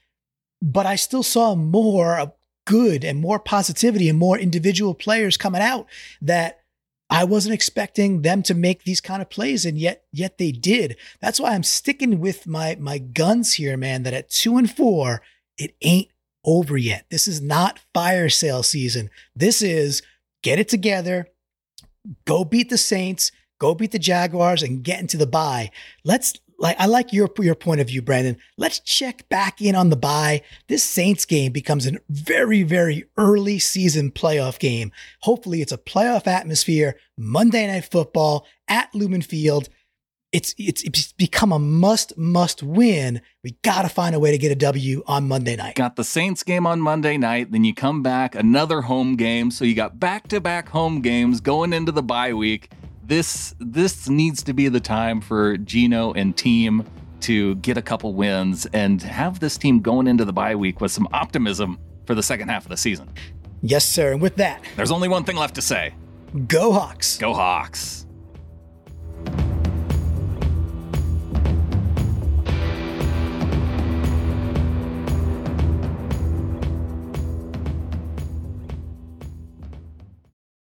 but 0.62 0.86
I 0.86 0.96
still 0.96 1.22
saw 1.22 1.54
more 1.54 2.32
good 2.66 3.04
and 3.04 3.18
more 3.18 3.38
positivity 3.38 4.08
and 4.08 4.18
more 4.18 4.38
individual 4.38 4.94
players 4.94 5.36
coming 5.36 5.61
out 5.61 5.86
that 6.22 6.61
I 7.11 7.24
wasn't 7.24 7.54
expecting 7.54 8.22
them 8.22 8.42
to 8.44 8.54
make 8.54 8.84
these 8.84 9.00
kind 9.00 9.20
of 9.20 9.28
plays, 9.28 9.66
and 9.66 9.76
yet 9.76 10.04
yet 10.12 10.38
they 10.38 10.52
did. 10.52 10.96
That's 11.20 11.40
why 11.40 11.50
I'm 11.50 11.64
sticking 11.64 12.20
with 12.20 12.46
my 12.46 12.76
my 12.78 12.98
guns 12.98 13.54
here, 13.54 13.76
man. 13.76 14.04
That 14.04 14.14
at 14.14 14.30
two 14.30 14.56
and 14.56 14.70
four, 14.70 15.20
it 15.58 15.74
ain't 15.82 16.08
over 16.44 16.76
yet. 16.76 17.06
This 17.11 17.26
is 17.26 17.40
not 17.40 17.80
fire 17.92 18.28
sale 18.28 18.62
season. 18.62 19.11
This 19.34 19.61
is 19.61 20.02
get 20.42 20.61
it 20.61 20.68
together, 20.68 21.26
go 22.24 22.44
beat 22.44 22.70
the 22.70 22.78
Saints, 22.78 23.32
go 23.58 23.74
beat 23.74 23.90
the 23.90 23.98
Jaguars, 23.98 24.62
and 24.62 24.84
get 24.84 25.00
into 25.00 25.16
the 25.16 25.26
bye. 25.26 25.72
Let's 26.04 26.34
like 26.61 26.78
I 26.78 26.86
like 26.86 27.12
your 27.12 27.28
your 27.40 27.54
point 27.54 27.80
of 27.80 27.88
view, 27.88 28.02
Brandon. 28.02 28.36
Let's 28.56 28.78
check 28.80 29.28
back 29.28 29.61
in 29.61 29.74
on 29.74 29.88
the 29.90 29.96
bye. 29.96 30.42
This 30.68 30.84
Saints 30.84 31.24
game 31.24 31.52
becomes 31.52 31.86
a 31.86 31.98
very 32.08 32.62
very 32.62 33.04
early 33.16 33.58
season 33.58 34.12
playoff 34.12 34.58
game. 34.58 34.92
Hopefully, 35.22 35.62
it's 35.62 35.72
a 35.72 35.78
playoff 35.78 36.26
atmosphere. 36.26 36.96
Monday 37.16 37.66
Night 37.66 37.86
Football 37.90 38.46
at 38.68 38.94
Lumen 38.94 39.22
Field. 39.22 39.68
It's 40.32 40.54
it's 40.58 40.84
it's 40.84 41.12
become 41.12 41.50
a 41.50 41.58
must 41.58 42.16
must 42.16 42.62
win. 42.62 43.20
We 43.42 43.56
got 43.62 43.82
to 43.82 43.88
find 43.88 44.14
a 44.14 44.20
way 44.20 44.30
to 44.30 44.38
get 44.38 44.52
a 44.52 44.54
W 44.54 45.02
on 45.06 45.26
Monday 45.26 45.56
night. 45.56 45.74
got 45.74 45.96
the 45.96 46.04
Saints 46.04 46.44
game 46.44 46.66
on 46.68 46.80
Monday 46.80 47.16
night, 47.16 47.50
then 47.50 47.64
you 47.64 47.74
come 47.74 48.00
back 48.02 48.36
another 48.36 48.82
home 48.82 49.16
game, 49.16 49.50
so 49.50 49.64
you 49.64 49.74
got 49.74 49.98
back-to-back 49.98 50.68
home 50.68 51.00
games 51.00 51.40
going 51.40 51.72
into 51.72 51.90
the 51.90 52.02
bye 52.02 52.32
week. 52.32 52.70
This 53.11 53.56
this 53.58 54.08
needs 54.08 54.44
to 54.44 54.52
be 54.52 54.68
the 54.68 54.78
time 54.78 55.20
for 55.20 55.56
Geno 55.56 56.12
and 56.12 56.36
team 56.36 56.84
to 57.22 57.56
get 57.56 57.76
a 57.76 57.82
couple 57.82 58.14
wins 58.14 58.66
and 58.72 59.02
have 59.02 59.40
this 59.40 59.58
team 59.58 59.80
going 59.80 60.06
into 60.06 60.24
the 60.24 60.32
bye 60.32 60.54
week 60.54 60.80
with 60.80 60.92
some 60.92 61.08
optimism 61.12 61.76
for 62.06 62.14
the 62.14 62.22
second 62.22 62.50
half 62.50 62.64
of 62.64 62.68
the 62.68 62.76
season. 62.76 63.08
Yes, 63.62 63.84
sir. 63.84 64.12
And 64.12 64.22
with 64.22 64.36
that, 64.36 64.62
There's 64.76 64.92
only 64.92 65.08
one 65.08 65.24
thing 65.24 65.34
left 65.34 65.56
to 65.56 65.61
say. 65.61 65.92
go 66.46 66.70
Hawks. 66.72 67.18
Go 67.18 67.34
Hawks. 67.34 67.99